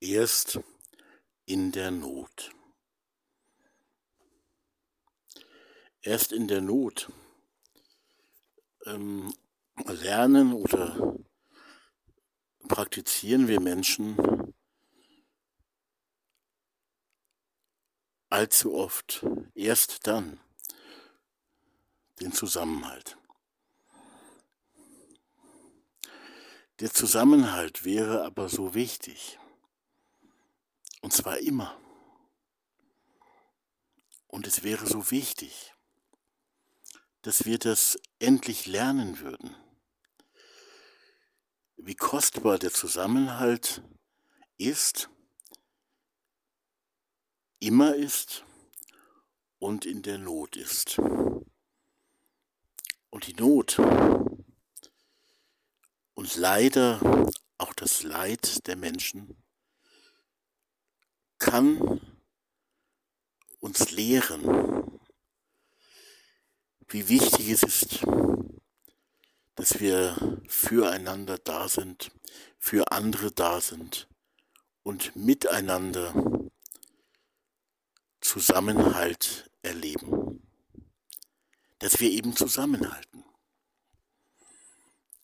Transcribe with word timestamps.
erst 0.00 0.60
in 1.44 1.72
der 1.72 1.90
Not. 1.90 2.50
Erst 6.02 6.32
in 6.32 6.48
der 6.48 6.60
Not 6.60 7.10
ähm, 8.84 9.34
lernen 9.84 10.52
oder 10.52 11.16
praktizieren 12.68 13.48
wir 13.48 13.60
Menschen 13.60 14.16
allzu 18.28 18.74
oft 18.74 19.24
erst 19.54 20.06
dann 20.06 20.40
den 22.20 22.32
Zusammenhalt. 22.32 23.16
Der 26.80 26.92
Zusammenhalt 26.92 27.84
wäre 27.84 28.24
aber 28.24 28.48
so 28.48 28.74
wichtig. 28.74 29.38
Und 31.00 31.12
zwar 31.12 31.38
immer. 31.38 31.78
Und 34.26 34.46
es 34.46 34.62
wäre 34.62 34.86
so 34.86 35.10
wichtig, 35.10 35.72
dass 37.22 37.44
wir 37.44 37.58
das 37.58 37.98
endlich 38.18 38.66
lernen 38.66 39.18
würden. 39.20 39.54
Wie 41.76 41.94
kostbar 41.94 42.58
der 42.58 42.72
Zusammenhalt 42.72 43.82
ist, 44.58 45.10
immer 47.60 47.94
ist 47.94 48.44
und 49.58 49.84
in 49.84 50.02
der 50.02 50.18
Not 50.18 50.56
ist. 50.56 50.98
Und 53.10 53.26
die 53.26 53.34
Not 53.34 53.78
und 56.14 56.36
leider 56.36 57.00
auch 57.58 57.72
das 57.74 58.02
Leid 58.02 58.66
der 58.66 58.76
Menschen 58.76 59.36
kann 61.38 62.00
uns 63.60 63.90
lehren, 63.90 65.00
wie 66.88 67.08
wichtig 67.08 67.50
es 67.50 67.62
ist, 67.62 68.04
dass 69.56 69.80
wir 69.80 70.40
füreinander 70.46 71.38
da 71.38 71.68
sind, 71.68 72.10
für 72.58 72.92
andere 72.92 73.32
da 73.32 73.60
sind 73.60 74.08
und 74.82 75.16
miteinander 75.16 76.12
Zusammenhalt 78.20 79.50
erleben. 79.62 80.42
Dass 81.78 82.00
wir 82.00 82.10
eben 82.10 82.34
zusammenhalten. 82.34 83.24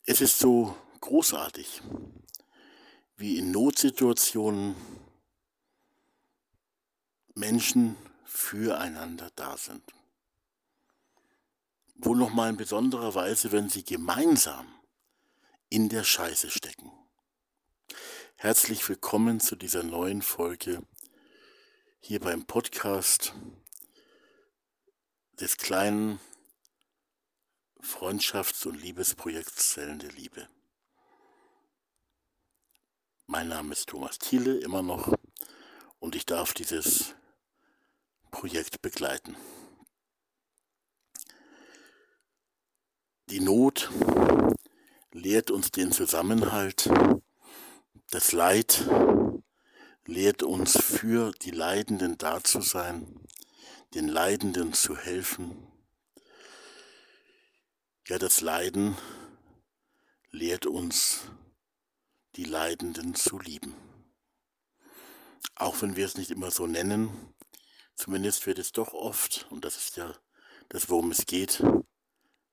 Es 0.05 0.21
ist 0.21 0.39
so 0.39 0.77
großartig, 1.01 1.81
wie 3.17 3.39
in 3.39 3.51
Notsituationen 3.53 4.75
Menschen 7.35 7.97
füreinander 8.25 9.31
da 9.37 9.57
sind. 9.57 9.83
Wohl 11.97 12.17
nochmal 12.17 12.51
in 12.51 12.57
besonderer 12.57 13.15
Weise, 13.15 13.53
wenn 13.53 13.69
sie 13.69 13.85
gemeinsam 13.85 14.67
in 15.69 15.89
der 15.89 16.05
Scheiße 16.05 16.51
stecken. 16.51 16.93
Herzlich 18.37 18.89
willkommen 18.89 19.41
zu 19.41 19.57
dieser 19.57 19.83
neuen 19.83 20.21
Folge 20.21 20.83
hier 22.01 22.21
beim 22.21 22.45
Podcast 22.45 23.35
des 25.41 25.57
kleinen 25.57 26.19
Freundschafts- 27.81 28.67
und 28.67 28.81
Liebesprojekts 28.81 29.71
Zellen 29.71 29.99
der 29.99 30.13
Liebe. 30.13 30.49
Mein 33.27 33.49
Name 33.49 33.73
ist 33.73 33.89
Thomas 33.89 34.19
Thiele, 34.19 34.59
immer 34.59 34.83
noch, 34.83 35.15
und 36.01 36.17
ich 36.17 36.27
darf 36.27 36.53
dieses 36.53 37.15
Projekt 38.33 38.83
begleiten. 38.83 39.37
Die 43.31 43.39
Not 43.39 43.91
lehrt 45.13 45.53
uns 45.53 45.71
den 45.71 45.93
Zusammenhalt, 45.93 46.91
das 48.11 48.33
Leid 48.33 48.85
lehrt 50.07 50.43
uns 50.43 50.77
für 50.77 51.31
die 51.43 51.53
Leidenden 51.53 52.19
da 52.19 52.43
zu 52.43 52.61
sein, 52.61 53.21
den 53.95 54.09
Leidenden 54.09 54.73
zu 54.73 54.97
helfen. 54.97 55.69
Ja, 58.09 58.19
das 58.19 58.41
Leiden 58.41 58.97
lehrt 60.31 60.67
uns, 60.67 61.21
die 62.35 62.45
Leidenden 62.45 63.15
zu 63.15 63.39
lieben. 63.39 63.75
Auch 65.55 65.81
wenn 65.83 65.97
wir 65.97 66.07
es 66.07 66.17
nicht 66.17 66.31
immer 66.31 66.51
so 66.51 66.67
nennen, 66.67 67.32
Zumindest 67.95 68.47
wird 68.47 68.59
es 68.59 68.73
doch 68.73 68.95
oft, 68.95 69.47
und 69.51 69.65
das 69.65 69.77
ist 69.77 69.97
ja 69.97 70.13
das, 70.69 70.89
worum 70.89 71.11
es 71.11 71.27
geht, 71.27 71.63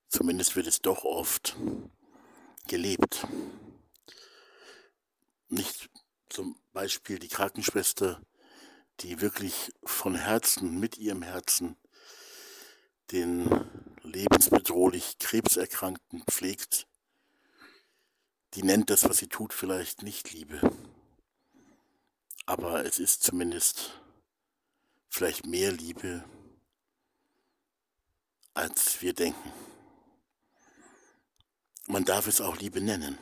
zumindest 0.08 0.56
wird 0.56 0.68
es 0.68 0.82
doch 0.82 1.04
oft 1.04 1.56
gelebt. 2.68 3.26
Nicht 5.48 5.90
zum 6.30 6.60
Beispiel 6.74 7.18
die 7.18 7.28
Krankenschwester, 7.28 8.22
die 9.00 9.22
wirklich 9.22 9.72
von 9.84 10.16
Herzen, 10.16 10.80
mit 10.80 10.98
ihrem 10.98 11.24
Herzen, 11.24 11.78
den 13.12 13.50
lebensbedrohlich 14.04 15.18
Krebserkrankten 15.18 16.24
pflegt, 16.30 16.88
die 18.56 18.64
nennt 18.64 18.90
das, 18.90 19.04
was 19.04 19.18
sie 19.18 19.28
tut, 19.28 19.54
vielleicht 19.54 20.04
nicht 20.04 20.32
Liebe. 20.32 20.60
Aber 22.46 22.84
es 22.86 23.00
ist 23.00 23.24
zumindest 23.24 24.00
vielleicht 25.10 25.46
mehr 25.46 25.72
Liebe, 25.72 26.24
als 28.54 29.02
wir 29.02 29.14
denken. 29.14 29.52
Man 31.88 32.06
darf 32.06 32.28
es 32.28 32.40
auch 32.40 32.58
Liebe 32.58 32.82
nennen, 32.82 33.18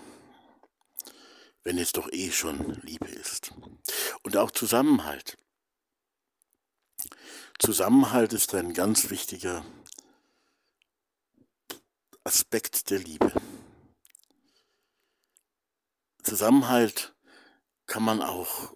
wenn 1.63 1.77
es 1.77 1.93
doch 1.93 2.11
eh 2.11 2.31
schon 2.31 2.73
Liebe 2.81 3.07
ist. 3.07 3.53
Und 4.23 4.35
auch 4.35 4.51
Zusammenhalt. 4.51 5.37
Zusammenhalt 7.59 8.33
ist 8.33 8.53
ein 8.53 8.73
ganz 8.73 9.09
wichtiger 9.09 9.65
Aspekt 12.23 12.89
der 12.89 12.99
Liebe. 12.99 13.31
Zusammenhalt 16.23 17.15
kann 17.85 18.03
man 18.03 18.21
auch 18.21 18.73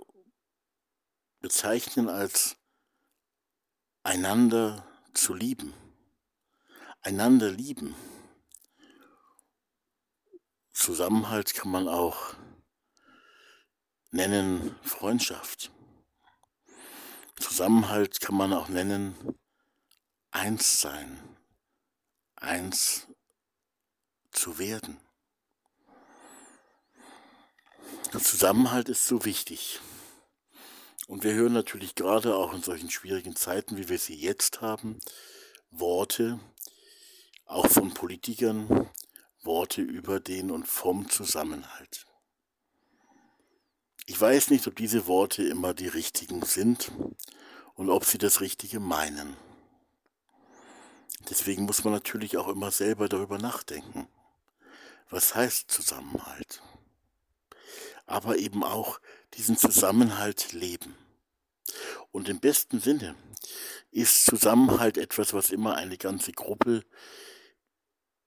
bezeichnen 1.41 2.07
als 2.07 2.55
einander 4.03 4.85
zu 5.13 5.33
lieben. 5.33 5.73
Einander 7.01 7.49
lieben. 7.51 7.95
Zusammenhalt 10.73 11.53
kann 11.53 11.71
man 11.71 11.87
auch 11.87 12.35
nennen 14.11 14.75
Freundschaft. 14.83 15.71
Zusammenhalt 17.39 18.19
kann 18.21 18.35
man 18.35 18.53
auch 18.53 18.69
nennen 18.69 19.15
eins 20.31 20.81
sein, 20.81 21.37
eins 22.35 23.07
zu 24.31 24.57
werden. 24.57 24.99
Der 28.13 28.21
Zusammenhalt 28.21 28.89
ist 28.89 29.05
so 29.05 29.25
wichtig. 29.25 29.79
Und 31.11 31.25
wir 31.25 31.33
hören 31.33 31.51
natürlich 31.51 31.95
gerade 31.95 32.37
auch 32.37 32.53
in 32.53 32.63
solchen 32.63 32.89
schwierigen 32.89 33.35
Zeiten, 33.35 33.75
wie 33.75 33.89
wir 33.89 33.99
sie 33.99 34.15
jetzt 34.15 34.61
haben, 34.61 34.97
Worte, 35.69 36.39
auch 37.43 37.67
von 37.67 37.93
Politikern, 37.93 38.89
Worte 39.43 39.81
über 39.81 40.21
den 40.21 40.51
und 40.51 40.69
vom 40.69 41.09
Zusammenhalt. 41.09 42.05
Ich 44.05 44.21
weiß 44.21 44.51
nicht, 44.51 44.65
ob 44.67 44.77
diese 44.77 45.05
Worte 45.05 45.43
immer 45.43 45.73
die 45.73 45.89
richtigen 45.89 46.43
sind 46.43 46.93
und 47.73 47.89
ob 47.89 48.05
sie 48.05 48.17
das 48.17 48.39
Richtige 48.39 48.79
meinen. 48.79 49.35
Deswegen 51.29 51.63
muss 51.63 51.83
man 51.83 51.91
natürlich 51.91 52.37
auch 52.37 52.47
immer 52.47 52.71
selber 52.71 53.09
darüber 53.09 53.37
nachdenken. 53.37 54.07
Was 55.09 55.35
heißt 55.35 55.69
Zusammenhalt? 55.69 56.61
Aber 58.05 58.37
eben 58.37 58.63
auch 58.63 59.01
diesen 59.33 59.57
Zusammenhalt 59.57 60.53
leben. 60.53 60.95
Und 62.11 62.29
im 62.29 62.39
besten 62.39 62.79
Sinne 62.79 63.15
ist 63.89 64.25
Zusammenhalt 64.25 64.97
etwas, 64.97 65.33
was 65.33 65.49
immer 65.49 65.75
eine 65.75 65.97
ganze 65.97 66.31
Gruppe, 66.31 66.85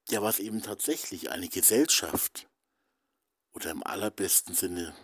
ja 0.09 0.23
was 0.23 0.39
eben 0.39 0.63
tatsächlich 0.63 1.31
eine 1.31 1.49
Gesellschaft 1.49 2.49
oder 3.53 3.71
im 3.71 3.83
allerbesten 3.83 4.55
Sinne 4.55 4.95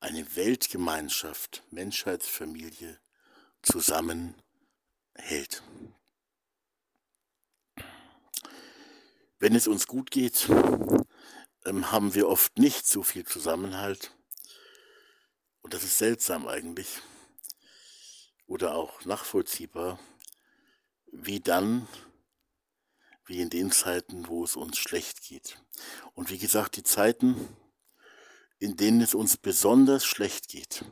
eine 0.00 0.34
Weltgemeinschaft, 0.34 1.62
Menschheitsfamilie 1.70 2.98
zusammenhält. 3.62 5.62
Wenn 9.38 9.54
es 9.54 9.68
uns 9.68 9.86
gut 9.86 10.10
geht, 10.10 10.48
ähm, 11.64 11.92
haben 11.92 12.14
wir 12.14 12.28
oft 12.28 12.58
nicht 12.58 12.86
so 12.86 13.02
viel 13.02 13.24
Zusammenhalt 13.24 14.12
Und 15.62 15.74
das 15.74 15.84
ist 15.84 15.98
seltsam 15.98 16.48
eigentlich 16.48 17.00
oder 18.52 18.74
auch 18.74 19.06
nachvollziehbar, 19.06 19.98
wie 21.06 21.40
dann, 21.40 21.88
wie 23.24 23.40
in 23.40 23.48
den 23.48 23.72
Zeiten, 23.72 24.28
wo 24.28 24.44
es 24.44 24.56
uns 24.56 24.76
schlecht 24.76 25.22
geht. 25.22 25.58
Und 26.12 26.28
wie 26.28 26.36
gesagt, 26.36 26.76
die 26.76 26.82
Zeiten, 26.82 27.48
in 28.58 28.76
denen 28.76 29.00
es 29.00 29.14
uns 29.14 29.38
besonders 29.38 30.04
schlecht 30.04 30.48
geht, 30.48 30.84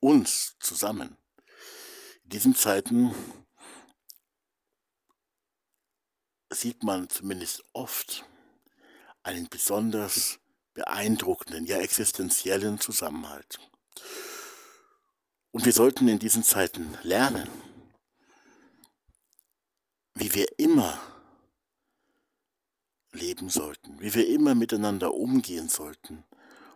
uns 0.00 0.56
zusammen, 0.58 1.16
in 2.24 2.30
diesen 2.30 2.56
Zeiten 2.56 3.14
sieht 6.50 6.82
man 6.82 7.08
zumindest 7.10 7.62
oft 7.72 8.24
einen 9.22 9.48
besonders 9.48 10.40
beeindruckenden, 10.72 11.64
ja 11.64 11.78
existenziellen 11.78 12.80
Zusammenhalt. 12.80 13.60
Und 15.54 15.64
wir 15.64 15.72
sollten 15.72 16.08
in 16.08 16.18
diesen 16.18 16.42
Zeiten 16.42 16.98
lernen, 17.04 17.48
wie 20.14 20.34
wir 20.34 20.48
immer 20.58 21.00
leben 23.12 23.48
sollten, 23.48 24.00
wie 24.00 24.12
wir 24.14 24.26
immer 24.26 24.56
miteinander 24.56 25.14
umgehen 25.14 25.68
sollten 25.68 26.24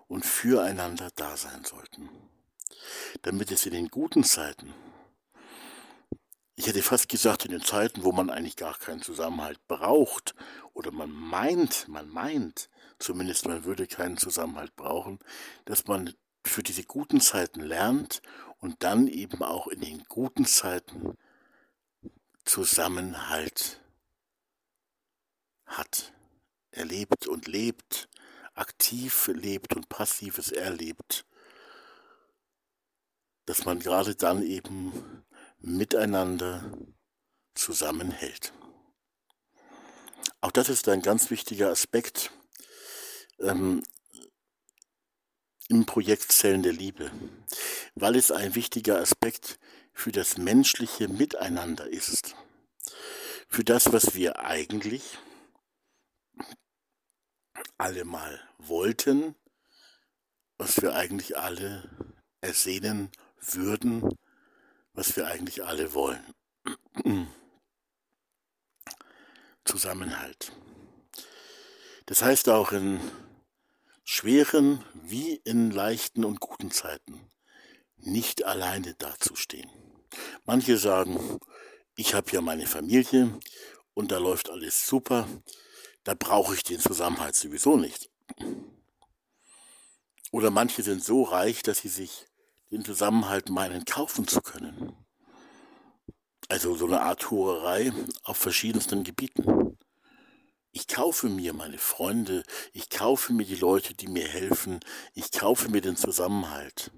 und 0.06 0.24
füreinander 0.24 1.10
da 1.16 1.36
sein 1.36 1.64
sollten, 1.64 2.08
damit 3.22 3.50
es 3.50 3.66
in 3.66 3.72
den 3.72 3.88
guten 3.88 4.22
Zeiten, 4.22 4.72
ich 6.54 6.68
hätte 6.68 6.82
fast 6.82 7.08
gesagt, 7.08 7.46
in 7.46 7.50
den 7.50 7.62
Zeiten, 7.62 8.04
wo 8.04 8.12
man 8.12 8.30
eigentlich 8.30 8.54
gar 8.54 8.78
keinen 8.78 9.02
Zusammenhalt 9.02 9.58
braucht 9.66 10.36
oder 10.72 10.92
man 10.92 11.10
meint, 11.10 11.88
man 11.88 12.08
meint, 12.08 12.70
zumindest 13.00 13.44
man 13.44 13.64
würde 13.64 13.88
keinen 13.88 14.18
Zusammenhalt 14.18 14.76
brauchen, 14.76 15.18
dass 15.64 15.88
man 15.88 16.14
für 16.46 16.62
diese 16.62 16.84
guten 16.84 17.20
Zeiten 17.20 17.60
lernt 17.60 18.22
und 18.58 18.82
dann 18.82 19.06
eben 19.06 19.42
auch 19.42 19.68
in 19.68 19.80
den 19.80 20.04
guten 20.04 20.44
Zeiten 20.44 21.16
Zusammenhalt 22.44 23.80
hat, 25.66 26.12
erlebt 26.70 27.26
und 27.26 27.46
lebt, 27.46 28.08
aktiv 28.54 29.28
lebt 29.28 29.76
und 29.76 29.88
passives 29.88 30.50
erlebt, 30.50 31.26
dass 33.44 33.64
man 33.64 33.78
gerade 33.78 34.14
dann 34.14 34.42
eben 34.42 35.24
miteinander 35.58 36.72
zusammenhält. 37.54 38.52
Auch 40.40 40.52
das 40.52 40.68
ist 40.68 40.88
ein 40.88 41.02
ganz 41.02 41.30
wichtiger 41.30 41.70
Aspekt. 41.70 42.30
Ähm, 43.40 43.82
im 45.68 45.84
Projekt 45.86 46.32
Zellen 46.32 46.62
der 46.62 46.72
Liebe, 46.72 47.10
weil 47.94 48.16
es 48.16 48.30
ein 48.30 48.54
wichtiger 48.54 48.98
Aspekt 49.00 49.58
für 49.92 50.12
das 50.12 50.38
menschliche 50.38 51.08
Miteinander 51.08 51.86
ist. 51.86 52.34
Für 53.48 53.64
das, 53.64 53.92
was 53.92 54.14
wir 54.14 54.40
eigentlich 54.40 55.18
alle 57.76 58.04
mal 58.04 58.40
wollten, 58.58 59.34
was 60.56 60.80
wir 60.82 60.94
eigentlich 60.94 61.38
alle 61.38 61.88
ersehnen 62.40 63.10
würden, 63.40 64.16
was 64.92 65.16
wir 65.16 65.26
eigentlich 65.26 65.64
alle 65.64 65.94
wollen. 65.94 66.34
Zusammenhalt. 69.64 70.52
Das 72.06 72.22
heißt 72.22 72.48
auch 72.48 72.72
in 72.72 73.00
schweren 74.10 74.82
wie 74.94 75.34
in 75.44 75.70
leichten 75.70 76.24
und 76.24 76.40
guten 76.40 76.70
Zeiten 76.70 77.30
nicht 77.98 78.42
alleine 78.42 78.94
dazustehen. 78.94 79.70
Manche 80.46 80.78
sagen, 80.78 81.38
ich 81.94 82.14
habe 82.14 82.30
ja 82.32 82.40
meine 82.40 82.66
Familie 82.66 83.38
und 83.92 84.10
da 84.10 84.16
läuft 84.16 84.48
alles 84.48 84.86
super, 84.86 85.28
da 86.04 86.14
brauche 86.14 86.54
ich 86.54 86.62
den 86.62 86.80
Zusammenhalt 86.80 87.36
sowieso 87.36 87.76
nicht. 87.76 88.08
Oder 90.32 90.50
manche 90.50 90.82
sind 90.82 91.04
so 91.04 91.24
reich, 91.24 91.62
dass 91.62 91.80
sie 91.80 91.88
sich 91.88 92.24
den 92.70 92.86
Zusammenhalt 92.86 93.50
meinen, 93.50 93.84
kaufen 93.84 94.26
zu 94.26 94.40
können. 94.40 94.94
Also 96.48 96.74
so 96.76 96.86
eine 96.86 97.02
Art 97.02 97.30
Hurerei 97.30 97.92
auf 98.22 98.38
verschiedensten 98.38 99.04
Gebieten. 99.04 99.67
Ich 100.78 100.86
kaufe 100.86 101.28
mir 101.28 101.54
meine 101.54 101.76
Freunde, 101.76 102.44
ich 102.72 102.88
kaufe 102.88 103.32
mir 103.32 103.44
die 103.44 103.56
Leute, 103.56 103.94
die 103.94 104.06
mir 104.06 104.28
helfen, 104.28 104.78
ich 105.12 105.32
kaufe 105.32 105.68
mir 105.70 105.80
den 105.80 105.96
Zusammenhalt. 105.96 106.92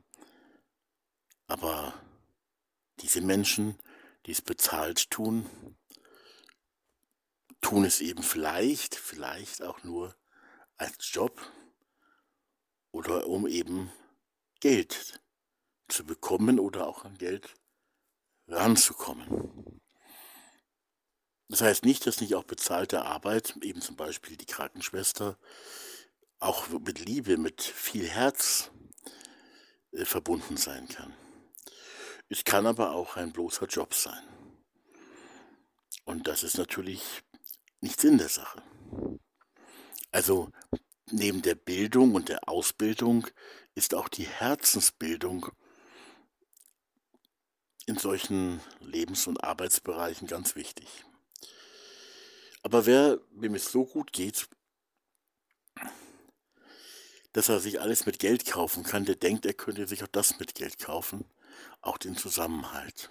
Aber 1.47 1.95
diese 2.99 3.23
Menschen, 3.23 3.79
die 4.27 4.33
es 4.33 4.43
bezahlt 4.43 5.11
tun, 5.11 5.47
tun 7.63 7.87
es 7.87 8.03
eben 8.03 8.23
vielleicht, 8.23 8.97
vielleicht 8.97 9.63
auch 9.63 9.83
nur 9.83 10.15
als 10.77 11.11
Job 11.11 11.41
oder 12.91 13.29
um 13.29 13.47
eben 13.47 13.91
Geld 14.61 15.23
zu 15.89 16.05
bekommen 16.05 16.61
oder 16.61 16.87
auch 16.87 17.07
an 17.07 17.17
Geld 17.17 17.55
ranzukommen. 18.47 19.70
Das 21.51 21.63
heißt 21.63 21.85
nicht, 21.85 22.07
dass 22.07 22.21
nicht 22.21 22.37
auch 22.37 22.45
bezahlte 22.45 23.03
Arbeit, 23.03 23.57
eben 23.63 23.81
zum 23.81 23.97
Beispiel 23.97 24.37
die 24.37 24.47
Krankenschwester, 24.47 25.37
auch 26.39 26.69
mit 26.69 27.05
Liebe, 27.05 27.39
mit 27.39 27.61
viel 27.61 28.09
Herz 28.09 28.71
äh, 29.91 30.05
verbunden 30.05 30.57
sein 30.57 30.89
kann. 30.89 31.13
Es 32.29 32.45
kann 32.45 32.67
aber 32.67 32.93
auch 32.93 33.17
ein 33.17 33.33
bloßer 33.33 33.67
Job 33.67 33.95
sein. 33.95 34.23
Und 36.05 36.29
das 36.29 36.45
ist 36.45 36.57
natürlich 36.57 37.03
nicht 37.81 38.01
Sinn 38.01 38.19
der 38.19 38.29
Sache. 38.29 38.63
Also 40.13 40.53
neben 41.11 41.43
der 41.43 41.57
Bildung 41.57 42.15
und 42.15 42.29
der 42.29 42.49
Ausbildung 42.49 43.27
ist 43.75 43.97
auch 43.97 44.09
die 44.09 44.27
Herzensbildung 44.27 45.47
in 47.87 47.99
solchen 47.99 48.61
Lebens- 48.79 49.27
und 49.27 49.43
Arbeitsbereichen 49.43 50.29
ganz 50.29 50.55
wichtig. 50.55 50.87
Aber 52.63 52.87
wer, 52.87 53.19
wem 53.33 53.55
es 53.55 53.71
so 53.71 53.85
gut 53.87 54.13
geht, 54.13 54.49
dass 57.33 57.49
er 57.49 57.61
sich 57.61 57.81
alles 57.81 58.07
mit 58.07 58.19
Geld 58.19 58.47
kaufen 58.47 58.83
kann, 58.83 59.05
der 59.05 59.15
denkt, 59.15 59.47
er 59.47 59.55
könnte 59.55 59.87
sich 59.87 60.03
auch 60.03 60.09
das 60.09 60.39
mit 60.39 60.55
Geld 60.55 60.79
kaufen, 60.79 61.25
auch 61.81 61.97
den 61.97 62.17
Zusammenhalt. 62.17 63.11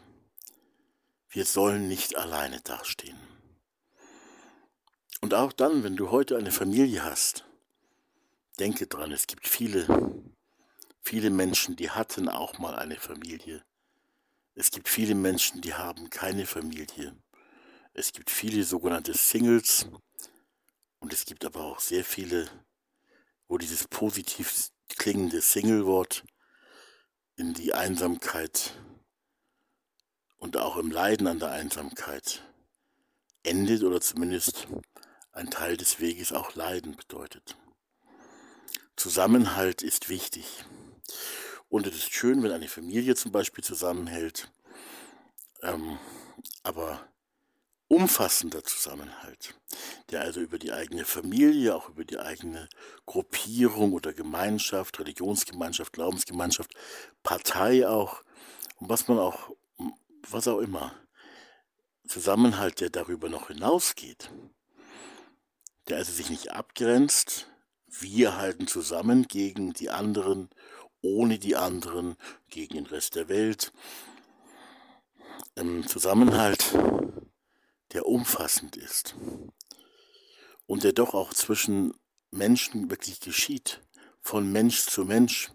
Wir 1.29 1.45
sollen 1.45 1.87
nicht 1.87 2.17
alleine 2.17 2.59
dastehen. 2.61 3.17
Und 5.21 5.33
auch 5.33 5.53
dann, 5.53 5.83
wenn 5.83 5.95
du 5.95 6.11
heute 6.11 6.37
eine 6.37 6.51
Familie 6.51 7.03
hast, 7.03 7.45
denke 8.59 8.87
dran, 8.87 9.11
es 9.11 9.27
gibt 9.27 9.47
viele, 9.47 9.85
viele 11.01 11.29
Menschen, 11.29 11.75
die 11.75 11.89
hatten 11.89 12.29
auch 12.29 12.57
mal 12.57 12.75
eine 12.75 12.97
Familie. 12.97 13.63
Es 14.55 14.71
gibt 14.71 14.89
viele 14.89 15.15
Menschen, 15.15 15.61
die 15.61 15.73
haben 15.73 16.09
keine 16.09 16.45
Familie. 16.45 17.15
Es 17.99 18.13
gibt 18.13 18.29
viele 18.29 18.63
sogenannte 18.63 19.13
Singles 19.13 19.85
und 20.99 21.11
es 21.11 21.25
gibt 21.25 21.43
aber 21.43 21.65
auch 21.65 21.81
sehr 21.81 22.05
viele, 22.05 22.49
wo 23.49 23.57
dieses 23.57 23.89
positiv 23.89 24.69
klingende 24.87 25.41
Single-Wort 25.41 26.23
in 27.35 27.53
die 27.53 27.73
Einsamkeit 27.73 28.73
und 30.37 30.55
auch 30.55 30.77
im 30.77 30.91
Leiden 30.91 31.27
an 31.27 31.39
der 31.39 31.51
Einsamkeit 31.51 32.41
endet 33.43 33.83
oder 33.83 33.99
zumindest 33.99 34.69
ein 35.33 35.51
Teil 35.51 35.75
des 35.75 35.99
Weges 35.99 36.31
auch 36.31 36.55
Leiden 36.55 36.95
bedeutet. 36.95 37.57
Zusammenhalt 38.95 39.81
ist 39.81 40.07
wichtig. 40.07 40.63
Und 41.67 41.85
es 41.85 41.95
ist 41.95 42.13
schön, 42.13 42.43
wenn 42.43 42.51
eine 42.53 42.69
Familie 42.69 43.15
zum 43.15 43.33
Beispiel 43.33 43.65
zusammenhält. 43.65 44.49
Ähm, 45.63 45.99
aber 46.63 47.05
umfassender 47.89 48.63
Zusammenhalt, 48.63 49.55
der 50.11 50.21
also 50.21 50.39
über 50.39 50.59
die 50.59 50.71
eigene 50.71 51.05
Familie, 51.05 51.75
auch 51.75 51.89
über 51.89 52.05
die 52.05 52.19
eigene 52.19 52.69
Gruppierung 53.05 53.93
oder 53.93 54.13
Gemeinschaft, 54.13 54.99
Religionsgemeinschaft, 54.99 55.91
Glaubensgemeinschaft, 55.93 56.71
Partei 57.23 57.87
auch, 57.89 58.23
und 58.77 58.89
was 58.89 59.07
man 59.07 59.17
auch, 59.17 59.49
was 60.29 60.47
auch 60.47 60.59
immer, 60.59 60.93
Zusammenhalt, 62.07 62.79
der 62.79 62.91
darüber 62.91 63.27
noch 63.27 63.47
hinausgeht, 63.47 64.31
der 65.87 65.97
also 65.97 66.11
sich 66.11 66.29
nicht 66.29 66.51
abgrenzt, 66.51 67.47
wir 67.87 68.37
halten 68.37 68.67
zusammen 68.67 69.27
gegen 69.27 69.73
die 69.73 69.89
anderen, 69.89 70.49
ohne 71.01 71.39
die 71.39 71.55
anderen, 71.55 72.17
gegen 72.49 72.75
den 72.75 72.85
Rest 72.85 73.15
der 73.15 73.29
Welt. 73.29 73.71
Im 75.55 75.87
Zusammenhalt 75.87 76.65
der 77.91 78.05
umfassend 78.05 78.75
ist 78.75 79.15
und 80.67 80.83
der 80.83 80.93
doch 80.93 81.13
auch 81.13 81.33
zwischen 81.33 81.93
Menschen 82.31 82.89
wirklich 82.89 83.19
geschieht, 83.19 83.81
von 84.21 84.51
Mensch 84.51 84.85
zu 84.85 85.05
Mensch, 85.05 85.49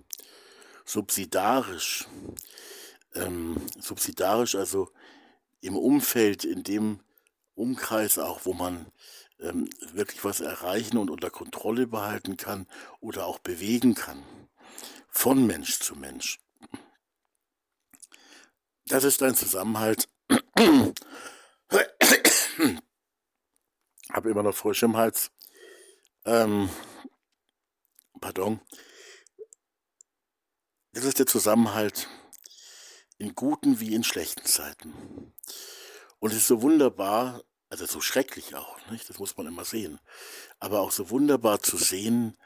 subsidarisch, 0.85 2.07
ähm, 3.15 3.57
subsidarisch, 3.81 4.55
also 4.55 4.91
im 5.61 5.77
Umfeld, 5.77 6.45
in 6.45 6.63
dem 6.63 7.01
Umkreis 7.55 8.19
auch, 8.19 8.45
wo 8.45 8.53
man 8.53 8.87
ähm, 9.39 9.71
wirklich 9.93 10.25
was 10.25 10.41
erreichen 10.41 10.99
und 10.99 11.11
unter 11.11 11.31
Kontrolle 11.31 11.87
behalten 11.87 12.37
kann 12.37 12.67
oder 13.01 13.27
auch 13.27 13.39
bewegen 13.39 13.95
kann, 13.95 14.23
von 15.09 15.47
Mensch 15.47 15.79
zu 15.79 15.95
Mensch. 15.95 16.41
Das 18.87 19.05
ist 19.05 19.23
ein 19.23 19.35
Zusammenhalt. 19.35 20.09
Habe 24.13 24.31
immer 24.31 24.43
noch 24.43 24.55
Frosch 24.55 24.83
im 24.83 24.97
Hals. 24.97 25.31
Ähm, 26.25 26.69
pardon. 28.21 28.61
Das 30.93 31.05
ist 31.05 31.19
der 31.19 31.27
Zusammenhalt 31.27 32.09
in 33.19 33.35
guten 33.35 33.81
wie 33.81 33.95
in 33.95 34.05
schlechten 34.05 34.45
Zeiten. 34.45 35.33
Und 36.19 36.31
es 36.31 36.39
ist 36.39 36.47
so 36.47 36.63
wunderbar, 36.63 37.43
also 37.69 37.87
so 37.87 38.01
schrecklich 38.01 38.55
auch, 38.55 38.79
nicht? 38.91 39.09
das 39.09 39.19
muss 39.19 39.37
man 39.37 39.47
immer 39.47 39.65
sehen, 39.65 39.99
aber 40.61 40.81
auch 40.81 40.93
so 40.93 41.11
wunderbar 41.11 41.61
zu 41.61 41.77
sehen, 41.77 42.37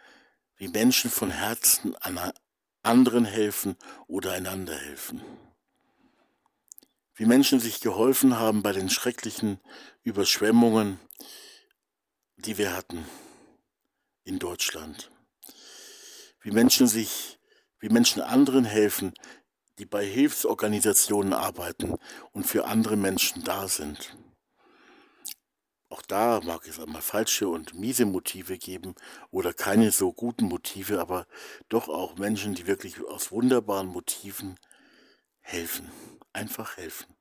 wie 0.57 0.69
Menschen 0.69 1.11
von 1.11 1.31
Herzen 1.31 1.95
anderen 2.83 3.25
helfen 3.25 3.77
oder 4.07 4.33
einander 4.33 4.77
helfen. 4.77 5.23
Wie 7.15 7.27
Menschen 7.27 7.61
sich 7.61 7.81
geholfen 7.81 8.39
haben 8.39 8.63
bei 8.63 8.73
den 8.73 8.91
schrecklichen 8.91 9.61
Überschwemmungen, 10.03 10.99
die 12.39 12.57
wir 12.57 12.75
hatten 12.77 13.05
in 14.25 14.39
Deutschland. 14.39 15.11
Wie 16.41 16.53
Menschen 16.53 16.87
sich, 16.87 17.39
wie 17.81 17.89
Menschen 17.89 18.23
anderen 18.23 18.65
helfen, 18.65 19.13
die 19.79 19.87
bei 19.87 20.05
Hilfsorganisationen 20.05 21.33
arbeiten 21.33 21.97
und 22.33 22.47
für 22.47 22.67
andere 22.67 22.97
Menschen 22.97 23.45
da 23.45 23.69
sind. 23.69 24.17
Auch 25.89 26.03
da 26.03 26.41
mag 26.45 26.67
es 26.69 26.79
einmal 26.79 27.03
falsche 27.03 27.49
und 27.49 27.75
miese 27.75 28.05
Motive 28.05 28.59
geben 28.59 28.95
oder 29.31 29.55
keine 29.55 29.91
so 29.91 30.13
guten 30.13 30.45
Motive, 30.45 31.01
aber 31.01 31.27
doch 31.69 31.89
auch 31.89 32.19
Menschen, 32.19 32.55
die 32.55 32.67
wirklich 32.67 33.03
aus 33.05 33.33
wunderbaren 33.33 33.87
Motiven 33.87 34.57
helfen, 35.41 35.91
einfach 36.33 36.77
helfen. 36.77 37.18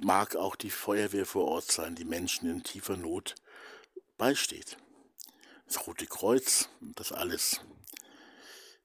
Mag 0.00 0.36
auch 0.36 0.56
die 0.56 0.70
Feuerwehr 0.70 1.26
vor 1.26 1.46
Ort 1.46 1.70
sein, 1.70 1.94
die 1.94 2.04
Menschen 2.04 2.48
in 2.50 2.62
tiefer 2.62 2.96
Not 2.96 3.34
beisteht. 4.18 4.76
Das 5.66 5.86
Rote 5.86 6.06
Kreuz, 6.06 6.68
das 6.80 7.12
alles. 7.12 7.60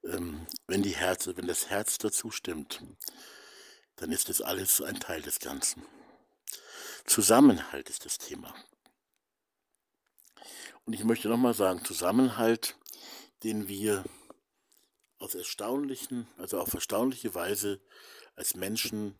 Ähm, 0.03 0.47
wenn, 0.67 0.81
die 0.81 0.95
Herze, 0.95 1.37
wenn 1.37 1.47
das 1.47 1.69
Herz 1.69 1.97
dazu 1.97 2.31
stimmt, 2.31 2.83
dann 3.97 4.11
ist 4.11 4.29
das 4.29 4.41
alles 4.41 4.81
ein 4.81 4.99
Teil 4.99 5.21
des 5.21 5.39
Ganzen. 5.39 5.85
Zusammenhalt 7.05 7.89
ist 7.89 8.05
das 8.05 8.17
Thema. 8.17 8.55
Und 10.85 10.93
ich 10.93 11.03
möchte 11.03 11.29
nochmal 11.29 11.53
sagen, 11.53 11.85
Zusammenhalt, 11.85 12.77
den 13.43 13.67
wir 13.67 14.03
aus 15.19 15.35
erstaunlichen, 15.35 16.27
also 16.37 16.59
auf 16.59 16.73
erstaunliche 16.73 17.35
Weise 17.35 17.79
als 18.35 18.55
Menschen 18.55 19.15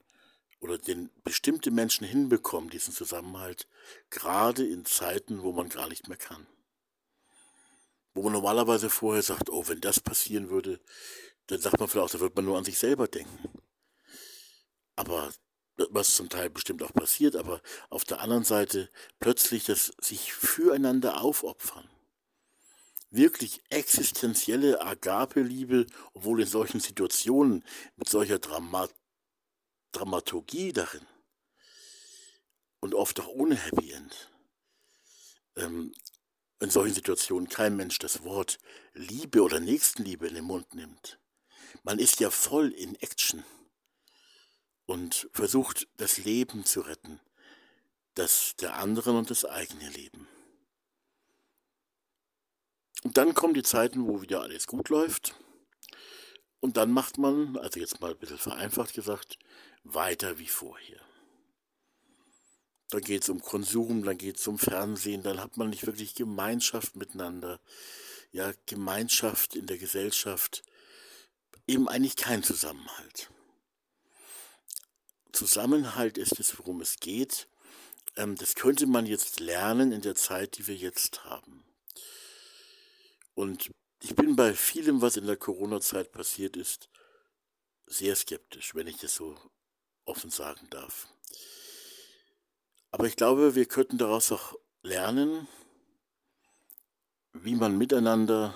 oder 0.62 0.78
den 0.78 1.10
bestimmte 1.24 1.72
Menschen 1.72 2.06
hinbekommen, 2.08 2.70
diesen 2.70 2.94
Zusammenhalt, 2.94 3.68
gerade 4.10 4.66
in 4.66 4.86
Zeiten, 4.86 5.42
wo 5.44 5.52
man 5.52 5.70
gar 5.70 5.90
nicht 5.90 6.08
mehr 6.08 6.18
kann. 6.18 6.48
Wo 8.14 8.24
man 8.24 8.34
normalerweise 8.34 8.90
vorher 8.90 9.24
sagt, 9.24 9.50
oh, 9.50 9.68
wenn 9.68 9.82
das 9.82 10.00
passieren 10.00 10.50
würde, 10.50 10.80
dann 11.48 11.60
sagt 11.60 11.80
man 11.80 11.90
vielleicht, 11.90 12.14
da 12.14 12.20
wird 12.20 12.36
man 12.36 12.46
nur 12.46 12.58
an 12.58 12.64
sich 12.64 12.78
selber 12.78 13.08
denken. 13.08 13.50
Aber 14.96 15.32
was 15.90 16.14
zum 16.14 16.30
Teil 16.30 16.50
bestimmt 16.50 16.84
auch 16.84 16.94
passiert, 16.94 17.36
aber 17.36 17.62
auf 17.90 18.04
der 18.04 18.20
anderen 18.20 18.44
Seite 18.44 18.90
plötzlich 19.20 19.66
das 19.66 19.94
sich 20.00 20.32
füreinander 20.34 21.22
aufopfern. 21.22 21.90
Wirklich 23.10 23.62
existenzielle 23.70 24.80
Agape-Liebe, 24.82 25.88
obwohl 26.14 26.42
in 26.42 26.48
solchen 26.48 26.80
Situationen 26.80 27.66
mit 27.96 28.08
solcher 28.08 28.40
Dramat 28.40 28.94
Dramaturgie 29.92 30.74
darin 30.74 31.06
und 32.80 32.96
oft 32.96 33.20
auch 33.20 33.28
ohne 33.28 33.56
Happy 33.56 33.92
End. 33.92 34.30
Ähm, 35.56 35.94
in 36.60 36.70
solchen 36.70 36.94
Situationen 36.94 37.50
kein 37.50 37.76
Mensch 37.76 37.98
das 38.00 38.24
Wort 38.24 38.60
Liebe 38.94 39.42
oder 39.42 39.60
Nächstenliebe 39.60 40.28
in 40.28 40.36
den 40.36 40.44
Mund 40.44 40.74
nimmt. 40.76 41.20
Man 41.84 41.98
ist 42.00 42.20
ja 42.20 42.30
voll 42.30 42.70
in 42.70 42.96
Action 42.96 43.44
und 44.86 45.28
versucht 45.32 45.88
das 45.98 46.18
Leben 46.18 46.66
zu 46.66 46.82
retten, 46.82 47.20
das 48.14 48.56
der 48.58 48.76
anderen 48.76 49.16
und 49.16 49.30
das 49.30 49.46
eigene 49.46 49.90
Leben. 49.90 50.28
Und 53.04 53.18
dann 53.18 53.34
kommen 53.34 53.54
die 53.54 53.64
Zeiten, 53.64 54.08
wo 54.08 54.22
wieder 54.22 54.42
alles 54.42 54.68
gut 54.68 54.90
läuft. 54.90 55.36
Und 56.60 56.78
dann 56.78 56.92
macht 56.92 57.18
man, 57.18 57.58
also 57.58 57.80
jetzt 57.80 58.00
mal 58.00 58.12
ein 58.12 58.20
bisschen 58.20 58.38
vereinfacht 58.38 58.94
gesagt, 58.94 59.40
weiter 59.84 60.38
wie 60.38 60.48
vorher. 60.48 61.02
Dann 62.90 63.02
geht 63.02 63.24
es 63.24 63.30
um 63.30 63.42
Konsum, 63.42 64.04
dann 64.04 64.18
geht 64.18 64.38
es 64.38 64.48
um 64.48 64.60
Fernsehen, 64.60 65.24
dann 65.24 65.40
hat 65.40 65.58
man 65.58 65.70
nicht 65.70 65.86
wirklich 65.86 66.14
Gemeinschaft 66.14 66.96
miteinander. 66.96 67.60
Ja, 68.32 68.54
Gemeinschaft 68.66 69.56
in 69.56 69.66
der 69.66 69.78
Gesellschaft, 69.78 70.64
eben 71.68 71.88
eigentlich 71.88 72.16
kein 72.16 72.44
Zusammenhalt. 72.44 73.30
Zusammenhalt 75.32 76.18
ist 76.18 76.40
es, 76.40 76.58
worum 76.60 76.82
es 76.82 76.98
geht. 76.98 77.48
Ähm, 78.18 78.36
das 78.36 78.56
könnte 78.56 78.88
man 78.88 79.06
jetzt 79.06 79.40
lernen 79.40 79.92
in 79.92 80.02
der 80.02 80.16
Zeit, 80.16 80.58
die 80.58 80.68
wir 80.68 80.76
jetzt 80.76 81.24
haben. 81.24 81.64
Und 83.34 83.72
ich 84.02 84.16
bin 84.16 84.36
bei 84.36 84.54
vielem, 84.54 85.02
was 85.02 85.16
in 85.16 85.26
der 85.26 85.38
Corona-Zeit 85.38 86.12
passiert 86.12 86.58
ist, 86.58 86.90
sehr 87.86 88.16
skeptisch, 88.16 88.76
wenn 88.76 88.88
ich 88.88 88.98
das 88.98 89.16
so 89.16 89.38
offen 90.12 90.30
sagen 90.30 90.68
darf. 90.70 91.08
Aber 92.92 93.06
ich 93.08 93.16
glaube, 93.16 93.56
wir 93.56 93.66
könnten 93.66 93.98
daraus 93.98 94.32
auch 94.32 94.56
lernen, 94.84 95.48
wie 97.34 97.56
man 97.56 97.78
miteinander 97.78 98.54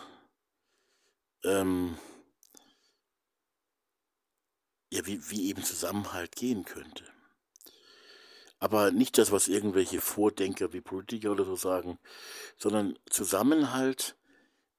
ähm, 1.43 1.97
ja, 4.91 5.05
wie, 5.05 5.29
wie 5.29 5.49
eben 5.49 5.63
Zusammenhalt 5.63 6.35
gehen 6.35 6.65
könnte. 6.65 7.03
Aber 8.59 8.91
nicht 8.91 9.17
das, 9.17 9.31
was 9.31 9.47
irgendwelche 9.47 10.01
Vordenker 10.01 10.73
wie 10.73 10.81
Politiker 10.81 11.31
oder 11.31 11.45
so 11.45 11.55
sagen, 11.55 11.99
sondern 12.57 12.97
Zusammenhalt 13.09 14.15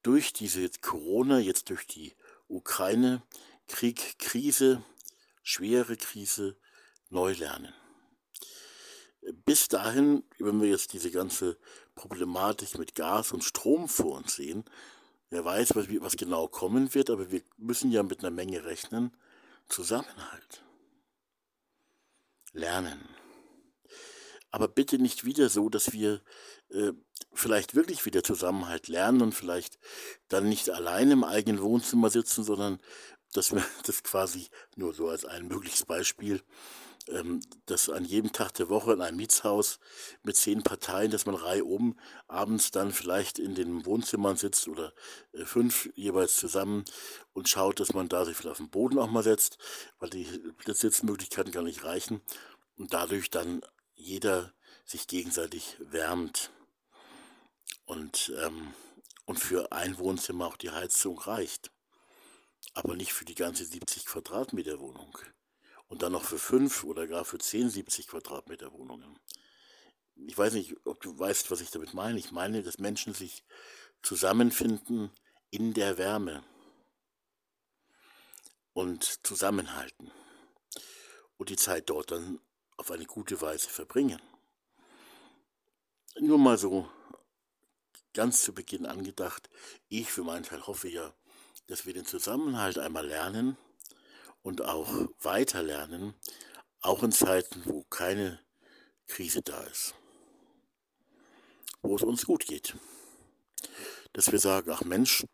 durch 0.03 0.33
diese 0.33 0.69
Corona, 0.81 1.39
jetzt 1.39 1.69
durch 1.71 1.87
die 1.87 2.15
Ukraine, 2.49 3.23
Krieg, 3.69 4.19
Krise, 4.19 4.83
schwere 5.43 5.97
Krise 5.97 6.57
neu 7.11 7.33
lernen. 7.33 7.73
Bis 9.45 9.69
dahin, 9.69 10.23
wenn 10.39 10.61
wir 10.61 10.69
jetzt 10.69 10.93
diese 10.93 11.11
ganze 11.11 11.59
Problematik 11.95 12.79
mit 12.79 12.95
Gas 12.95 13.33
und 13.33 13.43
Strom 13.43 13.89
vor 13.89 14.17
uns 14.19 14.37
sehen, 14.37 14.65
wer 15.31 15.45
weiß, 15.45 15.75
was, 15.75 15.87
was 16.01 16.17
genau 16.17 16.47
kommen 16.49 16.95
wird, 16.95 17.11
aber 17.11 17.31
wir 17.31 17.43
müssen 17.57 17.91
ja 17.91 18.03
mit 18.03 18.21
einer 18.21 18.31
Menge 18.31 18.65
rechnen. 18.65 19.17
Zusammenhalt. 19.69 20.63
Lernen. 22.53 23.09
Aber 24.51 24.69
bitte 24.69 24.99
nicht 24.99 25.25
wieder 25.25 25.49
so, 25.49 25.69
dass 25.69 25.93
wir 25.93 26.23
äh, 26.71 26.93
vielleicht 27.33 27.75
wirklich 27.75 28.07
wieder 28.07 28.23
Zusammenhalt 28.23 28.89
lernen 28.89 29.21
und 29.21 29.35
vielleicht 29.35 29.79
dann 30.29 30.49
nicht 30.49 30.71
allein 30.71 31.11
im 31.11 31.25
eigenen 31.25 31.61
Wohnzimmer 31.61 32.11
sitzen, 32.11 32.45
sondern 32.45 32.81
dass 33.33 33.53
wir 33.53 33.65
das 33.85 34.03
quasi 34.03 34.49
nur 34.77 34.95
so 34.95 35.09
als 35.09 35.25
ein 35.25 35.49
mögliches 35.49 35.85
Beispiel, 35.85 36.43
dass 37.67 37.89
an 37.89 38.05
jedem 38.05 38.33
Tag 38.33 38.55
der 38.55 38.69
Woche 38.69 38.93
in 38.93 39.01
einem 39.01 39.17
Mietshaus 39.17 39.79
mit 40.25 40.37
zehn 40.37 40.63
Parteien, 40.63 41.11
dass 41.11 41.25
man 41.25 41.37
reihum 41.37 41.99
abends 42.27 42.73
dann 42.73 42.93
vielleicht 42.93 43.39
in 43.39 43.55
den 43.55 43.87
Wohnzimmern 43.87 44.37
sitzt 44.37 44.67
oder 44.67 44.93
äh, 45.33 45.45
fünf 45.45 45.89
jeweils 45.95 46.37
zusammen 46.37 46.85
und 47.33 47.49
schaut, 47.49 47.79
dass 47.79 47.95
man 47.95 48.09
da 48.09 48.25
sich 48.25 48.37
vielleicht 48.37 48.53
auf 48.53 48.59
den 48.59 48.71
Boden 48.71 48.99
auch 48.99 49.11
mal 49.11 49.23
setzt, 49.23 49.59
weil 50.01 50.11
die 50.11 50.27
Sitzmöglichkeiten 50.67 51.53
gar 51.53 51.63
nicht 51.63 51.85
reichen 51.85 52.21
und 52.77 52.93
dadurch 52.93 53.31
dann 53.31 53.63
jeder 53.95 54.53
sich 54.85 55.07
gegenseitig 55.07 55.77
wärmt 55.79 56.51
und, 57.85 58.33
ähm, 58.43 58.75
und 59.27 59.39
für 59.39 59.71
ein 59.71 59.99
Wohnzimmer 59.99 60.47
auch 60.47 60.57
die 60.57 60.71
Heizung 60.71 61.19
reicht 61.19 61.71
aber 62.75 62.95
nicht 62.95 63.13
für 63.13 63.25
die 63.25 63.35
ganze 63.35 63.65
70 63.65 64.05
Quadratmeter 64.05 64.79
Wohnung. 64.81 65.17
Und 65.89 66.03
dann 66.03 66.13
noch 66.13 66.25
für 66.25 66.39
fünf 66.39 66.85
oder 66.85 67.07
gar 67.07 67.25
für 67.25 67.39
10 67.39 67.71
70 67.71 68.09
Quadratmeter 68.09 68.73
Wohnungen. 68.73 69.19
Ich 70.27 70.37
weiß 70.37 70.55
nicht, 70.55 70.75
ob 70.85 71.01
du 71.01 71.17
weißt, 71.17 71.51
was 71.51 71.61
ich 71.61 71.71
damit 71.71 71.95
meine. 71.95 72.19
Ich 72.19 72.33
meine, 72.33 72.63
dass 72.63 72.79
Menschen 72.79 73.15
sich 73.15 73.45
zusammenfinden 74.03 75.11
in 75.51 75.75
der 75.75 75.99
Wärme 75.99 76.43
und 78.73 79.27
zusammenhalten 79.27 80.11
und 81.37 81.51
die 81.51 81.57
Zeit 81.57 81.89
dort 81.89 82.11
dann 82.11 82.41
auf 82.77 82.91
eine 82.91 83.07
gute 83.07 83.41
Weise 83.41 83.69
verbringen. 83.69 84.21
Nur 86.19 86.39
mal 86.39 86.59
so 86.59 86.91
ganz 88.15 88.43
zu 88.43 88.55
Beginn 88.55 88.87
angedacht. 88.87 89.51
Ich 89.89 90.11
für 90.11 90.25
meinen 90.25 90.45
Teil 90.45 90.67
hoffe 90.67 90.89
ja, 90.89 91.15
dass 91.67 91.85
wir 91.85 91.93
den 91.93 92.07
Zusammenhalt 92.07 92.79
einmal 92.79 93.07
lernen 93.07 93.59
und 94.47 94.63
auch 94.63 95.09
weiter 95.23 95.61
lernen, 95.61 96.15
auch 96.81 97.03
in 97.03 97.11
Zeiten, 97.11 97.63
wo 97.65 97.83
keine 97.91 98.39
Krise 99.09 99.43
da 99.43 99.61
ist, 99.65 99.97
wo 101.83 101.97
es 101.97 102.03
uns 102.03 102.27
gut 102.27 102.47
geht. 102.47 102.77
Dass 104.13 104.31
wir 104.31 104.39
sagen, 104.39 104.71
ach 104.71 104.85
Mensch, 104.85 105.27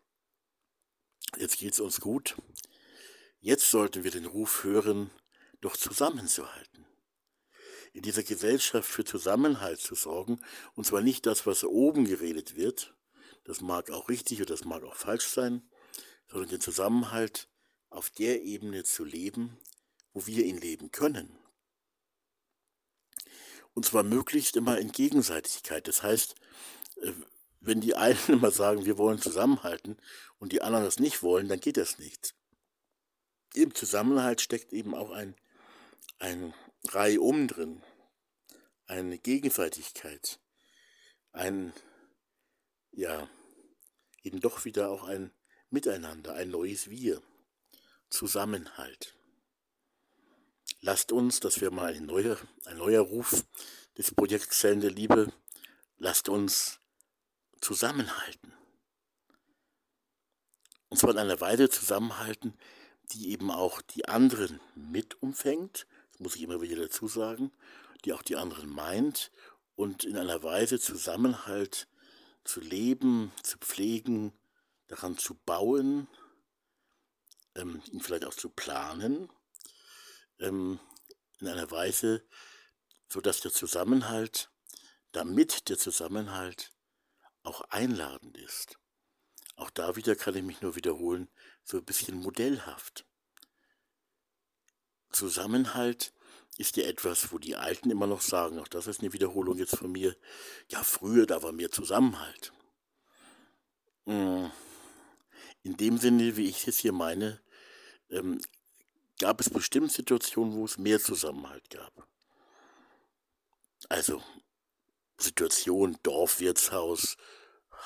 jetzt 1.37 1.59
geht 1.59 1.73
es 1.73 1.79
uns 1.79 2.01
gut, 2.01 2.35
jetzt 3.39 3.69
sollten 3.69 4.03
wir 4.03 4.09
den 4.09 4.25
Ruf 4.25 4.63
hören, 4.63 5.11
doch 5.61 5.77
zusammenzuhalten 5.77 6.87
in 7.93 8.01
dieser 8.01 8.23
Gesellschaft 8.23 8.89
für 8.89 9.05
Zusammenhalt 9.05 9.79
zu 9.79 9.93
sorgen. 9.93 10.41
Und 10.73 10.87
zwar 10.87 11.01
nicht 11.01 11.27
das, 11.27 11.45
was 11.45 11.63
oben 11.63 12.05
geredet 12.05 12.55
wird, 12.55 12.95
das 13.43 13.61
mag 13.61 13.91
auch 13.91 14.09
richtig 14.09 14.39
oder 14.39 14.55
das 14.55 14.65
mag 14.65 14.83
auch 14.83 14.95
falsch 14.95 15.27
sein, 15.27 15.69
sondern 16.27 16.49
den 16.49 16.61
Zusammenhalt 16.61 17.52
auf 17.93 18.09
der 18.09 18.41
Ebene 18.43 18.83
zu 18.83 19.03
leben, 19.03 19.57
wo 20.13 20.25
wir 20.25 20.45
ihn 20.45 20.57
leben 20.57 20.91
können. 20.91 21.37
Und 23.73 23.85
zwar 23.85 24.03
möglichst 24.03 24.55
immer 24.55 24.77
in 24.77 24.91
Gegenseitigkeit. 24.91 25.87
Das 25.87 26.03
heißt, 26.03 26.35
äh, 27.01 27.13
wenn 27.59 27.81
die 27.81 27.95
einen 27.95 28.19
immer 28.27 28.51
sagen, 28.51 28.85
wir 28.85 28.97
wollen 28.97 29.19
zusammenhalten 29.19 29.97
und 30.39 30.51
die 30.51 30.61
anderen 30.61 30.85
das 30.85 30.99
nicht 30.99 31.23
wollen, 31.23 31.47
dann 31.47 31.59
geht 31.59 31.77
das 31.77 31.97
nicht. 31.97 32.35
Im 33.53 33.73
Zusammenhalt 33.73 34.41
steckt 34.41 34.73
eben 34.73 34.95
auch 34.95 35.11
ein, 35.11 35.35
ein 36.19 36.53
Reihum 36.87 37.47
drin, 37.47 37.83
eine 38.87 39.17
Gegenseitigkeit, 39.17 40.39
ein, 41.31 41.73
ja, 42.91 43.29
eben 44.23 44.39
doch 44.39 44.65
wieder 44.65 44.89
auch 44.89 45.03
ein 45.03 45.31
Miteinander, 45.69 46.33
ein 46.33 46.49
neues 46.49 46.89
Wir, 46.89 47.21
Zusammenhalt. 48.13 49.15
Lasst 50.81 51.11
uns, 51.11 51.39
das 51.39 51.61
wäre 51.61 51.71
mal 51.71 51.95
ein 51.95 52.05
neuer, 52.05 52.37
ein 52.65 52.77
neuer 52.77 53.01
Ruf 53.01 53.43
des 53.97 54.11
Projekts 54.11 54.59
Zellen 54.59 54.81
der 54.81 54.91
Liebe, 54.91 55.33
lasst 55.97 56.29
uns 56.29 56.79
zusammenhalten. 57.59 58.53
Und 60.89 60.99
zwar 60.99 61.09
in 61.09 61.17
einer 61.17 61.41
Weise 61.41 61.69
zusammenhalten, 61.71 62.53
die 63.13 63.31
eben 63.31 63.49
auch 63.49 63.81
die 63.81 64.07
anderen 64.07 64.59
mit 64.75 65.19
umfängt, 65.23 65.87
das 66.11 66.19
muss 66.19 66.35
ich 66.35 66.43
immer 66.43 66.61
wieder 66.61 66.75
dazu 66.83 67.07
sagen, 67.07 67.51
die 68.05 68.13
auch 68.13 68.21
die 68.21 68.35
anderen 68.35 68.69
meint 68.69 69.31
und 69.75 70.03
in 70.03 70.17
einer 70.17 70.43
Weise 70.43 70.79
Zusammenhalt 70.79 71.87
zu 72.43 72.59
leben, 72.59 73.31
zu 73.41 73.57
pflegen, 73.57 74.33
daran 74.87 75.17
zu 75.17 75.33
bauen, 75.33 76.07
ähm, 77.55 77.81
ihn 77.91 78.01
vielleicht 78.01 78.25
auch 78.25 78.33
zu 78.33 78.49
planen, 78.49 79.29
ähm, 80.39 80.79
in 81.39 81.47
einer 81.47 81.69
Weise, 81.71 82.25
so 83.07 83.21
dass 83.21 83.41
der 83.41 83.51
Zusammenhalt, 83.51 84.51
damit 85.11 85.69
der 85.69 85.77
Zusammenhalt 85.77 86.71
auch 87.43 87.61
einladend 87.69 88.37
ist. 88.37 88.77
Auch 89.55 89.69
da 89.69 89.95
wieder 89.95 90.15
kann 90.15 90.35
ich 90.35 90.43
mich 90.43 90.61
nur 90.61 90.75
wiederholen, 90.75 91.29
so 91.63 91.77
ein 91.77 91.85
bisschen 91.85 92.17
modellhaft. 92.17 93.05
Zusammenhalt 95.11 96.13
ist 96.57 96.77
ja 96.77 96.85
etwas, 96.85 97.31
wo 97.31 97.37
die 97.37 97.55
Alten 97.55 97.91
immer 97.91 98.07
noch 98.07 98.21
sagen, 98.21 98.59
auch 98.59 98.67
das 98.67 98.87
ist 98.87 99.01
eine 99.01 99.13
Wiederholung 99.13 99.57
jetzt 99.57 99.77
von 99.77 99.91
mir, 99.91 100.15
ja 100.69 100.83
früher, 100.83 101.25
da 101.25 101.43
war 101.43 101.51
mehr 101.51 101.71
Zusammenhalt. 101.71 102.53
Hm. 104.05 104.51
In 105.63 105.77
dem 105.77 105.97
Sinne, 105.97 106.35
wie 106.35 106.47
ich 106.47 106.67
es 106.67 106.79
hier 106.79 106.93
meine, 106.93 107.42
ähm, 108.13 108.41
gab 109.19 109.41
es 109.41 109.49
bestimmt 109.49 109.91
Situationen, 109.91 110.53
wo 110.53 110.65
es 110.65 110.77
mehr 110.77 110.99
Zusammenhalt 110.99 111.69
gab. 111.69 112.07
Also 113.89 114.23
Situation, 115.17 115.97
Dorfwirtshaus, 116.03 117.17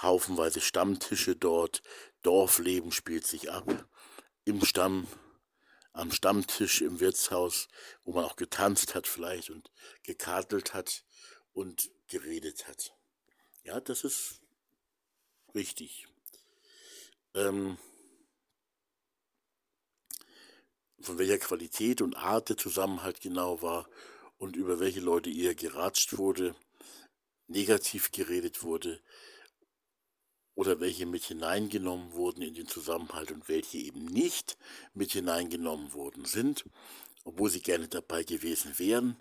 haufenweise 0.02 0.62
Stammtische 0.62 1.36
dort, 1.36 1.82
Dorfleben 2.22 2.92
spielt 2.92 3.26
sich 3.26 3.52
ab, 3.52 3.88
im 4.46 4.64
Stamm 4.64 5.08
am 5.98 6.12
Stammtisch 6.12 6.82
im 6.82 7.00
Wirtshaus, 7.00 7.68
wo 8.04 8.14
man 8.14 8.24
auch 8.24 8.36
getanzt 8.36 8.94
hat 8.94 9.08
vielleicht 9.08 9.50
und 9.50 9.72
gekartelt 10.04 10.76
hat 10.76 11.04
und 11.54 11.90
geredet 12.08 12.68
hat. 12.68 12.94
Ja, 13.64 13.80
das 13.80 14.04
ist 14.04 14.42
richtig. 15.56 16.08
Ähm, 17.34 17.80
von 21.00 21.18
welcher 21.18 21.38
Qualität 21.38 22.02
und 22.02 22.16
Art 22.16 22.50
der 22.50 22.58
Zusammenhalt 22.58 23.22
genau 23.22 23.62
war 23.62 23.88
und 24.38 24.56
über 24.56 24.80
welche 24.80 25.00
Leute 25.00 25.30
eher 25.30 25.56
geratscht 25.56 26.18
wurde, 26.18 26.56
negativ 27.48 28.12
geredet 28.12 28.64
wurde, 28.64 29.02
oder 30.58 30.80
welche 30.80 31.06
mit 31.06 31.24
hineingenommen 31.24 32.14
wurden 32.14 32.42
in 32.42 32.56
den 32.56 32.68
Zusammenhalt 32.68 33.32
und 33.32 33.48
welche 33.48 33.78
eben 33.78 34.06
nicht 34.06 34.58
mit 34.96 35.12
hineingenommen 35.12 35.94
worden 35.94 36.26
sind, 36.26 36.66
obwohl 37.24 37.52
sie 37.52 37.62
gerne 37.62 37.88
dabei 37.88 38.24
gewesen 38.24 38.80
wären. 38.80 39.18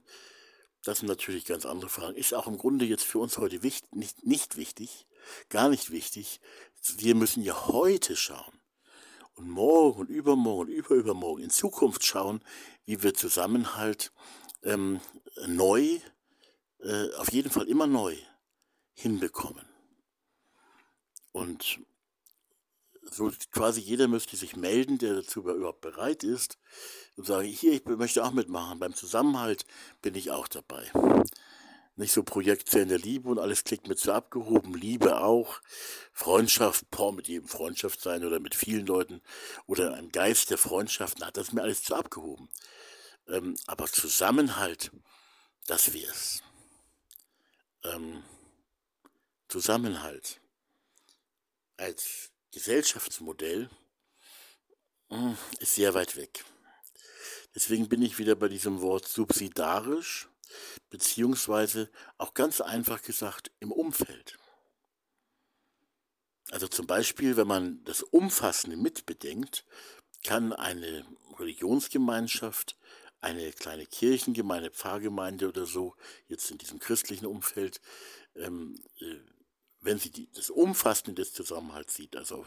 Das 0.82 1.00
sind 1.00 1.08
natürlich 1.08 1.44
ganz 1.44 1.66
andere 1.66 1.90
Fragen. 1.90 2.16
Ist 2.16 2.32
auch 2.32 2.46
im 2.46 2.56
Grunde 2.56 2.86
jetzt 2.86 3.04
für 3.04 3.18
uns 3.18 3.36
heute 3.36 3.62
wichtig, 3.62 3.92
nicht, 3.92 4.24
nicht 4.24 4.56
wichtig, 4.56 5.06
gar 5.50 5.68
nicht 5.68 5.90
wichtig. 5.90 6.40
Wir 6.96 7.14
müssen 7.14 7.42
ja 7.42 7.66
heute 7.66 8.16
schauen 8.16 8.58
und 9.36 9.48
morgen 9.48 10.00
und 10.00 10.10
übermorgen 10.10 10.70
und 10.70 10.76
überübermorgen 10.76 11.44
in 11.44 11.50
Zukunft 11.50 12.04
schauen, 12.04 12.40
wie 12.84 13.02
wir 13.02 13.14
Zusammenhalt 13.14 14.12
ähm, 14.62 15.00
neu, 15.46 16.00
äh, 16.80 17.12
auf 17.16 17.32
jeden 17.32 17.50
Fall 17.50 17.68
immer 17.68 17.86
neu 17.86 18.16
hinbekommen. 18.94 19.64
Und 21.32 21.80
so 23.02 23.30
quasi 23.52 23.80
jeder 23.80 24.08
müsste 24.08 24.36
sich 24.36 24.56
melden, 24.56 24.98
der 24.98 25.14
dazu 25.14 25.40
überhaupt 25.40 25.80
bereit 25.80 26.24
ist 26.24 26.58
und 27.16 27.26
sagen, 27.26 27.46
hier, 27.46 27.72
ich 27.72 27.84
möchte 27.84 28.24
auch 28.24 28.32
mitmachen. 28.32 28.78
Beim 28.78 28.94
Zusammenhalt 28.94 29.64
bin 30.02 30.14
ich 30.14 30.30
auch 30.30 30.48
dabei. 30.48 30.90
Nicht 31.98 32.12
so 32.12 32.22
Projekte 32.22 32.78
in 32.78 32.90
der 32.90 32.98
Liebe 32.98 33.30
und 33.30 33.38
alles 33.38 33.64
klickt 33.64 33.88
mit 33.88 33.98
so 33.98 34.12
abgehoben. 34.12 34.74
Liebe 34.74 35.20
auch. 35.22 35.60
Freundschaft, 36.12 36.90
boah, 36.90 37.12
mit 37.12 37.26
jedem 37.26 37.48
Freundschaft 37.48 38.02
sein 38.02 38.24
oder 38.24 38.38
mit 38.38 38.54
vielen 38.54 38.86
Leuten 38.86 39.22
oder 39.66 39.94
ein 39.94 40.12
Geist 40.12 40.50
der 40.50 40.58
Freundschaft, 40.58 41.18
na, 41.20 41.30
das 41.30 41.52
mir 41.52 41.62
alles 41.62 41.82
zu 41.82 41.94
abgehoben. 41.94 42.50
Ähm, 43.28 43.56
aber 43.66 43.86
Zusammenhalt, 43.86 44.92
das 45.66 45.94
wär's. 45.94 46.42
Ähm, 47.82 48.22
Zusammenhalt 49.48 50.40
als 51.78 52.30
Gesellschaftsmodell 52.52 53.70
hm, 55.08 55.36
ist 55.60 55.74
sehr 55.74 55.94
weit 55.94 56.16
weg. 56.16 56.44
Deswegen 57.54 57.88
bin 57.88 58.02
ich 58.02 58.18
wieder 58.18 58.34
bei 58.34 58.48
diesem 58.48 58.82
Wort 58.82 59.08
subsidarisch, 59.08 60.28
beziehungsweise 60.90 61.90
auch 62.18 62.34
ganz 62.34 62.60
einfach 62.60 63.02
gesagt 63.02 63.50
im 63.60 63.72
Umfeld. 63.72 64.38
Also 66.50 66.68
zum 66.68 66.86
Beispiel, 66.86 67.36
wenn 67.36 67.48
man 67.48 67.82
das 67.84 68.02
Umfassende 68.02 68.76
mitbedenkt, 68.76 69.64
kann 70.24 70.52
eine 70.52 71.04
Religionsgemeinschaft, 71.38 72.76
eine 73.20 73.52
kleine 73.52 73.86
Kirchengemeinde, 73.86 74.70
Pfarrgemeinde 74.70 75.48
oder 75.48 75.66
so, 75.66 75.96
jetzt 76.28 76.50
in 76.50 76.58
diesem 76.58 76.78
christlichen 76.78 77.26
Umfeld, 77.26 77.80
ähm, 78.36 78.80
äh, 79.00 79.16
wenn 79.80 79.98
sie 79.98 80.10
die, 80.10 80.30
das 80.32 80.50
Umfassende 80.50 81.14
des 81.14 81.32
Zusammenhalts 81.32 81.94
sieht, 81.94 82.16
also 82.16 82.46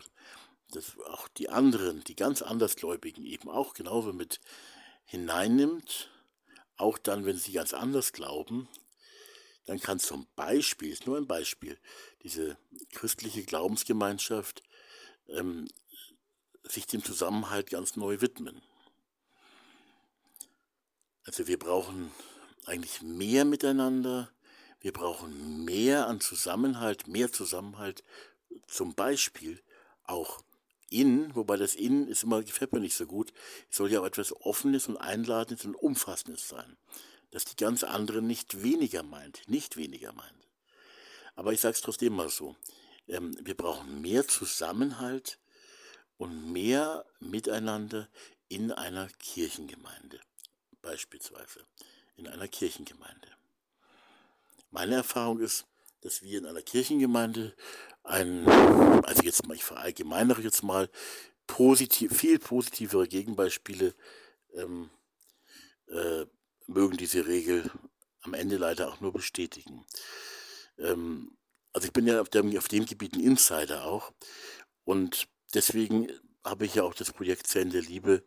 dass 0.72 0.98
auch 1.08 1.28
die 1.30 1.50
anderen, 1.50 2.04
die 2.04 2.16
ganz 2.16 2.42
andersgläubigen 2.42 3.26
eben 3.26 3.50
auch 3.50 3.74
genauso 3.74 4.14
mit 4.14 4.40
hineinnimmt, 5.06 6.12
auch 6.80 6.98
dann, 6.98 7.26
wenn 7.26 7.38
sie 7.38 7.52
ganz 7.52 7.74
anders 7.74 8.14
glauben, 8.14 8.68
dann 9.66 9.80
kann 9.80 10.00
zum 10.00 10.28
Beispiel, 10.36 10.92
ist 10.92 11.06
nur 11.06 11.18
ein 11.18 11.28
Beispiel, 11.28 11.78
diese 12.24 12.58
christliche 12.92 13.44
Glaubensgemeinschaft 13.44 14.64
ähm, 15.28 15.68
sich 16.64 16.88
dem 16.88 17.04
Zusammenhalt 17.04 17.70
ganz 17.70 17.96
neu 17.96 18.22
widmen. 18.22 18.62
Also 21.24 21.48
wir 21.48 21.60
brauchen 21.60 22.12
eigentlich 22.66 23.02
mehr 23.02 23.46
miteinander, 23.46 24.32
wir 24.80 24.94
brauchen 24.94 25.66
mehr 25.66 26.08
an 26.08 26.22
Zusammenhalt, 26.22 27.08
mehr 27.08 27.32
Zusammenhalt 27.32 28.04
zum 28.68 28.96
Beispiel 28.96 29.62
auch 30.04 30.42
in, 30.90 31.36
wobei 31.36 31.58
das 31.58 31.76
in 31.76 32.08
ist 32.08 32.24
immer, 32.24 32.44
gefällt 32.44 32.74
mir 32.74 32.80
nicht 32.80 32.96
so 32.96 33.06
gut, 33.06 33.34
es 33.70 33.78
soll 33.78 33.92
ja 33.92 34.02
auch 34.02 34.06
etwas 34.06 34.34
Offenes 34.42 34.88
und 34.88 34.98
Einladendes 34.98 35.66
und 35.66 35.76
Umfassendes 35.76 36.48
sein. 36.48 36.78
Dass 37.32 37.46
die 37.46 37.56
ganz 37.56 37.84
andere 37.84 38.22
nicht 38.22 38.64
weniger 38.64 39.04
meint, 39.04 39.48
nicht 39.48 39.78
weniger 39.78 40.14
meint. 40.14 40.48
Aber 41.36 41.54
ich 41.54 41.62
sage 41.62 41.76
es 41.76 41.82
trotzdem 41.82 42.14
mal 42.14 42.30
so, 42.30 42.56
ähm, 43.08 43.38
wir 43.42 43.56
brauchen 43.56 44.02
mehr 44.02 44.28
Zusammenhalt 44.28 45.40
und 46.18 46.52
mehr 46.52 47.06
Miteinander 47.20 48.10
in 48.48 48.72
einer 48.72 49.08
Kirchengemeinde, 49.20 50.20
beispielsweise 50.82 51.66
in 52.18 52.28
einer 52.28 52.48
Kirchengemeinde. 52.48 53.30
Meine 54.72 54.96
Erfahrung 54.96 55.40
ist, 55.40 55.66
dass 56.02 56.22
wir 56.22 56.40
in 56.40 56.46
einer 56.46 56.62
Kirchengemeinde 56.62 57.56
ein, 58.04 58.48
also 58.48 59.24
jetzt 59.24 59.48
mal, 59.48 59.56
ich 59.56 59.64
verallgemeinere 59.64 60.42
jetzt 60.42 60.64
mal, 60.64 60.90
positiv, 61.48 62.16
viel 62.16 62.40
positivere 62.40 63.08
Gegenbeispiele 63.08 63.96
ähm, 64.54 64.90
äh, 65.88 66.26
mögen 66.68 66.98
diese 66.98 67.26
Regel 67.26 67.70
am 68.22 68.34
Ende 68.34 68.58
leider 68.58 68.90
auch 68.90 69.00
nur 69.00 69.12
bestätigen. 69.14 69.86
Ähm, 70.78 71.36
also 71.74 71.88
ich 71.88 71.94
bin 71.94 72.08
ja 72.08 72.22
auf 72.22 72.30
dem, 72.30 72.56
auf 72.58 72.68
dem 72.68 72.86
Gebiet 72.86 73.14
ein 73.16 73.24
Insider 73.24 73.86
auch 73.86 74.14
und 74.84 75.28
deswegen 75.54 76.12
habe 76.44 76.66
ich 76.66 76.76
ja 76.76 76.84
auch 76.84 76.94
das 76.94 77.12
Projekt 77.12 77.48
Zellen 77.48 77.72
der 77.72 77.82
Liebe 77.82 78.24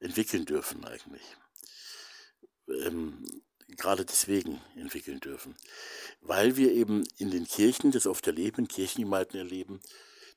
entwickeln 0.00 0.44
dürfen 0.44 0.84
eigentlich. 0.84 1.22
Ähm, 2.68 3.24
gerade 3.76 4.04
deswegen 4.04 4.60
entwickeln 4.76 5.20
dürfen. 5.20 5.56
Weil 6.20 6.56
wir 6.56 6.72
eben 6.72 7.04
in 7.18 7.30
den 7.30 7.46
Kirchen 7.46 7.90
das 7.90 8.06
oft 8.06 8.26
erleben, 8.26 8.62
in 8.62 8.68
Kirchengemeinden 8.68 9.38
erleben, 9.38 9.80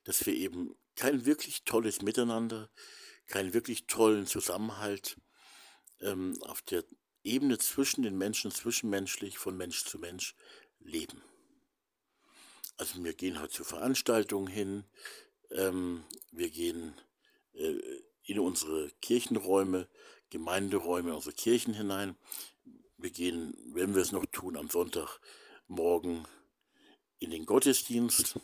dass 0.03 0.25
wir 0.25 0.33
eben 0.33 0.75
kein 0.95 1.25
wirklich 1.25 1.63
tolles 1.63 2.01
Miteinander, 2.01 2.69
keinen 3.27 3.53
wirklich 3.53 3.87
tollen 3.87 4.27
Zusammenhalt 4.27 5.17
ähm, 6.01 6.37
auf 6.41 6.61
der 6.61 6.83
Ebene 7.23 7.57
zwischen 7.57 8.03
den 8.03 8.17
Menschen, 8.17 8.51
zwischenmenschlich, 8.51 9.37
von 9.37 9.57
Mensch 9.57 9.83
zu 9.85 9.97
Mensch 9.97 10.35
leben. 10.79 11.21
Also 12.77 13.03
wir 13.03 13.13
gehen 13.13 13.39
halt 13.39 13.51
zu 13.51 13.63
Veranstaltungen 13.63 14.47
hin, 14.47 14.85
ähm, 15.51 16.03
wir 16.31 16.49
gehen 16.49 16.93
äh, 17.53 17.79
in 18.23 18.39
unsere 18.39 18.91
Kirchenräume, 19.01 19.87
Gemeinderäume, 20.29 21.15
unsere 21.15 21.35
Kirchen 21.35 21.73
hinein. 21.73 22.15
Wir 22.97 23.11
gehen, 23.11 23.55
wenn 23.73 23.95
wir 23.95 24.01
es 24.01 24.11
noch 24.11 24.25
tun, 24.27 24.57
am 24.57 24.69
Sonntagmorgen 24.69 26.27
in 27.19 27.31
den 27.31 27.45
Gottesdienst. 27.45 28.39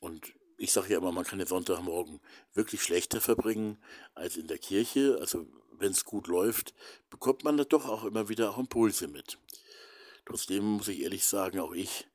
Und 0.00 0.32
ich 0.56 0.72
sage 0.72 0.92
ja 0.92 0.98
immer, 0.98 1.12
man 1.12 1.24
kann 1.24 1.38
den 1.38 1.48
Sonntagmorgen 1.48 2.20
wirklich 2.54 2.82
schlechter 2.82 3.20
verbringen 3.20 3.78
als 4.14 4.36
in 4.36 4.46
der 4.46 4.58
Kirche. 4.58 5.18
Also 5.20 5.46
wenn 5.72 5.92
es 5.92 6.04
gut 6.04 6.26
läuft, 6.26 6.74
bekommt 7.10 7.44
man 7.44 7.56
da 7.56 7.64
doch 7.64 7.88
auch 7.88 8.04
immer 8.04 8.28
wieder 8.28 8.50
auch 8.50 8.58
Impulse 8.58 9.08
mit. 9.08 9.38
Trotzdem 10.26 10.64
muss 10.64 10.88
ich 10.88 11.00
ehrlich 11.00 11.24
sagen, 11.24 11.58
auch 11.60 11.72
ich 11.72 12.06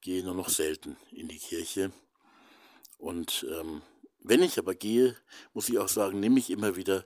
gehe 0.00 0.24
nur 0.24 0.34
noch 0.34 0.48
selten 0.48 0.96
in 1.10 1.28
die 1.28 1.38
Kirche. 1.38 1.92
Und 2.96 3.46
ähm, 3.50 3.82
wenn 4.20 4.42
ich 4.42 4.58
aber 4.58 4.74
gehe, 4.74 5.16
muss 5.54 5.68
ich 5.68 5.78
auch 5.78 5.88
sagen, 5.88 6.20
nehme 6.20 6.38
ich 6.38 6.50
immer 6.50 6.76
wieder, 6.76 7.04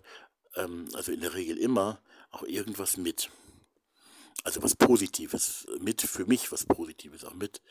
ähm, 0.57 0.89
also 0.95 1.13
in 1.13 1.21
der 1.21 1.35
Regel 1.35 1.59
immer, 1.59 2.03
auch 2.31 2.43
irgendwas 2.43 2.97
mit. 2.97 3.31
Also 4.45 4.63
was 4.63 4.75
Positives 4.75 5.67
mit, 5.81 6.03
für 6.03 6.27
mich 6.27 6.51
was 6.51 6.65
Positives 6.65 7.25
auch 7.25 7.35
mit. 7.35 7.63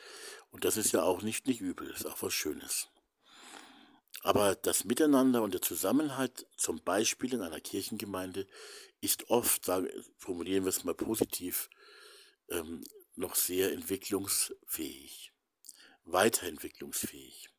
Und 0.52 0.66
das 0.66 0.78
ist 0.78 0.92
ja 0.94 1.04
auch 1.04 1.22
nicht, 1.22 1.48
nicht 1.48 1.62
übel, 1.62 1.90
ist 1.90 2.06
auch 2.06 2.22
was 2.22 2.34
Schönes. 2.34 2.88
Aber 4.24 4.56
das 4.56 4.86
Miteinander 4.86 5.42
und 5.42 5.54
der 5.54 5.62
Zusammenhalt, 5.62 6.46
zum 6.56 6.84
Beispiel 6.84 7.34
in 7.34 7.42
einer 7.42 7.60
Kirchengemeinde, 7.60 8.48
ist 9.02 9.30
oft, 9.30 9.66
sagen, 9.66 9.90
formulieren 10.18 10.64
wir 10.64 10.70
es 10.70 10.84
mal 10.84 10.94
positiv, 10.94 11.70
ähm, 12.50 12.84
noch 13.16 13.36
sehr 13.36 13.72
entwicklungsfähig, 13.72 15.34
weiterentwicklungsfähig. 16.04 17.50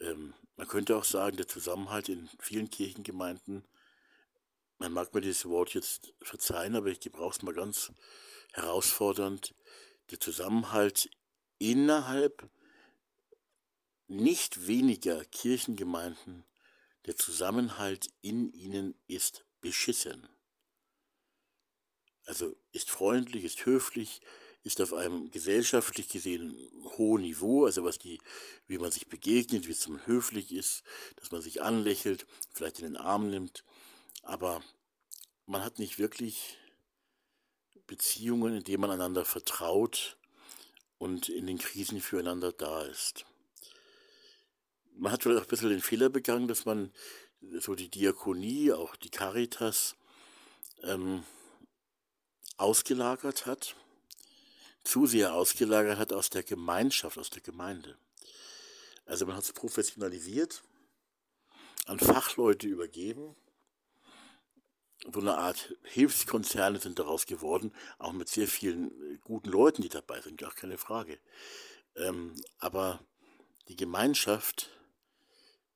Ähm, 0.00 0.34
man 0.56 0.68
könnte 0.68 0.96
auch 0.96 1.04
sagen, 1.04 1.36
der 1.36 1.48
Zusammenhalt 1.48 2.08
in 2.08 2.28
vielen 2.40 2.70
Kirchengemeinden 2.70 3.64
man 4.78 4.92
mag 4.92 5.14
mir 5.14 5.20
dieses 5.20 5.46
Wort 5.46 5.74
jetzt 5.74 6.12
verzeihen, 6.22 6.76
aber 6.76 6.88
ich 6.88 7.00
gebrauche 7.00 7.36
es 7.36 7.42
mal 7.42 7.54
ganz 7.54 7.92
herausfordernd, 8.52 9.54
der 10.10 10.20
Zusammenhalt 10.20 11.10
innerhalb 11.58 12.48
nicht 14.06 14.66
weniger 14.66 15.24
Kirchengemeinden, 15.24 16.44
der 17.06 17.16
Zusammenhalt 17.16 18.08
in 18.20 18.52
ihnen 18.52 18.94
ist 19.06 19.46
beschissen. 19.60 20.28
Also 22.26 22.56
ist 22.72 22.90
freundlich, 22.90 23.44
ist 23.44 23.66
höflich, 23.66 24.20
ist 24.62 24.80
auf 24.80 24.94
einem 24.94 25.30
gesellschaftlich 25.30 26.08
gesehen 26.08 26.56
hohen 26.96 27.22
Niveau, 27.22 27.66
also 27.66 27.84
was 27.84 27.98
die, 27.98 28.18
wie 28.66 28.78
man 28.78 28.90
sich 28.90 29.08
begegnet, 29.08 29.68
wie 29.68 29.72
es 29.72 29.80
zum 29.80 30.04
höflich 30.06 30.52
ist, 30.52 30.82
dass 31.16 31.30
man 31.32 31.42
sich 31.42 31.60
anlächelt, 31.60 32.26
vielleicht 32.54 32.78
in 32.78 32.86
den 32.86 32.96
Arm 32.96 33.28
nimmt, 33.28 33.64
aber 34.24 34.62
man 35.46 35.62
hat 35.62 35.78
nicht 35.78 35.98
wirklich 35.98 36.58
Beziehungen, 37.86 38.56
in 38.56 38.64
denen 38.64 38.80
man 38.80 38.90
einander 38.90 39.24
vertraut 39.24 40.16
und 40.98 41.28
in 41.28 41.46
den 41.46 41.58
Krisen 41.58 42.00
füreinander 42.00 42.52
da 42.52 42.82
ist. 42.82 43.26
Man 44.96 45.12
hat 45.12 45.22
vielleicht 45.22 45.40
auch 45.40 45.46
ein 45.46 45.50
bisschen 45.50 45.68
den 45.68 45.82
Fehler 45.82 46.08
begangen, 46.08 46.48
dass 46.48 46.64
man 46.64 46.92
so 47.58 47.74
die 47.74 47.90
Diakonie, 47.90 48.72
auch 48.72 48.96
die 48.96 49.10
Caritas, 49.10 49.96
ähm, 50.82 51.24
ausgelagert 52.56 53.44
hat, 53.44 53.76
zu 54.84 55.06
sehr 55.06 55.34
ausgelagert 55.34 55.98
hat 55.98 56.12
aus 56.12 56.30
der 56.30 56.42
Gemeinschaft, 56.42 57.18
aus 57.18 57.30
der 57.30 57.42
Gemeinde. 57.42 57.98
Also 59.04 59.26
man 59.26 59.36
hat 59.36 59.44
es 59.44 59.52
professionalisiert, 59.52 60.62
an 61.86 61.98
Fachleute 61.98 62.66
übergeben 62.66 63.36
so 65.12 65.20
eine 65.20 65.36
Art 65.36 65.74
Hilfskonzerne 65.82 66.80
sind 66.80 66.98
daraus 66.98 67.26
geworden, 67.26 67.74
auch 67.98 68.12
mit 68.12 68.28
sehr 68.28 68.48
vielen 68.48 68.90
äh, 69.12 69.18
guten 69.18 69.50
Leuten, 69.50 69.82
die 69.82 69.88
dabei 69.88 70.20
sind, 70.20 70.38
gar 70.38 70.54
keine 70.54 70.78
Frage. 70.78 71.18
Ähm, 71.96 72.34
aber 72.58 73.00
die 73.68 73.76
Gemeinschaft, 73.76 74.70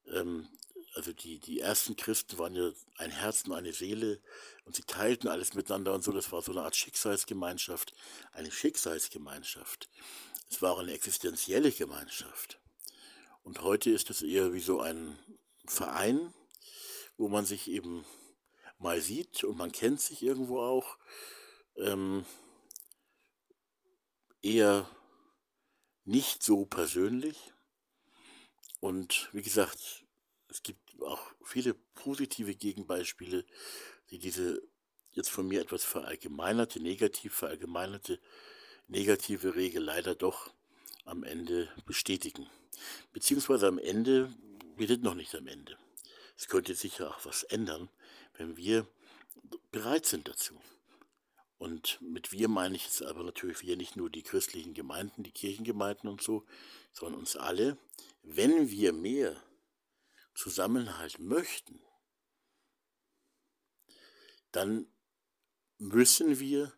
ähm, 0.06 0.48
also 0.94 1.12
die, 1.12 1.38
die 1.38 1.60
ersten 1.60 1.96
Christen 1.96 2.38
waren 2.38 2.54
ja 2.54 2.70
ein 2.96 3.10
Herz 3.10 3.44
und 3.46 3.52
eine 3.52 3.72
Seele 3.72 4.20
und 4.64 4.74
sie 4.74 4.82
teilten 4.82 5.28
alles 5.28 5.54
miteinander 5.54 5.94
und 5.94 6.02
so, 6.02 6.12
das 6.12 6.32
war 6.32 6.42
so 6.42 6.52
eine 6.52 6.62
Art 6.62 6.76
Schicksalsgemeinschaft, 6.76 7.94
eine 8.32 8.50
Schicksalsgemeinschaft. 8.50 9.88
Es 10.50 10.62
war 10.62 10.72
auch 10.72 10.78
eine 10.78 10.92
existenzielle 10.92 11.70
Gemeinschaft. 11.70 12.58
Und 13.42 13.62
heute 13.62 13.90
ist 13.90 14.10
es 14.10 14.22
eher 14.22 14.52
wie 14.54 14.60
so 14.60 14.80
ein 14.80 15.18
Verein, 15.66 16.32
wo 17.16 17.28
man 17.28 17.44
sich 17.44 17.70
eben 17.70 18.04
mal 18.78 19.00
sieht 19.00 19.44
und 19.44 19.56
man 19.56 19.72
kennt 19.72 20.00
sich 20.00 20.22
irgendwo 20.22 20.60
auch, 20.60 20.98
ähm, 21.76 22.24
eher 24.42 24.88
nicht 26.04 26.42
so 26.42 26.64
persönlich. 26.64 27.52
Und 28.80 29.28
wie 29.32 29.42
gesagt, 29.42 30.04
es 30.48 30.62
gibt 30.62 30.80
auch 31.02 31.32
viele 31.44 31.74
positive 31.94 32.54
Gegenbeispiele, 32.54 33.44
die 34.10 34.18
diese 34.18 34.62
jetzt 35.12 35.30
von 35.30 35.48
mir 35.48 35.60
etwas 35.60 35.84
verallgemeinerte, 35.84 36.80
negativ 36.80 37.34
verallgemeinerte, 37.34 38.20
negative 38.86 39.56
Regel 39.56 39.82
leider 39.82 40.14
doch 40.14 40.50
am 41.04 41.24
Ende 41.24 41.68
bestätigen. 41.86 42.48
Beziehungsweise 43.12 43.66
am 43.66 43.78
Ende, 43.78 44.32
wir 44.76 44.86
sind 44.86 45.02
noch 45.02 45.14
nicht 45.14 45.34
am 45.34 45.46
Ende. 45.46 45.76
Es 46.36 46.46
könnte 46.46 46.74
sicher 46.74 47.10
auch 47.10 47.24
was 47.26 47.42
ändern, 47.42 47.88
wenn 48.38 48.56
wir 48.56 48.86
bereit 49.70 50.06
sind 50.06 50.28
dazu. 50.28 50.58
Und 51.58 52.00
mit 52.00 52.30
wir 52.30 52.48
meine 52.48 52.76
ich 52.76 52.84
jetzt 52.84 53.02
aber 53.02 53.24
natürlich 53.24 53.62
wir 53.62 53.76
nicht 53.76 53.96
nur 53.96 54.10
die 54.10 54.22
christlichen 54.22 54.74
Gemeinden, 54.74 55.24
die 55.24 55.32
Kirchengemeinden 55.32 56.08
und 56.08 56.22
so, 56.22 56.46
sondern 56.92 57.20
uns 57.20 57.36
alle, 57.36 57.76
wenn 58.22 58.70
wir 58.70 58.92
mehr 58.92 59.36
Zusammenhalt 60.34 61.18
möchten, 61.18 61.80
dann 64.52 64.86
müssen 65.78 66.38
wir 66.38 66.72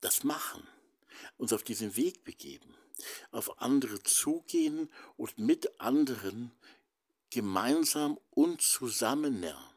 das 0.00 0.24
machen, 0.24 0.66
uns 1.36 1.52
auf 1.52 1.62
diesen 1.62 1.94
Weg 1.96 2.24
begeben, 2.24 2.74
auf 3.30 3.60
andere 3.60 4.02
zugehen 4.02 4.90
und 5.16 5.38
mit 5.38 5.80
anderen 5.80 6.52
gemeinsam 7.30 8.18
und 8.30 8.60
zusammen 8.60 9.40
lernen. 9.40 9.75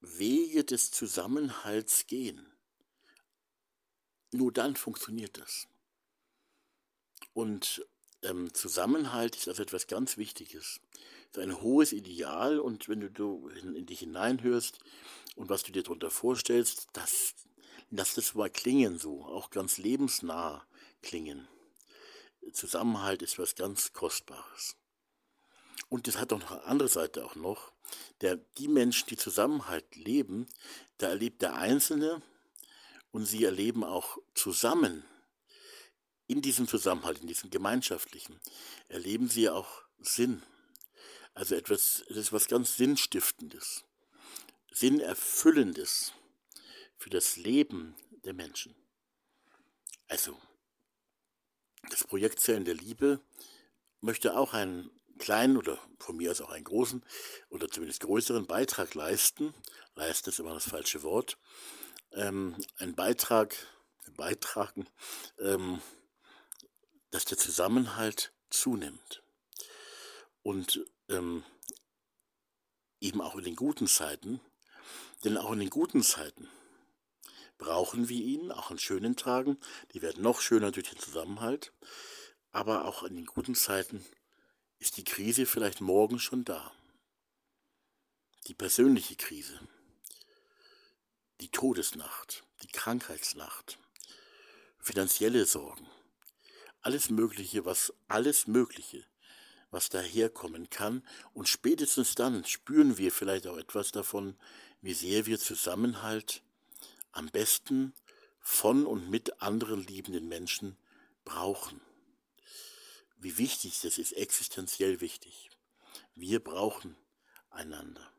Wege 0.00 0.64
des 0.64 0.90
Zusammenhalts 0.90 2.06
gehen. 2.06 2.46
Nur 4.32 4.52
dann 4.52 4.76
funktioniert 4.76 5.38
das. 5.38 5.66
Und 7.32 7.86
ähm, 8.22 8.52
Zusammenhalt 8.52 9.36
ist 9.36 9.48
also 9.48 9.62
etwas 9.62 9.86
ganz 9.86 10.16
Wichtiges. 10.16 10.80
Es 11.30 11.38
ist 11.38 11.38
ein 11.38 11.60
hohes 11.60 11.92
Ideal 11.92 12.58
und 12.58 12.88
wenn 12.88 13.12
du 13.12 13.48
in, 13.48 13.74
in 13.74 13.86
dich 13.86 14.00
hineinhörst 14.00 14.78
und 15.36 15.48
was 15.48 15.62
du 15.62 15.72
dir 15.72 15.82
darunter 15.82 16.10
vorstellst, 16.10 16.88
das, 16.92 17.34
lass 17.90 18.14
das 18.14 18.34
mal 18.34 18.50
klingen 18.50 18.98
so, 18.98 19.24
auch 19.24 19.50
ganz 19.50 19.78
lebensnah 19.78 20.66
klingen. 21.02 21.48
Zusammenhalt 22.52 23.22
ist 23.22 23.38
was 23.38 23.54
ganz 23.54 23.92
Kostbares. 23.92 24.76
Und 25.88 26.06
das 26.06 26.18
hat 26.18 26.32
auch 26.32 26.40
noch 26.40 26.50
eine 26.50 26.64
andere 26.64 26.88
Seite 26.88 27.24
auch 27.24 27.34
noch. 27.34 27.72
Der, 28.20 28.36
die 28.36 28.68
Menschen, 28.68 29.08
die 29.08 29.16
Zusammenhalt 29.16 29.96
leben, 29.96 30.46
da 30.98 31.08
erlebt 31.08 31.42
der 31.42 31.54
Einzelne 31.54 32.22
und 33.12 33.26
sie 33.26 33.44
erleben 33.44 33.84
auch 33.84 34.18
zusammen 34.34 35.04
in 36.26 36.42
diesem 36.42 36.68
Zusammenhalt, 36.68 37.20
in 37.20 37.26
diesem 37.26 37.50
gemeinschaftlichen, 37.50 38.38
erleben 38.88 39.28
sie 39.28 39.48
auch 39.48 39.82
Sinn. 39.98 40.42
Also 41.34 41.54
etwas, 41.54 42.04
das 42.08 42.18
ist 42.18 42.32
was 42.32 42.48
ganz 42.48 42.76
Sinnstiftendes, 42.76 43.84
Sinnerfüllendes 44.70 46.12
für 46.96 47.10
das 47.10 47.36
Leben 47.36 47.94
der 48.24 48.34
Menschen. 48.34 48.74
Also, 50.08 50.38
das 51.90 52.04
Projekt 52.04 52.40
Zellen 52.40 52.64
der 52.64 52.74
Liebe 52.74 53.20
möchte 54.00 54.36
auch 54.36 54.52
einen 54.52 54.90
kleinen 55.18 55.56
oder 55.56 55.78
von 55.98 56.16
mir 56.16 56.30
aus 56.30 56.40
auch 56.40 56.50
einen 56.50 56.64
großen 56.64 57.04
oder 57.50 57.68
zumindest 57.68 58.00
größeren 58.00 58.46
Beitrag 58.46 58.94
leisten. 58.94 59.54
Leisten 59.94 60.30
ist 60.30 60.38
immer 60.38 60.54
das 60.54 60.68
falsche 60.68 61.02
Wort. 61.02 61.38
Ähm, 62.12 62.56
ein 62.78 62.94
Beitrag, 62.94 63.54
beitragen, 64.16 64.86
ähm, 65.38 65.80
dass 67.10 67.24
der 67.24 67.38
Zusammenhalt 67.38 68.32
zunimmt. 68.50 69.22
Und 70.42 70.84
ähm, 71.08 71.44
eben 73.00 73.20
auch 73.20 73.36
in 73.36 73.44
den 73.44 73.56
guten 73.56 73.86
Zeiten, 73.86 74.40
denn 75.24 75.36
auch 75.36 75.52
in 75.52 75.60
den 75.60 75.70
guten 75.70 76.02
Zeiten 76.02 76.48
brauchen 77.58 78.08
wir 78.08 78.20
ihn, 78.20 78.52
auch 78.52 78.70
an 78.70 78.78
schönen 78.78 79.16
Tagen, 79.16 79.58
die 79.92 80.02
werden 80.02 80.22
noch 80.22 80.40
schöner 80.40 80.70
durch 80.70 80.90
den 80.90 80.98
Zusammenhalt, 80.98 81.72
aber 82.50 82.84
auch 82.84 83.02
in 83.02 83.16
den 83.16 83.26
guten 83.26 83.54
Zeiten 83.54 84.04
ist 84.78 84.96
die 84.96 85.04
Krise 85.04 85.46
vielleicht 85.46 85.80
morgen 85.80 86.18
schon 86.18 86.44
da. 86.44 86.72
Die 88.46 88.54
persönliche 88.54 89.16
Krise, 89.16 89.60
die 91.40 91.50
Todesnacht, 91.50 92.44
die 92.62 92.68
Krankheitsnacht, 92.68 93.78
finanzielle 94.80 95.44
Sorgen, 95.44 95.86
alles 96.80 97.10
Mögliche, 97.10 97.64
was 97.64 97.92
alles 98.06 98.46
Mögliche, 98.46 99.04
was 99.70 99.88
daherkommen 99.88 100.70
kann. 100.70 101.06
Und 101.34 101.48
spätestens 101.48 102.14
dann 102.14 102.44
spüren 102.44 102.96
wir 102.96 103.12
vielleicht 103.12 103.46
auch 103.46 103.58
etwas 103.58 103.92
davon, 103.92 104.36
wie 104.80 104.94
sehr 104.94 105.26
wir 105.26 105.38
Zusammenhalt 105.38 106.42
am 107.12 107.26
besten 107.28 107.92
von 108.40 108.86
und 108.86 109.10
mit 109.10 109.42
anderen 109.42 109.86
liebenden 109.86 110.28
Menschen 110.28 110.76
brauchen. 111.24 111.80
Wie 113.18 113.36
wichtig 113.38 113.80
das 113.80 113.98
ist, 113.98 114.12
existenziell 114.12 115.00
wichtig. 115.00 115.50
Wir 116.14 116.42
brauchen 116.42 116.96
einander. 117.50 118.12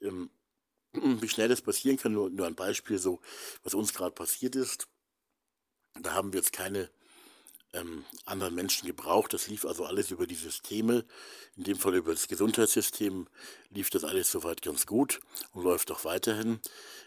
Ähm, 0.00 0.30
wie 0.92 1.28
schnell 1.28 1.48
das 1.48 1.62
passieren 1.62 1.96
kann, 1.96 2.12
nur, 2.12 2.30
nur 2.30 2.46
ein 2.46 2.56
Beispiel, 2.56 2.98
so 2.98 3.20
was 3.62 3.74
uns 3.74 3.94
gerade 3.94 4.12
passiert 4.12 4.56
ist. 4.56 4.88
Da 6.00 6.14
haben 6.14 6.32
wir 6.32 6.40
jetzt 6.40 6.52
keine 6.52 6.90
ähm, 7.72 8.04
anderen 8.24 8.54
Menschen 8.54 8.86
gebraucht. 8.86 9.32
Das 9.32 9.46
lief 9.46 9.64
also 9.64 9.84
alles 9.84 10.10
über 10.10 10.26
die 10.26 10.34
Systeme. 10.34 11.04
In 11.56 11.64
dem 11.64 11.78
Fall 11.78 11.94
über 11.94 12.12
das 12.12 12.28
Gesundheitssystem 12.28 13.28
lief 13.68 13.90
das 13.90 14.04
alles 14.04 14.30
soweit 14.30 14.62
ganz 14.62 14.86
gut 14.86 15.20
und 15.52 15.62
läuft 15.62 15.90
auch 15.90 16.04
weiterhin. 16.04 16.60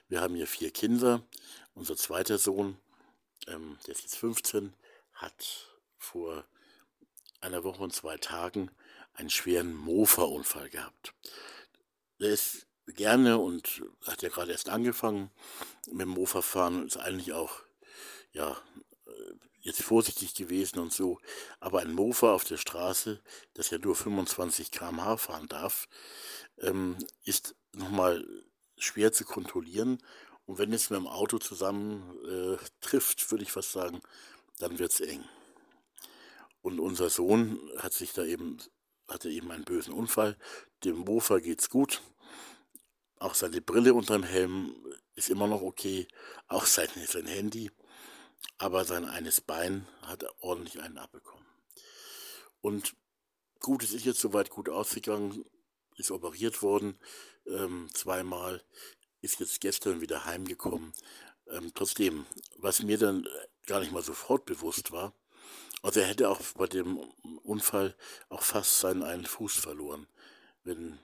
Wir 0.07 0.21
haben 0.21 0.35
hier 0.35 0.47
vier 0.47 0.71
Kinder. 0.71 1.25
Unser 1.73 1.97
zweiter 1.97 2.37
Sohn, 2.37 2.77
ähm, 3.47 3.77
der 3.85 3.95
ist 3.95 4.03
jetzt 4.03 4.17
15, 4.17 4.73
hat 5.13 5.69
vor 5.97 6.45
einer 7.43 7.63
Woche 7.63 7.83
und 7.83 7.93
zwei 7.93 8.17
Tagen 8.17 8.71
einen 9.13 9.29
schweren 9.29 9.73
Mofa-Unfall 9.73 10.69
gehabt. 10.69 11.13
Der 12.19 12.29
ist 12.29 12.65
gerne 12.87 13.37
und 13.37 13.83
hat 14.05 14.21
ja 14.21 14.29
gerade 14.29 14.51
erst 14.51 14.69
angefangen 14.69 15.29
mit 15.87 16.01
dem 16.01 16.09
Mofa-Fahren 16.09 16.81
und 16.81 16.87
ist 16.87 16.97
eigentlich 16.97 17.33
auch 17.33 17.61
ja, 18.31 18.57
jetzt 19.63 19.81
vorsichtig 19.81 20.35
gewesen 20.35 20.79
und 20.79 20.93
so, 20.93 21.19
aber 21.59 21.79
ein 21.79 21.93
Mofa 21.93 22.33
auf 22.33 22.43
der 22.43 22.57
Straße, 22.57 23.21
das 23.53 23.69
ja 23.69 23.77
nur 23.77 23.95
25 23.95 24.71
km/h 24.71 25.17
fahren 25.17 25.47
darf, 25.47 25.87
ähm, 26.59 26.97
ist 27.23 27.55
nochmal 27.71 28.27
schwer 28.77 29.13
zu 29.13 29.23
kontrollieren. 29.23 29.99
Und 30.45 30.57
wenn 30.57 30.73
es 30.73 30.89
mit 30.89 30.99
dem 30.99 31.07
Auto 31.07 31.37
zusammen 31.37 32.03
äh, 32.27 32.57
trifft, 32.81 33.31
würde 33.31 33.45
ich 33.45 33.53
fast 33.53 33.71
sagen, 33.71 34.01
dann 34.59 34.79
wird 34.79 34.91
es 34.91 34.99
eng. 34.99 35.23
Und 36.63 36.79
unser 36.79 37.11
Sohn 37.11 37.59
hat 37.77 37.93
sich 37.93 38.13
da 38.13 38.25
eben, 38.25 38.57
hatte 39.07 39.29
eben 39.29 39.51
einen 39.51 39.65
bösen 39.65 39.93
Unfall. 39.93 40.35
Dem 40.83 40.97
Mofa 40.97 41.37
geht's 41.37 41.69
gut. 41.69 42.01
Auch 43.19 43.35
seine 43.35 43.61
Brille 43.61 43.93
unterm 43.93 44.23
Helm 44.23 44.75
ist 45.13 45.29
immer 45.29 45.45
noch 45.47 45.61
okay. 45.61 46.07
Auch 46.47 46.65
sein, 46.65 46.89
sein 47.05 47.27
Handy 47.27 47.69
aber 48.57 48.85
sein 48.85 49.05
eines 49.05 49.41
Bein 49.41 49.87
hat 50.01 50.25
ordentlich 50.39 50.81
einen 50.81 50.97
abbekommen. 50.97 51.45
Und 52.61 52.95
gut, 53.59 53.83
es 53.83 53.93
ist 53.93 54.05
jetzt 54.05 54.19
soweit 54.19 54.49
gut 54.49 54.69
ausgegangen, 54.69 55.45
ist 55.97 56.11
operiert 56.11 56.61
worden, 56.61 56.99
ähm, 57.45 57.89
zweimal, 57.93 58.63
ist 59.21 59.39
jetzt 59.39 59.61
gestern 59.61 60.01
wieder 60.01 60.25
heimgekommen. 60.25 60.93
Ähm, 61.47 61.71
trotzdem, 61.73 62.25
was 62.57 62.83
mir 62.83 62.97
dann 62.97 63.27
gar 63.65 63.79
nicht 63.79 63.91
mal 63.91 64.03
sofort 64.03 64.45
bewusst 64.45 64.91
war, 64.91 65.13
also 65.83 65.99
er 65.99 66.07
hätte 66.07 66.29
auch 66.29 66.41
bei 66.55 66.65
dem 66.65 66.97
Unfall 67.43 67.95
auch 68.29 68.41
fast 68.41 68.79
seinen 68.79 69.03
einen 69.03 69.25
Fuß 69.25 69.57
verloren, 69.57 70.07
wenn 70.63 70.97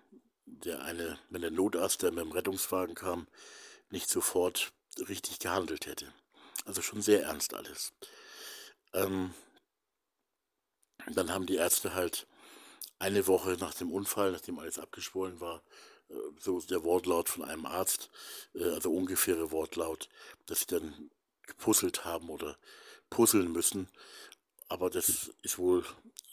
der 0.46 0.82
eine, 0.82 1.20
wenn 1.30 1.42
der 1.42 1.52
Notarzt, 1.52 2.02
der 2.02 2.12
mit 2.12 2.24
dem 2.24 2.32
Rettungswagen 2.32 2.96
kam, 2.96 3.28
nicht 3.89 4.10
sofort 4.10 4.72
richtig 5.08 5.39
gehandelt 5.39 5.86
hätte. 5.86 6.12
Also 6.65 6.82
schon 6.82 7.02
sehr 7.02 7.24
ernst 7.24 7.54
alles. 7.54 7.94
Ähm, 8.94 9.34
dann 11.08 11.32
haben 11.32 11.46
die 11.46 11.56
Ärzte 11.56 11.94
halt 11.94 12.26
eine 13.00 13.28
Woche 13.28 13.58
nach 13.60 13.74
dem 13.74 13.92
Unfall, 13.92 14.32
nachdem 14.32 14.60
alles 14.60 14.80
abgeschwollen 14.80 15.39
war, 15.39 15.62
äh, 16.10 16.13
so 16.39 16.60
der 16.62 16.84
Wortlaut 16.84 17.30
von 17.30 17.44
einem 17.44 17.65
Arzt, 17.65 18.10
äh, 18.56 18.63
also 18.63 18.94
ungefähre 18.94 19.52
Wortlaut, 19.52 20.10
dass 20.46 20.62
sie 20.62 20.68
dann 20.68 21.12
gepuzzelt 21.48 22.06
haben 22.06 22.30
oder 22.30 22.58
puzzeln 23.10 23.52
müssen. 23.52 23.89
Aber 24.69 24.89
das 24.89 25.32
ist 25.41 25.58
wohl 25.58 25.86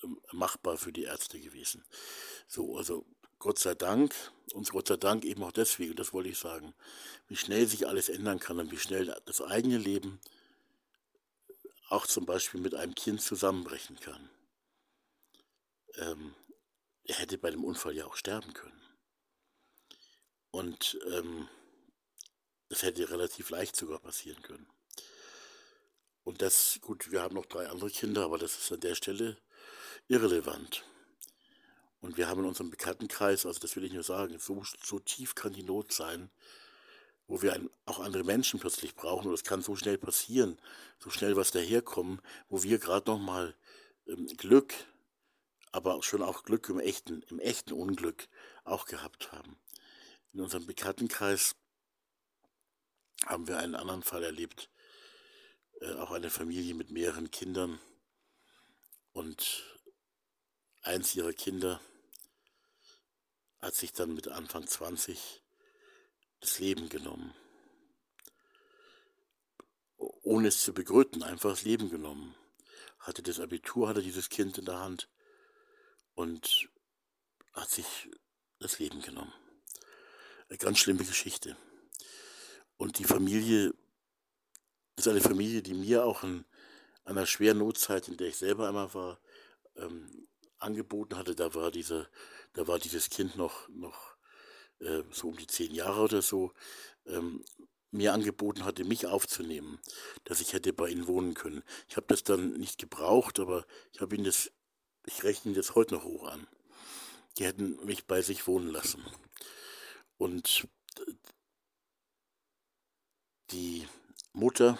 ähm, 0.04 0.20
machbar 0.32 0.76
für 0.76 0.92
die 0.92 1.04
Ärzte 1.04 1.40
gewesen. 1.40 1.84
So, 2.46 2.76
also 2.76 3.04
Gott 3.38 3.58
sei 3.58 3.74
Dank, 3.74 4.14
und 4.54 4.70
Gott 4.70 4.88
sei 4.88 4.96
Dank 4.96 5.24
eben 5.24 5.42
auch 5.42 5.52
deswegen, 5.52 5.96
das 5.96 6.12
wollte 6.12 6.28
ich 6.28 6.38
sagen, 6.38 6.74
wie 7.28 7.36
schnell 7.36 7.66
sich 7.66 7.86
alles 7.86 8.08
ändern 8.08 8.38
kann 8.38 8.58
und 8.58 8.70
wie 8.70 8.78
schnell 8.78 9.14
das 9.24 9.42
eigene 9.42 9.78
Leben 9.78 10.20
auch 11.88 12.06
zum 12.06 12.26
Beispiel 12.26 12.60
mit 12.60 12.74
einem 12.74 12.94
Kind 12.94 13.20
zusammenbrechen 13.20 13.98
kann. 14.00 14.30
Ähm, 15.96 16.34
er 17.04 17.16
hätte 17.16 17.38
bei 17.38 17.50
dem 17.50 17.64
Unfall 17.64 17.94
ja 17.94 18.06
auch 18.06 18.16
sterben 18.16 18.52
können. 18.52 18.82
Und 20.50 20.98
ähm, 21.12 21.48
das 22.68 22.82
hätte 22.82 23.10
relativ 23.10 23.50
leicht 23.50 23.76
sogar 23.76 24.00
passieren 24.00 24.42
können. 24.42 24.66
Und 26.26 26.42
das, 26.42 26.80
gut, 26.80 27.12
wir 27.12 27.22
haben 27.22 27.36
noch 27.36 27.46
drei 27.46 27.68
andere 27.68 27.88
Kinder, 27.88 28.24
aber 28.24 28.36
das 28.36 28.58
ist 28.58 28.72
an 28.72 28.80
der 28.80 28.96
Stelle 28.96 29.36
irrelevant. 30.08 30.84
Und 32.00 32.16
wir 32.16 32.26
haben 32.26 32.40
in 32.40 32.46
unserem 32.46 32.68
Bekanntenkreis, 32.68 33.46
also 33.46 33.60
das 33.60 33.76
will 33.76 33.84
ich 33.84 33.92
nur 33.92 34.02
sagen, 34.02 34.36
so, 34.40 34.60
so 34.82 34.98
tief 34.98 35.36
kann 35.36 35.52
die 35.52 35.62
Not 35.62 35.92
sein, 35.92 36.28
wo 37.28 37.42
wir 37.42 37.52
ein, 37.52 37.70
auch 37.84 38.00
andere 38.00 38.24
Menschen 38.24 38.58
plötzlich 38.58 38.96
brauchen. 38.96 39.26
Und 39.26 39.34
das 39.34 39.44
kann 39.44 39.62
so 39.62 39.76
schnell 39.76 39.98
passieren, 39.98 40.58
so 40.98 41.10
schnell 41.10 41.36
was 41.36 41.52
daherkommen, 41.52 42.20
wo 42.48 42.64
wir 42.64 42.80
gerade 42.80 43.08
noch 43.08 43.20
mal 43.20 43.54
ähm, 44.08 44.26
Glück, 44.36 44.74
aber 45.70 46.02
schon 46.02 46.24
auch 46.24 46.42
Glück 46.42 46.68
im 46.68 46.80
echten, 46.80 47.22
im 47.30 47.38
echten 47.38 47.72
Unglück 47.72 48.26
auch 48.64 48.86
gehabt 48.86 49.30
haben. 49.30 49.56
In 50.32 50.40
unserem 50.40 50.66
Bekanntenkreis 50.66 51.54
haben 53.26 53.46
wir 53.46 53.58
einen 53.58 53.76
anderen 53.76 54.02
Fall 54.02 54.24
erlebt, 54.24 54.68
äh, 55.80 55.94
auch 55.94 56.10
eine 56.10 56.30
Familie 56.30 56.74
mit 56.74 56.90
mehreren 56.90 57.30
Kindern. 57.30 57.78
Und 59.12 59.64
eins 60.82 61.14
ihrer 61.14 61.32
Kinder 61.32 61.80
hat 63.60 63.74
sich 63.74 63.92
dann 63.92 64.14
mit 64.14 64.28
Anfang 64.28 64.66
20 64.66 65.42
das 66.40 66.58
Leben 66.58 66.88
genommen. 66.88 67.34
Ohne 69.96 70.48
es 70.48 70.62
zu 70.62 70.72
begründen, 70.72 71.22
einfach 71.22 71.50
das 71.50 71.62
Leben 71.62 71.90
genommen. 71.90 72.34
hatte 72.98 73.22
das 73.22 73.38
Abitur, 73.38 73.88
hatte 73.88 74.02
dieses 74.02 74.28
Kind 74.28 74.58
in 74.58 74.64
der 74.64 74.80
Hand 74.80 75.08
und 76.14 76.68
hat 77.52 77.70
sich 77.70 78.10
das 78.58 78.78
Leben 78.80 79.00
genommen. 79.00 79.32
Eine 80.48 80.58
ganz 80.58 80.78
schlimme 80.78 81.04
Geschichte. 81.04 81.56
Und 82.76 82.98
die 82.98 83.04
Familie 83.04 83.74
ist 84.96 85.08
eine 85.08 85.20
Familie, 85.20 85.62
die 85.62 85.74
mir 85.74 86.04
auch 86.04 86.22
in 86.22 86.44
einer 87.04 87.26
schweren 87.26 87.58
Notzeit, 87.58 88.08
in 88.08 88.16
der 88.16 88.28
ich 88.28 88.36
selber 88.36 88.68
einmal 88.68 88.92
war, 88.94 89.20
ähm, 89.76 90.26
angeboten 90.58 91.16
hatte. 91.16 91.34
Da 91.34 91.54
war 91.54 91.70
diese, 91.70 92.08
da 92.54 92.66
war 92.66 92.78
dieses 92.78 93.10
Kind 93.10 93.36
noch, 93.36 93.68
noch 93.68 94.16
äh, 94.80 95.02
so 95.10 95.28
um 95.28 95.36
die 95.36 95.46
zehn 95.46 95.74
Jahre 95.74 96.00
oder 96.00 96.22
so, 96.22 96.52
ähm, 97.06 97.44
mir 97.90 98.12
angeboten 98.12 98.64
hatte, 98.64 98.84
mich 98.84 99.06
aufzunehmen, 99.06 99.80
dass 100.24 100.40
ich 100.40 100.52
hätte 100.52 100.72
bei 100.72 100.88
ihnen 100.88 101.06
wohnen 101.06 101.34
können. 101.34 101.62
Ich 101.88 101.96
habe 101.96 102.06
das 102.08 102.24
dann 102.24 102.54
nicht 102.54 102.78
gebraucht, 102.78 103.38
aber 103.38 103.66
ich 103.92 104.00
habe 104.00 104.14
ihnen 104.14 104.24
das, 104.24 104.50
ich 105.06 105.22
rechne 105.24 105.52
das 105.52 105.74
heute 105.74 105.94
noch 105.94 106.04
hoch 106.04 106.28
an. 106.28 106.46
Die 107.38 107.44
hätten 107.44 107.84
mich 107.84 108.06
bei 108.06 108.22
sich 108.22 108.46
wohnen 108.46 108.68
lassen. 108.68 109.04
Und 110.18 110.66
die 113.50 113.86
Mutter, 114.36 114.78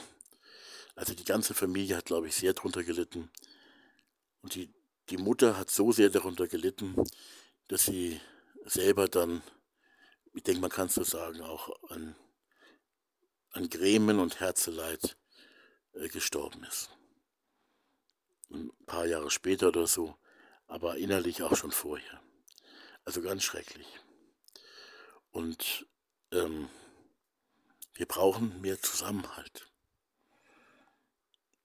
also 0.95 1.15
die 1.15 1.25
ganze 1.25 1.55
Familie 1.55 1.97
hat, 1.97 2.07
glaube 2.07 2.29
ich, 2.29 2.35
sehr 2.37 2.53
darunter 2.53 2.85
gelitten. 2.85 3.31
Und 4.43 4.55
die, 4.55 4.73
die 5.09 5.17
Mutter 5.17 5.57
hat 5.57 5.71
so 5.71 5.93
sehr 5.93 6.11
darunter 6.11 6.47
gelitten, 6.47 6.95
dass 7.69 7.87
sie 7.87 8.21
selber 8.65 9.09
dann, 9.09 9.43
ich 10.35 10.43
denke, 10.43 10.61
man 10.61 10.71
kann 10.71 10.87
es 10.87 10.95
so 10.95 11.05
sagen, 11.05 11.41
auch 11.41 11.71
an, 11.91 12.15
an 13.51 13.69
Grämen 13.71 14.19
und 14.19 14.41
Herzeleid 14.41 15.17
äh, 15.95 16.09
gestorben 16.09 16.63
ist. 16.65 16.91
Ein 18.51 18.71
paar 18.85 19.07
Jahre 19.07 19.31
später 19.31 19.69
oder 19.69 19.87
so, 19.87 20.17
aber 20.67 20.99
innerlich 20.99 21.43
auch 21.43 21.57
schon 21.57 21.73
vorher. 21.73 22.23
Also 23.05 23.23
ganz 23.23 23.43
schrecklich. 23.43 23.87
Und 25.31 25.87
ähm, 26.33 26.69
wir 27.97 28.07
brauchen 28.07 28.61
mehr 28.61 28.81
Zusammenhalt. 28.81 29.71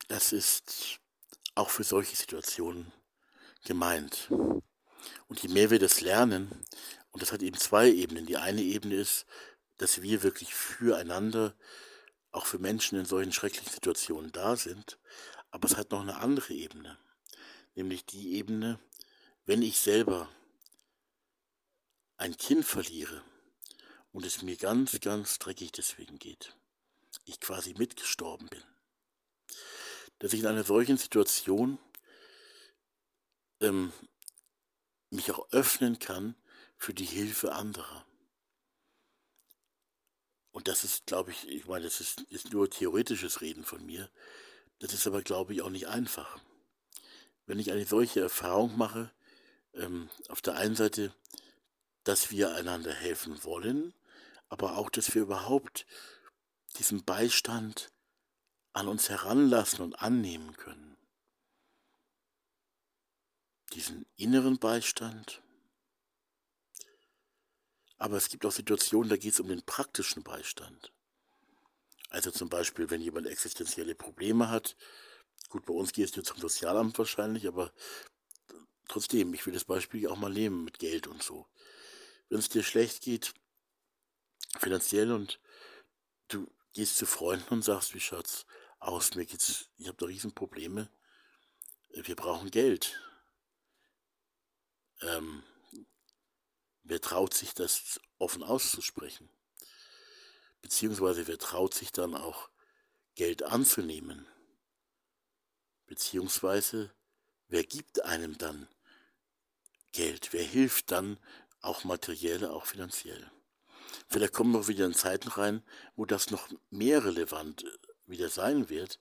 Das 0.08 0.32
ist 0.32 1.00
auch 1.56 1.70
für 1.70 1.84
solche 1.84 2.16
Situationen 2.16 2.92
gemeint. 3.66 4.30
Und 5.28 5.42
je 5.42 5.50
mehr 5.50 5.70
wir 5.70 5.80
das 5.80 6.02
lernen, 6.02 6.66
und 7.12 7.22
das 7.22 7.34
hat 7.34 7.42
eben 7.42 7.58
zwei 7.58 7.90
Ebenen. 7.90 8.26
Die 8.26 8.38
eine 8.38 8.62
Ebene 8.62 8.96
ist, 8.96 9.26
dass 9.78 10.02
wir 10.02 10.24
wirklich 10.24 10.56
füreinander, 10.56 11.54
auch 12.32 12.46
für 12.46 12.60
Menschen 12.60 12.98
in 12.98 13.06
solchen 13.06 13.34
schrecklichen 13.34 13.72
Situationen 13.72 14.32
da 14.32 14.56
sind. 14.56 14.98
Aber 15.50 15.68
es 15.68 15.76
hat 15.76 15.92
noch 15.92 16.02
eine 16.02 16.18
andere 16.18 16.54
Ebene. 16.54 16.98
Nämlich 17.76 18.06
die 18.06 18.36
Ebene, 18.36 18.80
wenn 19.46 19.62
ich 19.62 19.80
selber 19.80 20.30
ein 22.16 22.38
Kind 22.38 22.64
verliere 22.66 23.22
und 24.12 24.26
es 24.26 24.42
mir 24.42 24.58
ganz, 24.58 25.00
ganz 25.00 25.40
dreckig 25.40 25.72
deswegen 25.72 26.20
geht, 26.20 26.56
ich 27.26 27.40
quasi 27.40 27.74
mitgestorben 27.78 28.48
bin, 28.48 28.64
dass 30.20 30.34
ich 30.34 30.42
in 30.42 30.48
einer 30.48 30.64
solchen 30.64 30.98
Situation 30.98 31.80
ähm, 33.60 33.94
mich 35.10 35.32
auch 35.32 35.52
öffnen 35.52 36.00
kann 36.00 36.36
für 36.78 36.94
die 36.94 37.06
Hilfe 37.06 37.54
anderer. 37.54 38.06
Und 40.52 40.68
das 40.68 40.84
ist, 40.84 41.06
glaube 41.06 41.32
ich, 41.32 41.48
ich 41.48 41.66
meine, 41.66 41.86
das 41.86 42.02
ist, 42.02 42.22
ist 42.30 42.52
nur 42.52 42.70
theoretisches 42.70 43.42
Reden 43.42 43.64
von 43.64 43.86
mir. 43.86 44.10
Das 44.80 44.94
ist 44.94 45.08
aber, 45.08 45.22
glaube 45.22 45.54
ich, 45.54 45.62
auch 45.62 45.70
nicht 45.70 45.88
einfach. 45.88 46.40
Wenn 47.46 47.60
ich 47.60 47.72
eine 47.72 47.86
solche 47.86 48.20
Erfahrung 48.20 48.78
mache, 48.78 49.12
ähm, 49.74 50.10
auf 50.28 50.42
der 50.42 50.56
einen 50.56 50.76
Seite, 50.76 51.14
dass 52.04 52.32
wir 52.32 52.54
einander 52.56 52.94
helfen 52.94 53.44
wollen, 53.44 53.94
aber 54.52 54.78
auch, 54.78 54.90
dass 54.90 55.16
wir 55.16 55.22
überhaupt 55.22 55.86
diesen 56.78 57.06
Beistand 57.06 57.90
an 58.74 58.90
uns 58.90 59.10
heranlassen 59.10 59.80
und 59.80 60.02
annehmen 60.02 60.58
können. 60.58 60.98
Diesen 63.72 64.06
inneren 64.18 64.60
Beistand. 64.60 65.42
Aber 67.98 68.18
es 68.18 68.28
gibt 68.28 68.46
auch 68.46 68.52
Situationen, 68.52 69.10
da 69.10 69.16
geht 69.16 69.34
es 69.34 69.40
um 69.40 69.48
den 69.48 69.64
praktischen 69.64 70.22
Beistand. 70.22 70.92
Also 72.10 72.30
zum 72.30 72.50
Beispiel, 72.50 72.90
wenn 72.90 73.00
jemand 73.00 73.28
existenzielle 73.28 73.96
Probleme 73.96 74.50
hat, 74.50 74.76
gut, 75.48 75.66
bei 75.66 75.74
uns 75.74 75.94
geht 75.94 76.10
es 76.10 76.16
jetzt 76.16 76.28
zum 76.28 76.40
Sozialamt 76.40 76.98
wahrscheinlich, 76.98 77.48
aber 77.48 77.72
trotzdem, 78.90 79.34
ich 79.34 79.46
will 79.46 79.54
das 79.54 79.64
Beispiel 79.64 80.10
auch 80.10 80.18
mal 80.18 80.34
nehmen 80.34 80.66
mit 80.66 80.78
Geld 80.78 81.08
und 81.08 81.24
so. 81.24 81.48
Wenn 82.28 82.40
es 82.40 82.50
dir 82.50 82.64
schlecht 82.64 83.02
geht, 83.04 83.34
finanziell 84.60 85.12
und 85.12 85.40
du 86.28 86.48
gehst 86.74 86.98
zu 86.98 87.06
Freunden 87.06 87.54
und 87.54 87.62
sagst, 87.64 87.94
wie 87.94 88.00
schaut's 88.00 88.46
aus, 88.80 89.16
mir 89.16 89.26
geht's, 89.26 89.70
ich 89.78 89.88
habe 89.88 89.98
da 89.98 90.06
Riesenprobleme, 90.06 90.90
wir 91.90 92.16
brauchen 92.16 92.52
Geld. 92.52 93.00
Ähm, 95.02 95.44
wer 96.84 97.02
traut 97.02 97.34
sich 97.34 97.54
das 97.54 98.00
offen 98.18 98.44
auszusprechen? 98.44 99.30
Beziehungsweise 100.62 101.28
wer 101.28 101.38
traut 101.38 101.74
sich 101.74 101.92
dann 101.92 102.16
auch 102.16 102.50
Geld 103.16 103.44
anzunehmen? 103.44 104.28
Beziehungsweise 105.86 106.94
wer 107.48 107.64
gibt 107.64 108.04
einem 108.06 108.38
dann 108.38 108.68
Geld? 109.92 110.32
Wer 110.32 110.44
hilft 110.44 110.92
dann 110.92 111.20
auch 111.60 111.84
materiell, 111.84 112.46
auch 112.46 112.66
finanziell? 112.66 113.30
Vielleicht 114.08 114.34
kommen 114.34 114.54
wir 114.54 114.68
wieder 114.68 114.86
in 114.86 114.94
Zeiten 114.94 115.30
rein, 115.30 115.64
wo 115.96 116.06
das 116.06 116.32
noch 116.32 116.48
mehr 116.70 117.04
relevant 117.06 117.66
wieder 118.06 118.30
sein 118.30 118.70
wird, 118.70 119.00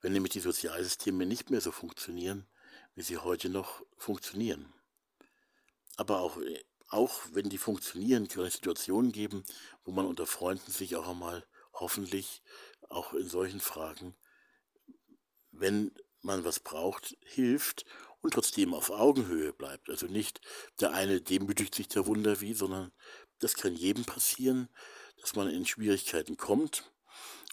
wenn 0.00 0.12
nämlich 0.12 0.32
die 0.32 0.40
Sozialsysteme 0.40 1.26
nicht 1.26 1.50
mehr 1.50 1.60
so 1.60 1.72
funktionieren, 1.72 2.46
wie 2.94 3.02
sie 3.02 3.18
heute 3.18 3.48
noch 3.48 3.82
funktionieren. 3.96 4.72
Aber 5.96 6.20
auch, 6.20 6.38
auch 6.88 7.20
wenn 7.32 7.48
die 7.48 7.58
funktionieren, 7.58 8.28
kann 8.28 8.44
es 8.44 8.54
Situationen 8.54 9.12
geben, 9.12 9.44
wo 9.84 9.92
man 9.92 10.06
unter 10.06 10.26
Freunden 10.26 10.70
sich 10.70 10.96
auch 10.96 11.08
einmal 11.08 11.44
hoffentlich 11.72 12.42
auch 12.88 13.12
in 13.12 13.28
solchen 13.28 13.60
Fragen, 13.60 14.16
wenn 15.50 15.92
man 16.22 16.44
was 16.44 16.60
braucht, 16.60 17.16
hilft 17.22 17.84
und 18.20 18.34
trotzdem 18.34 18.74
auf 18.74 18.90
Augenhöhe 18.90 19.52
bleibt. 19.52 19.88
Also 19.90 20.06
nicht 20.06 20.40
der 20.80 20.92
eine 20.92 21.20
demütigt 21.20 21.74
sich 21.74 21.88
der 21.88 22.06
Wunder 22.06 22.40
wie, 22.40 22.54
sondern 22.54 22.92
das 23.38 23.54
kann 23.54 23.74
jedem 23.74 24.04
passieren, 24.04 24.68
dass 25.20 25.34
man 25.34 25.48
in 25.50 25.66
Schwierigkeiten 25.66 26.36
kommt 26.36 26.90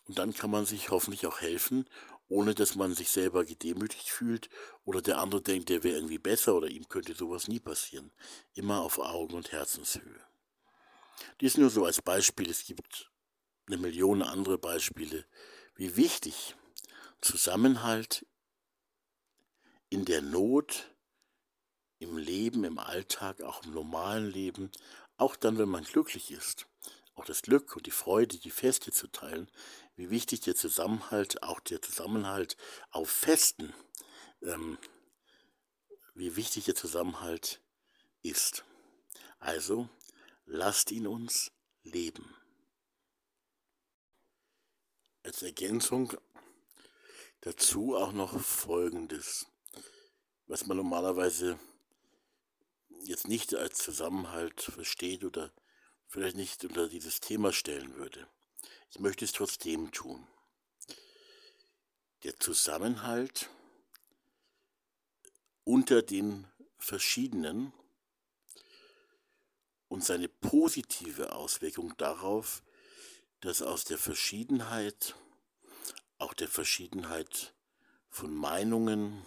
und 0.08 0.18
dann 0.20 0.34
kann 0.34 0.52
man 0.52 0.66
sich 0.66 0.90
hoffentlich 0.90 1.26
auch 1.28 1.42
helfen, 1.42 1.88
ohne 2.28 2.56
dass 2.56 2.76
man 2.76 2.96
sich 2.96 3.10
selber 3.10 3.46
gedemütigt 3.46 4.10
fühlt 4.10 4.50
oder 4.84 5.02
der 5.02 5.20
andere 5.20 5.42
denkt, 5.42 5.70
der 5.70 5.84
wäre 5.84 5.96
irgendwie 5.96 6.18
besser 6.18 6.56
oder 6.56 6.68
ihm 6.68 6.88
könnte 6.88 7.14
sowas 7.14 7.48
nie 7.48 7.60
passieren. 7.60 8.12
Immer 8.54 8.82
auf 8.82 9.00
Augen- 9.00 9.36
und 9.36 9.52
Herzenshöhe. 9.52 10.22
Dies 11.42 11.58
nur 11.58 11.70
so 11.70 11.86
als 11.86 12.02
Beispiel. 12.02 12.50
Es 12.50 12.66
gibt 12.66 13.12
eine 13.68 13.78
Million 13.78 14.22
andere 14.22 14.58
Beispiele, 14.58 15.26
wie 15.76 15.96
wichtig 15.96 16.56
Zusammenhalt 17.22 18.26
in 19.90 20.06
der 20.06 20.22
Not, 20.22 20.92
im 22.00 22.18
Leben, 22.18 22.64
im 22.64 22.78
Alltag, 22.78 23.42
auch 23.42 23.64
im 23.64 23.74
normalen 23.74 24.30
Leben, 24.30 24.72
auch 25.18 25.36
dann, 25.36 25.58
wenn 25.58 25.70
man 25.70 25.84
glücklich 25.84 26.32
ist, 26.32 26.68
auch 27.16 27.26
das 27.26 27.42
Glück 27.42 27.76
und 27.76 27.86
die 27.86 27.92
Freude, 27.92 28.38
die 28.38 28.52
Feste 28.52 28.92
zu 28.92 29.08
teilen, 29.08 29.50
wie 29.96 30.10
wichtig 30.10 30.42
der 30.42 30.56
Zusammenhalt, 30.56 31.44
auch 31.44 31.60
der 31.60 31.82
Zusammenhalt 31.82 32.58
auf 32.92 33.10
Festen, 33.10 33.74
ähm, 34.42 34.78
wie 36.14 36.36
wichtig 36.36 36.66
der 36.66 36.76
Zusammenhalt 36.76 37.62
ist. 38.22 38.66
Also 39.40 39.90
lasst 40.46 40.92
ihn 40.92 41.08
uns 41.08 41.52
leben. 41.84 42.36
Als 45.24 45.42
Ergänzung 45.42 46.16
dazu 47.42 47.96
auch 47.96 48.12
noch 48.12 48.40
Folgendes, 48.40 49.48
was 50.48 50.66
man 50.66 50.78
normalerweise 50.78 51.60
jetzt 53.08 53.28
nicht 53.28 53.54
als 53.56 53.78
Zusammenhalt 53.78 54.62
versteht 54.62 55.24
oder 55.24 55.52
vielleicht 56.08 56.36
nicht 56.36 56.64
unter 56.66 56.88
dieses 56.88 57.20
Thema 57.20 57.52
stellen 57.54 57.96
würde. 57.96 58.28
Ich 58.90 59.00
möchte 59.00 59.26
es 59.26 59.32
trotzdem 59.32 59.92
tun. 59.92 60.28
Der 62.24 62.40
Zusammenhalt 62.40 63.50
unter 65.64 66.02
den 66.02 66.48
Verschiedenen 66.78 67.74
und 69.88 70.04
seine 70.04 70.28
positive 70.28 71.34
Auswirkung 71.34 71.96
darauf, 71.98 72.64
dass 73.42 73.62
aus 73.62 73.84
der 73.84 73.98
Verschiedenheit, 73.98 75.16
auch 76.18 76.34
der 76.34 76.48
Verschiedenheit 76.48 77.54
von 78.10 78.34
Meinungen, 78.34 79.26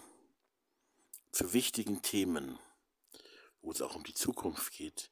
zu 1.31 1.53
wichtigen 1.53 2.03
Themen, 2.03 2.59
wo 3.63 3.71
es 3.71 3.83
auch 3.83 3.95
um 3.95 4.05
die 4.05 4.15
Zukunft 4.15 4.73
geht, 4.73 5.11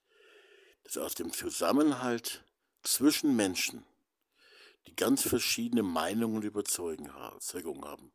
dass 0.85 0.99
aus 0.99 1.15
dem 1.15 1.33
Zusammenhalt 1.33 2.45
zwischen 2.83 3.35
Menschen, 3.35 3.85
die 4.87 4.95
ganz 4.95 5.23
verschiedene 5.23 5.83
Meinungen 5.83 6.37
und 6.37 6.45
Überzeugungen 6.45 7.85
haben, 7.85 8.13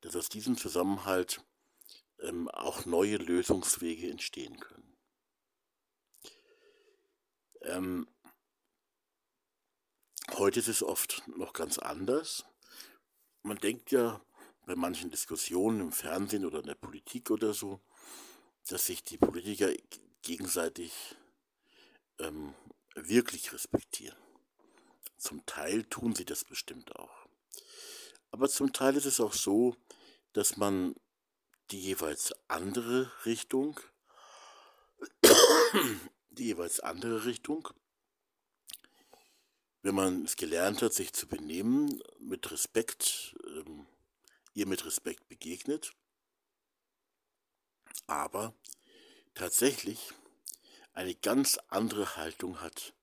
dass 0.00 0.14
aus 0.14 0.28
diesem 0.28 0.56
Zusammenhalt 0.56 1.42
ähm, 2.20 2.48
auch 2.48 2.86
neue 2.86 3.16
Lösungswege 3.16 4.10
entstehen 4.10 4.58
können. 4.60 4.96
Ähm, 7.62 8.08
heute 10.34 10.60
ist 10.60 10.68
es 10.68 10.82
oft 10.82 11.22
noch 11.26 11.52
ganz 11.52 11.78
anders. 11.78 12.44
Man 13.42 13.58
denkt 13.58 13.90
ja 13.90 14.20
bei 14.66 14.76
manchen 14.76 15.10
Diskussionen 15.10 15.80
im 15.80 15.92
Fernsehen 15.92 16.44
oder 16.44 16.60
in 16.60 16.66
der 16.66 16.74
Politik 16.74 17.30
oder 17.30 17.54
so, 17.54 17.80
dass 18.68 18.86
sich 18.86 19.02
die 19.02 19.18
Politiker 19.18 19.72
gegenseitig 20.22 20.92
ähm, 22.18 22.54
wirklich 22.94 23.52
respektieren. 23.52 24.16
Zum 25.16 25.44
Teil 25.46 25.84
tun 25.84 26.14
sie 26.14 26.24
das 26.24 26.44
bestimmt 26.44 26.94
auch. 26.96 27.26
Aber 28.30 28.48
zum 28.48 28.72
Teil 28.72 28.96
ist 28.96 29.06
es 29.06 29.20
auch 29.20 29.32
so, 29.32 29.76
dass 30.32 30.56
man 30.56 30.94
die 31.70 31.80
jeweils 31.80 32.32
andere 32.48 33.10
Richtung, 33.24 33.80
die 36.30 36.44
jeweils 36.44 36.80
andere 36.80 37.24
Richtung, 37.24 37.68
wenn 39.82 39.94
man 39.94 40.24
es 40.24 40.36
gelernt 40.36 40.82
hat, 40.82 40.92
sich 40.92 41.12
zu 41.12 41.26
benehmen, 41.26 42.02
mit 42.18 42.50
Respekt, 42.50 43.36
ähm, 43.46 43.86
ihr 44.54 44.66
mit 44.66 44.84
Respekt 44.84 45.28
begegnet, 45.28 45.94
aber 48.06 48.54
tatsächlich 49.34 50.12
eine 50.92 51.14
ganz 51.14 51.58
andere 51.68 52.16
Haltung 52.16 52.60
hat 52.60 52.94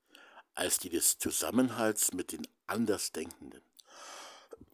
als 0.54 0.80
die 0.80 0.90
des 0.90 1.18
Zusammenhalts 1.18 2.14
mit 2.14 2.32
den 2.32 2.48
Andersdenkenden. 2.68 3.64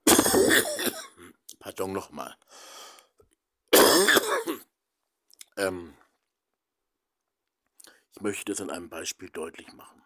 Pardon 1.60 1.92
nochmal. 1.92 2.36
ähm, 5.58 5.98
ich 8.14 8.22
möchte 8.22 8.52
das 8.52 8.62
an 8.62 8.70
einem 8.70 8.90
Beispiel 8.90 9.30
deutlich 9.30 9.72
machen. 9.74 10.04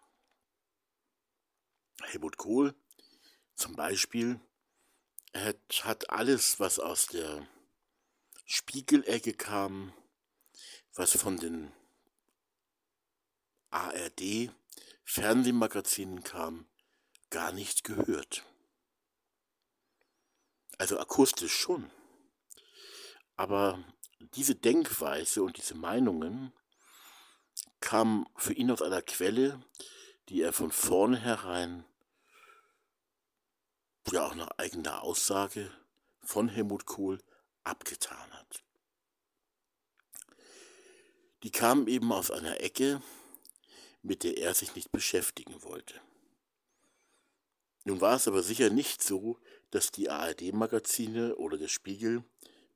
Helmut 2.02 2.36
Kohl 2.36 2.74
zum 3.54 3.74
Beispiel 3.76 4.40
hat, 5.34 5.84
hat 5.84 6.10
alles, 6.10 6.60
was 6.60 6.78
aus 6.78 7.06
der 7.06 7.46
Spiegelecke 8.44 9.32
kam, 9.34 9.92
was 10.96 11.16
von 11.16 11.36
den 11.36 11.72
ARD 13.70 14.50
Fernsehmagazinen 15.04 16.24
kam, 16.24 16.66
gar 17.30 17.52
nicht 17.52 17.84
gehört. 17.84 18.44
Also 20.78 20.98
akustisch 20.98 21.54
schon. 21.54 21.90
Aber 23.36 23.82
diese 24.34 24.54
Denkweise 24.54 25.42
und 25.42 25.58
diese 25.58 25.74
Meinungen 25.74 26.52
kamen 27.80 28.26
für 28.36 28.54
ihn 28.54 28.70
aus 28.70 28.82
einer 28.82 29.02
Quelle, 29.02 29.62
die 30.28 30.40
er 30.40 30.52
von 30.52 30.72
vornherein, 30.72 31.84
ja 34.10 34.26
auch 34.26 34.34
nach 34.34 34.50
eigener 34.56 35.02
Aussage 35.02 35.70
von 36.22 36.48
Helmut 36.48 36.86
Kohl 36.86 37.22
abgetan 37.64 38.32
hat. 38.32 38.65
Die 41.46 41.52
kamen 41.52 41.86
eben 41.86 42.10
aus 42.10 42.32
einer 42.32 42.60
Ecke, 42.60 43.00
mit 44.02 44.24
der 44.24 44.36
er 44.36 44.52
sich 44.52 44.74
nicht 44.74 44.90
beschäftigen 44.90 45.62
wollte. 45.62 45.94
Nun 47.84 48.00
war 48.00 48.16
es 48.16 48.26
aber 48.26 48.42
sicher 48.42 48.68
nicht 48.68 49.00
so, 49.00 49.38
dass 49.70 49.92
die 49.92 50.10
ARD-Magazine 50.10 51.36
oder 51.36 51.56
der 51.56 51.68
Spiegel 51.68 52.24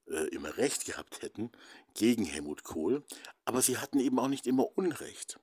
äh, 0.06 0.28
immer 0.28 0.56
recht 0.56 0.84
gehabt 0.84 1.20
hätten 1.20 1.50
gegen 1.94 2.24
Helmut 2.24 2.62
Kohl, 2.62 3.02
aber 3.44 3.60
sie 3.60 3.78
hatten 3.78 3.98
eben 3.98 4.20
auch 4.20 4.28
nicht 4.28 4.46
immer 4.46 4.78
Unrecht. 4.78 5.40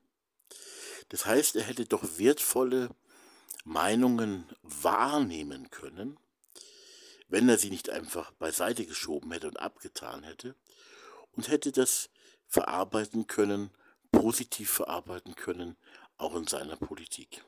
Das 1.10 1.26
heißt, 1.26 1.58
er 1.58 1.64
hätte 1.64 1.84
doch 1.84 2.18
wertvolle 2.18 2.92
Meinungen 3.66 4.48
wahrnehmen 4.62 5.70
können, 5.70 6.18
wenn 7.28 7.50
er 7.50 7.58
sie 7.58 7.72
nicht 7.72 7.90
einfach 7.90 8.32
beiseite 8.32 8.86
geschoben 8.86 9.34
hätte 9.34 9.50
und 9.50 9.60
abgetan 9.60 10.24
hätte 10.24 10.56
und 11.34 11.50
hätte 11.50 11.74
das 11.74 12.10
verarbeiten 12.48 13.28
können, 13.28 13.72
positiv 14.12 14.70
verarbeiten 14.72 15.36
können, 15.36 15.78
auch 16.18 16.36
in 16.36 16.48
seiner 16.48 16.76
Politik. 16.76 17.44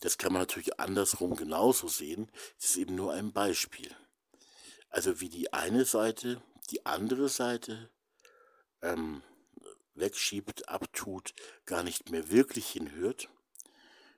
Das 0.00 0.16
kann 0.16 0.32
man 0.32 0.42
natürlich 0.42 0.80
andersrum 0.80 1.36
genauso 1.36 1.88
sehen. 1.88 2.30
Es 2.58 2.70
ist 2.70 2.76
eben 2.76 2.94
nur 2.94 3.12
ein 3.12 3.32
Beispiel. 3.32 3.94
Also 4.88 5.20
wie 5.20 5.28
die 5.28 5.52
eine 5.52 5.84
Seite 5.84 6.42
die 6.70 6.86
andere 6.86 7.28
Seite 7.28 7.90
ähm, 8.82 9.22
wegschiebt, 9.94 10.68
abtut, 10.68 11.34
gar 11.66 11.82
nicht 11.82 12.10
mehr 12.10 12.30
wirklich 12.30 12.68
hinhört, 12.68 13.28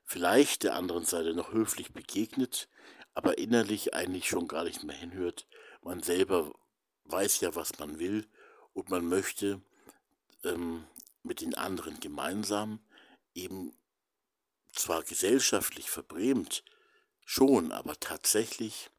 vielleicht 0.05 0.63
der 0.63 0.75
anderen 0.75 1.05
Seite 1.05 1.35
noch 1.35 1.53
höflich 1.53 1.93
begegnet, 1.93 2.69
aber 3.15 3.39
innerlich 3.39 3.95
eigentlich 3.95 4.29
schon 4.29 4.49
gar 4.49 4.65
nicht 4.65 4.85
mehr 4.85 4.97
hinhört. 4.97 5.47
Man 5.83 6.03
selber 6.03 6.53
weiß 7.05 7.41
ja, 7.41 7.55
was 7.55 7.79
man 7.79 7.99
will 7.99 8.29
und 8.73 8.91
man 8.91 9.07
möchte 9.07 9.61
ähm, 10.45 10.85
mit 11.23 11.41
den 11.41 11.55
anderen 11.55 12.01
gemeinsam 12.01 12.81
eben 13.35 13.73
zwar 14.73 15.03
gesellschaftlich 15.03 15.91
verbrämt, 15.91 16.65
schon, 17.25 17.73
aber 17.73 17.99
tatsächlich 18.01 18.91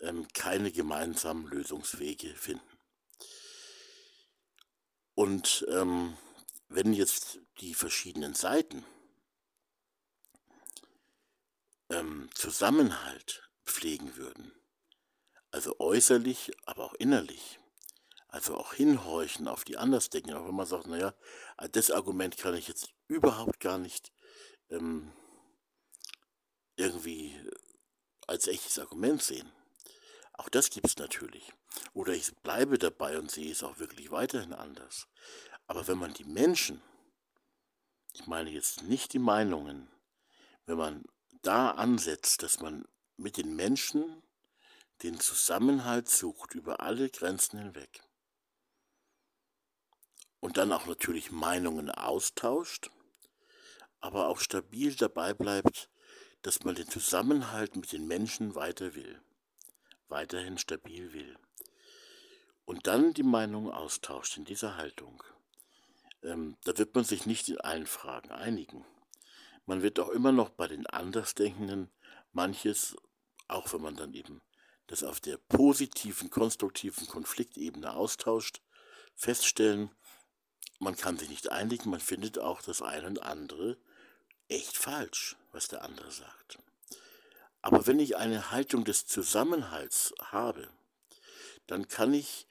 ähm, 0.00 0.26
keine 0.34 0.70
gemeinsamen 0.70 1.46
Lösungswege 1.46 2.34
finden. 2.34 2.78
Und 5.14 5.66
ähm, 5.70 6.16
wenn 6.68 6.92
jetzt 6.92 7.40
die 7.60 7.74
verschiedenen 7.74 8.34
Seiten 8.34 8.84
ähm, 11.90 12.28
Zusammenhalt 12.34 13.48
pflegen 13.64 14.16
würden, 14.16 14.52
also 15.50 15.78
äußerlich, 15.78 16.52
aber 16.66 16.84
auch 16.84 16.94
innerlich, 16.94 17.58
also 18.28 18.56
auch 18.56 18.74
hinhorchen 18.74 19.48
auf 19.48 19.64
die 19.64 19.76
Andersdenken, 19.76 20.34
auch 20.34 20.46
wenn 20.46 20.54
man 20.54 20.66
sagt, 20.66 20.86
naja, 20.86 21.14
das 21.72 21.90
Argument 21.90 22.36
kann 22.36 22.54
ich 22.54 22.68
jetzt 22.68 22.92
überhaupt 23.06 23.60
gar 23.60 23.78
nicht 23.78 24.12
ähm, 24.70 25.12
irgendwie 26.76 27.34
als 28.26 28.46
echtes 28.46 28.78
Argument 28.78 29.22
sehen. 29.22 29.50
Auch 30.34 30.48
das 30.48 30.70
gibt 30.70 30.86
es 30.86 30.96
natürlich. 30.96 31.52
Oder 31.94 32.12
ich 32.12 32.34
bleibe 32.36 32.78
dabei 32.78 33.18
und 33.18 33.30
sehe 33.30 33.50
es 33.50 33.64
auch 33.64 33.78
wirklich 33.78 34.10
weiterhin 34.10 34.52
anders. 34.52 35.08
Aber 35.66 35.88
wenn 35.88 35.98
man 35.98 36.14
die 36.14 36.24
Menschen, 36.24 36.80
ich 38.12 38.26
meine 38.26 38.50
jetzt 38.50 38.82
nicht 38.82 39.12
die 39.12 39.18
Meinungen, 39.18 39.90
wenn 40.66 40.78
man 40.78 41.04
da 41.42 41.70
ansetzt, 41.72 42.42
dass 42.42 42.60
man 42.60 42.86
mit 43.16 43.36
den 43.36 43.56
Menschen 43.56 44.22
den 45.02 45.20
Zusammenhalt 45.20 46.08
sucht 46.08 46.54
über 46.54 46.80
alle 46.80 47.08
Grenzen 47.08 47.58
hinweg 47.58 48.02
und 50.40 50.56
dann 50.56 50.72
auch 50.72 50.86
natürlich 50.86 51.30
Meinungen 51.30 51.90
austauscht, 51.90 52.90
aber 54.00 54.28
auch 54.28 54.40
stabil 54.40 54.94
dabei 54.94 55.34
bleibt, 55.34 55.90
dass 56.42 56.64
man 56.64 56.74
den 56.74 56.88
Zusammenhalt 56.88 57.76
mit 57.76 57.92
den 57.92 58.06
Menschen 58.06 58.54
weiter 58.54 58.94
will 58.94 59.20
weiterhin 60.08 60.58
stabil 60.58 61.12
will. 61.12 61.38
Und 62.64 62.86
dann 62.86 63.14
die 63.14 63.22
Meinung 63.22 63.70
austauscht 63.70 64.36
in 64.36 64.44
dieser 64.44 64.76
Haltung. 64.76 65.22
Ähm, 66.22 66.56
da 66.64 66.76
wird 66.76 66.94
man 66.94 67.04
sich 67.04 67.24
nicht 67.24 67.48
in 67.48 67.60
allen 67.60 67.86
Fragen 67.86 68.30
einigen. 68.30 68.84
Man 69.64 69.82
wird 69.82 70.00
auch 70.00 70.08
immer 70.08 70.32
noch 70.32 70.50
bei 70.50 70.66
den 70.66 70.86
Andersdenkenden 70.86 71.90
manches, 72.32 72.96
auch 73.46 73.72
wenn 73.72 73.80
man 73.80 73.96
dann 73.96 74.12
eben 74.12 74.42
das 74.88 75.04
auf 75.04 75.20
der 75.20 75.36
positiven, 75.36 76.30
konstruktiven 76.30 77.06
Konfliktebene 77.06 77.94
austauscht, 77.94 78.60
feststellen, 79.14 79.90
man 80.80 80.96
kann 80.96 81.18
sich 81.18 81.28
nicht 81.28 81.50
einigen, 81.50 81.90
man 81.90 82.00
findet 82.00 82.38
auch 82.38 82.62
das 82.62 82.82
eine 82.82 83.06
und 83.06 83.22
andere 83.22 83.78
echt 84.48 84.76
falsch, 84.76 85.36
was 85.52 85.68
der 85.68 85.82
andere 85.82 86.10
sagt. 86.10 86.58
Aber 87.62 87.86
wenn 87.86 87.98
ich 87.98 88.16
eine 88.16 88.50
Haltung 88.50 88.84
des 88.84 89.06
Zusammenhalts 89.06 90.14
habe, 90.20 90.68
dann 91.66 91.88
kann 91.88 92.14
ich 92.14 92.46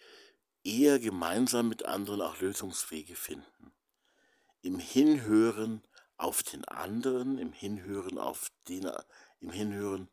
eher 0.63 0.99
gemeinsam 0.99 1.69
mit 1.69 1.85
anderen 1.85 2.21
auch 2.21 2.39
Lösungswege 2.39 3.15
finden. 3.15 3.71
Im 4.61 4.79
Hinhören 4.79 5.81
auf 6.17 6.43
den 6.43 6.65
anderen, 6.65 7.37
im 7.37 7.53
Hinhören 7.53 8.17
auf 8.17 8.51
den, 8.67 8.91
im 9.39 9.51
Hinhören 9.51 10.09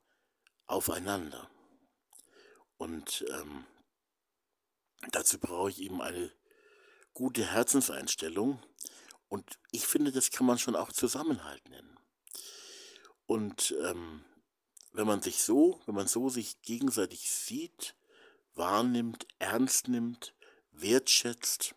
aufeinander. 0.67 1.51
Und 2.85 3.25
ähm, 3.31 3.65
dazu 5.11 5.39
brauche 5.39 5.71
ich 5.71 5.81
eben 5.81 6.03
eine 6.03 6.31
gute 7.15 7.43
Herzenseinstellung. 7.43 8.63
Und 9.31 9.59
ich 9.71 9.87
finde, 9.87 10.13
das 10.13 10.31
kann 10.31 10.45
man 10.45 10.59
schon 10.59 10.77
auch 10.77 10.93
Zusammenhalt 10.93 11.67
nennen. 11.71 11.99
Und 13.25 13.75
ähm, 13.85 14.23
wenn 14.93 15.07
man 15.07 15.23
sich 15.23 15.43
so, 15.43 15.81
wenn 15.87 15.95
man 15.95 16.09
so 16.09 16.29
sich 16.29 16.61
gegenseitig 16.61 17.31
sieht, 17.31 17.95
wahrnimmt, 18.55 19.27
ernst 19.39 19.89
nimmt, 19.89 20.35
wertschätzt, 20.73 21.75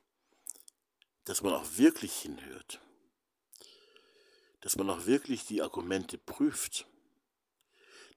dass 1.24 1.42
man 1.42 1.54
auch 1.54 1.78
wirklich 1.78 2.18
hinhört, 2.18 2.82
dass 4.60 4.76
man 4.76 4.90
auch 4.90 5.06
wirklich 5.06 5.46
die 5.46 5.62
Argumente 5.62 6.18
prüft, 6.18 6.86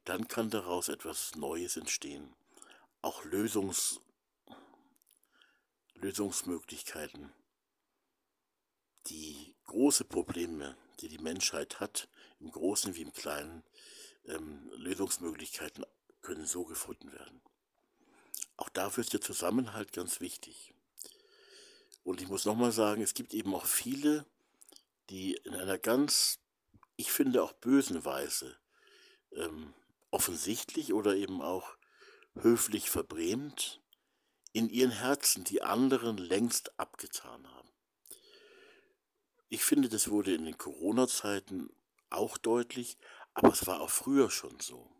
dann 0.03 0.27
kann 0.27 0.51
daraus 0.51 0.89
etwas 0.89 1.37
Neues 1.37 1.77
entstehen. 1.77 2.35
Auch 3.03 3.25
Lösungs, 3.25 4.01
Lösungsmöglichkeiten, 5.95 7.33
die 9.07 9.55
große 9.65 10.05
Probleme, 10.05 10.77
die 11.01 11.09
die 11.09 11.19
Menschheit 11.19 11.81
hat, 11.81 12.09
im 12.41 12.51
Großen 12.51 12.95
wie 12.95 13.03
im 13.03 13.13
Kleinen, 13.13 13.65
ähm, 14.27 14.71
Lösungsmöglichkeiten 14.75 15.85
können 16.21 16.47
so 16.47 16.65
gefunden 16.65 17.13
werden. 17.13 17.41
Auch 18.57 18.69
dafür 18.69 19.03
ist 19.03 19.15
der 19.15 19.23
Zusammenhalt 19.23 19.93
ganz 19.93 20.21
wichtig. 20.21 20.75
Und 22.05 22.21
ich 22.21 22.29
muss 22.29 22.45
nochmal 22.45 22.73
sagen, 22.73 23.03
es 23.03 23.15
gibt 23.15 23.33
eben 23.33 23.55
auch 23.55 23.65
viele, 23.65 24.27
die 25.09 25.35
in 25.45 25.55
einer 25.55 25.79
ganz, 25.79 26.39
ich 26.97 27.11
finde 27.13 27.43
auch 27.43 27.53
bösen 27.53 28.05
Weise, 28.05 28.59
ähm, 29.33 29.73
offensichtlich 30.11 30.93
oder 30.93 31.15
eben 31.15 31.41
auch 31.41 31.77
höflich 32.43 32.91
verbrämt, 32.91 33.81
in 34.53 34.69
ihren 34.69 34.91
Herzen 34.91 35.45
die 35.45 35.63
anderen 35.63 36.19
längst 36.19 36.79
abgetan 36.79 37.49
haben. 37.49 37.69
Ich 39.49 39.65
finde, 39.65 39.89
das 39.89 40.11
wurde 40.11 40.35
in 40.35 40.45
den 40.45 40.59
Corona-Zeiten 40.59 41.71
auch 42.09 42.39
deutlich, 42.39 42.99
aber 43.35 43.53
es 43.53 43.67
war 43.67 43.81
auch 43.81 43.91
früher 43.91 44.31
schon 44.31 44.59
so. 44.61 44.91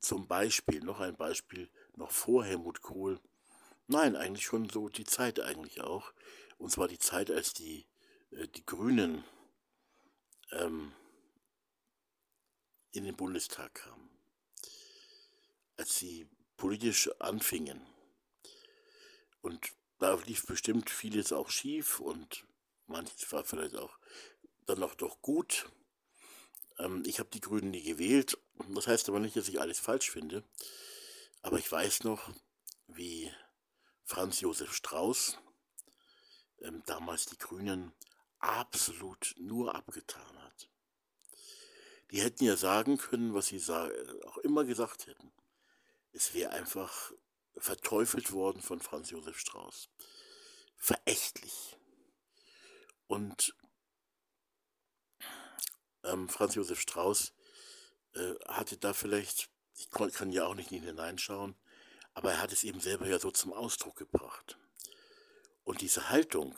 Zum 0.00 0.28
Beispiel, 0.28 0.80
noch 0.80 1.00
ein 1.00 1.16
Beispiel, 1.16 1.70
noch 1.94 2.10
vor 2.10 2.44
Helmut 2.44 2.82
Kohl, 2.82 3.20
nein, 3.86 4.16
eigentlich 4.16 4.44
schon 4.44 4.68
so 4.68 4.88
die 4.88 5.04
Zeit 5.04 5.40
eigentlich 5.40 5.80
auch, 5.80 6.12
und 6.58 6.70
zwar 6.70 6.88
die 6.88 6.98
Zeit, 6.98 7.30
als 7.30 7.54
die, 7.54 7.86
äh, 8.30 8.48
die 8.48 8.64
Grünen 8.64 9.24
ähm, 10.52 10.92
in 12.92 13.04
den 13.04 13.16
Bundestag 13.16 13.74
kamen, 13.74 14.10
als 15.76 15.96
sie 15.96 16.28
politisch 16.56 17.10
anfingen. 17.20 17.86
Und 19.40 19.72
da 19.98 20.14
lief 20.14 20.46
bestimmt 20.46 20.90
vieles 20.90 21.32
auch 21.32 21.50
schief 21.50 22.00
und 22.00 22.46
manches 22.86 23.30
war 23.32 23.44
vielleicht 23.44 23.76
auch 23.76 23.98
dann 24.66 24.80
noch 24.80 24.94
doch 24.94 25.22
gut. 25.22 25.66
Ähm, 26.78 27.02
ich 27.06 27.18
habe 27.18 27.30
die 27.30 27.40
Grünen 27.40 27.70
nie 27.70 27.82
gewählt. 27.82 28.38
Das 28.68 28.86
heißt 28.86 29.08
aber 29.08 29.20
nicht, 29.20 29.36
dass 29.36 29.48
ich 29.48 29.60
alles 29.60 29.78
falsch 29.78 30.10
finde. 30.10 30.44
Aber 31.42 31.58
ich 31.58 31.70
weiß 31.70 32.04
noch, 32.04 32.30
wie 32.88 33.32
Franz 34.04 34.40
Josef 34.40 34.74
Strauß 34.74 35.38
ähm, 36.62 36.82
damals 36.86 37.26
die 37.26 37.38
Grünen 37.38 37.92
absolut 38.38 39.34
nur 39.38 39.74
abgetan 39.74 40.42
hat. 40.42 40.68
Die 42.10 42.20
hätten 42.20 42.44
ja 42.44 42.56
sagen 42.56 42.98
können, 42.98 43.34
was 43.34 43.46
sie 43.46 43.60
auch 44.24 44.38
immer 44.38 44.64
gesagt 44.64 45.06
hätten. 45.06 45.32
Es 46.16 46.32
wäre 46.32 46.52
einfach 46.52 47.12
verteufelt 47.58 48.32
worden 48.32 48.62
von 48.62 48.80
Franz 48.80 49.10
Josef 49.10 49.38
Strauß. 49.38 49.90
Verächtlich. 50.78 51.76
Und 53.06 53.54
ähm, 56.04 56.30
Franz 56.30 56.54
Josef 56.54 56.80
Strauß 56.80 57.34
äh, 58.14 58.34
hatte 58.46 58.78
da 58.78 58.94
vielleicht, 58.94 59.50
ich 59.76 59.90
kann 59.90 60.32
ja 60.32 60.46
auch 60.46 60.54
nicht 60.54 60.70
hineinschauen, 60.70 61.54
aber 62.14 62.32
er 62.32 62.40
hat 62.40 62.50
es 62.50 62.64
eben 62.64 62.80
selber 62.80 63.06
ja 63.06 63.18
so 63.18 63.30
zum 63.30 63.52
Ausdruck 63.52 63.96
gebracht. 63.96 64.58
Und 65.64 65.82
diese 65.82 66.08
Haltung, 66.08 66.56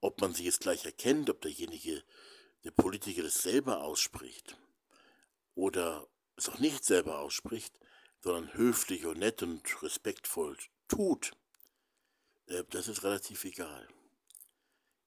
ob 0.00 0.20
man 0.20 0.32
sie 0.32 0.44
jetzt 0.44 0.60
gleich 0.60 0.84
erkennt, 0.84 1.28
ob 1.28 1.40
derjenige, 1.40 2.04
der 2.62 2.70
Politiker 2.70 3.24
das 3.24 3.42
selber 3.42 3.82
ausspricht 3.82 4.56
oder 5.56 6.06
es 6.36 6.48
auch 6.48 6.60
nicht 6.60 6.84
selber 6.84 7.18
ausspricht, 7.18 7.79
sondern 8.20 8.52
höflich 8.54 9.06
und 9.06 9.18
nett 9.18 9.42
und 9.42 9.82
respektvoll 9.82 10.56
tut, 10.88 11.32
äh, 12.46 12.64
das 12.70 12.88
ist 12.88 13.02
relativ 13.02 13.44
egal. 13.44 13.88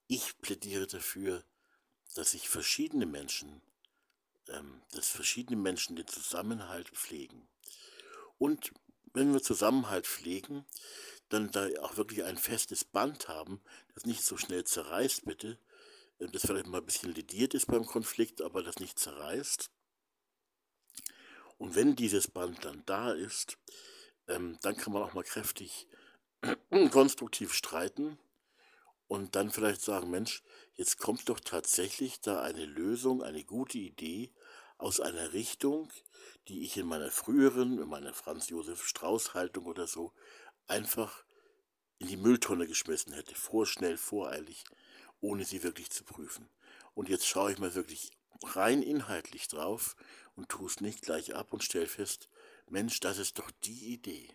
Ich 0.06 0.38
plädiere 0.38 0.86
dafür, 0.86 1.44
dass 2.14 2.32
sich 2.32 2.48
verschiedene 2.48 3.06
Menschen, 3.06 3.62
ähm, 4.48 4.82
dass 4.92 5.08
verschiedene 5.08 5.60
Menschen 5.60 5.96
den 5.96 6.06
Zusammenhalt 6.06 6.90
pflegen. 6.90 7.48
Und 8.38 8.72
wenn 9.12 9.32
wir 9.32 9.42
Zusammenhalt 9.42 10.06
pflegen, 10.06 10.66
dann 11.28 11.50
da 11.50 11.68
auch 11.80 11.96
wirklich 11.96 12.24
ein 12.24 12.36
festes 12.36 12.84
Band 12.84 13.28
haben, 13.28 13.62
das 13.94 14.04
nicht 14.04 14.22
so 14.22 14.36
schnell 14.36 14.64
zerreißt, 14.64 15.24
bitte, 15.24 15.58
äh, 16.18 16.28
das 16.28 16.42
vielleicht 16.42 16.66
mal 16.66 16.78
ein 16.78 16.86
bisschen 16.86 17.14
lediert 17.14 17.54
ist 17.54 17.66
beim 17.66 17.86
Konflikt, 17.86 18.42
aber 18.42 18.62
das 18.62 18.78
nicht 18.78 18.98
zerreißt. 18.98 19.70
Und 21.64 21.76
wenn 21.76 21.96
dieses 21.96 22.28
Band 22.28 22.62
dann 22.66 22.82
da 22.84 23.12
ist, 23.12 23.56
ähm, 24.28 24.58
dann 24.60 24.76
kann 24.76 24.92
man 24.92 25.02
auch 25.02 25.14
mal 25.14 25.24
kräftig 25.24 25.88
konstruktiv 26.90 27.54
streiten 27.54 28.18
und 29.08 29.34
dann 29.34 29.50
vielleicht 29.50 29.80
sagen, 29.80 30.10
Mensch, 30.10 30.42
jetzt 30.74 30.98
kommt 30.98 31.26
doch 31.30 31.40
tatsächlich 31.40 32.20
da 32.20 32.42
eine 32.42 32.66
Lösung, 32.66 33.22
eine 33.22 33.44
gute 33.44 33.78
Idee 33.78 34.30
aus 34.76 35.00
einer 35.00 35.32
Richtung, 35.32 35.90
die 36.48 36.64
ich 36.64 36.76
in 36.76 36.86
meiner 36.86 37.10
früheren, 37.10 37.78
in 37.78 37.88
meiner 37.88 38.12
Franz 38.12 38.50
Josef 38.50 38.86
Strauß 38.86 39.32
Haltung 39.32 39.64
oder 39.64 39.86
so 39.86 40.12
einfach 40.66 41.24
in 41.98 42.08
die 42.08 42.18
Mülltonne 42.18 42.66
geschmissen 42.66 43.14
hätte, 43.14 43.34
vorschnell, 43.34 43.96
voreilig, 43.96 44.64
ohne 45.22 45.46
sie 45.46 45.62
wirklich 45.62 45.88
zu 45.88 46.04
prüfen. 46.04 46.50
Und 46.92 47.08
jetzt 47.08 47.26
schaue 47.26 47.52
ich 47.52 47.58
mal 47.58 47.74
wirklich 47.74 48.10
rein 48.42 48.82
inhaltlich 48.82 49.48
drauf 49.48 49.96
und 50.36 50.48
es 50.66 50.80
nicht 50.80 51.02
gleich 51.02 51.34
ab 51.34 51.52
und 51.52 51.62
stelle 51.62 51.86
fest, 51.86 52.28
Mensch, 52.68 53.00
das 53.00 53.18
ist 53.18 53.38
doch 53.38 53.50
die 53.62 53.92
Idee. 53.92 54.28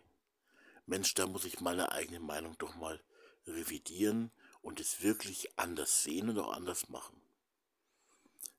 Mensch, 0.86 1.14
da 1.14 1.28
muss 1.28 1.46
ich 1.46 1.60
meine 1.60 1.92
eigene 1.92 2.20
Meinung 2.20 2.58
doch 2.58 2.76
mal 2.76 3.02
revidieren 3.46 4.32
und 4.62 4.80
es 4.80 5.02
wirklich 5.02 5.58
anders 5.58 6.04
sehen 6.04 6.30
und 6.30 6.40
auch 6.40 6.54
anders 6.54 6.90
machen. 6.90 7.20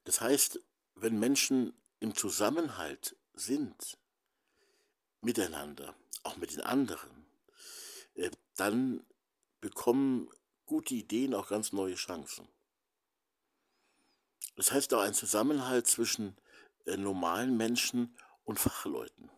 Das 0.04 0.20
heißt, 0.20 0.60
wenn 0.94 1.18
Menschen 1.18 1.72
im 2.00 2.14
Zusammenhalt 2.14 3.16
sind, 3.34 3.98
miteinander, 5.20 5.94
auch 6.22 6.36
mit 6.36 6.52
den 6.52 6.62
anderen, 6.62 7.26
äh, 8.14 8.30
dann 8.56 9.04
bekommen 9.60 10.28
gute 10.66 10.94
Ideen 10.94 11.34
auch 11.34 11.48
ganz 11.48 11.72
neue 11.72 11.94
Chancen. 11.94 12.48
Das 14.56 14.72
heißt 14.72 14.92
auch 14.94 15.00
ein 15.00 15.14
Zusammenhalt 15.14 15.86
zwischen 15.86 16.36
äh, 16.86 16.96
normalen 16.96 17.56
Menschen 17.56 18.16
und 18.44 18.58
Fachleuten. 18.58 19.30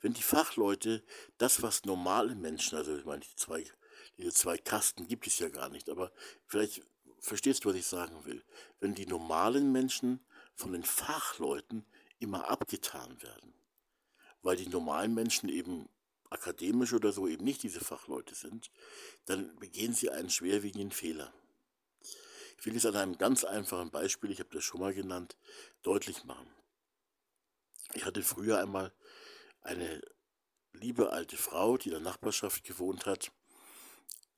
Wenn 0.00 0.12
die 0.12 0.22
Fachleute 0.22 1.02
das, 1.38 1.62
was 1.62 1.84
normale 1.84 2.34
Menschen, 2.34 2.78
also 2.78 2.96
ich 2.96 3.04
meine, 3.04 3.20
die 3.20 3.34
zwei 3.34 3.64
diese 4.18 4.32
zwei 4.32 4.56
Kasten 4.56 5.06
gibt 5.06 5.26
es 5.26 5.38
ja 5.38 5.48
gar 5.48 5.68
nicht, 5.68 5.88
aber 5.88 6.12
vielleicht 6.46 6.82
verstehst 7.18 7.64
du, 7.64 7.70
was 7.70 7.76
ich 7.76 7.86
sagen 7.86 8.24
will. 8.24 8.44
Wenn 8.80 8.94
die 8.94 9.06
normalen 9.06 9.72
Menschen 9.72 10.24
von 10.54 10.72
den 10.72 10.84
Fachleuten 10.84 11.84
immer 12.18 12.48
abgetan 12.48 13.20
werden, 13.22 13.54
weil 14.42 14.56
die 14.56 14.68
normalen 14.68 15.14
Menschen 15.14 15.48
eben 15.48 15.88
akademisch 16.30 16.92
oder 16.92 17.12
so 17.12 17.28
eben 17.28 17.44
nicht 17.44 17.62
diese 17.62 17.80
Fachleute 17.80 18.34
sind, 18.34 18.70
dann 19.26 19.54
begehen 19.56 19.92
sie 19.92 20.10
einen 20.10 20.30
schwerwiegenden 20.30 20.92
Fehler. 20.92 21.32
Ich 22.58 22.66
will 22.66 22.76
es 22.76 22.86
an 22.86 22.96
einem 22.96 23.18
ganz 23.18 23.44
einfachen 23.44 23.90
Beispiel, 23.90 24.30
ich 24.30 24.40
habe 24.40 24.50
das 24.52 24.64
schon 24.64 24.80
mal 24.80 24.94
genannt, 24.94 25.36
deutlich 25.82 26.24
machen. 26.24 26.50
Ich 27.94 28.04
hatte 28.04 28.22
früher 28.22 28.58
einmal 28.58 28.92
eine 29.62 30.02
liebe 30.72 31.10
alte 31.10 31.36
Frau, 31.36 31.76
die 31.76 31.88
in 31.88 31.94
der 31.94 32.00
Nachbarschaft 32.00 32.64
gewohnt 32.64 33.06
hat, 33.06 33.32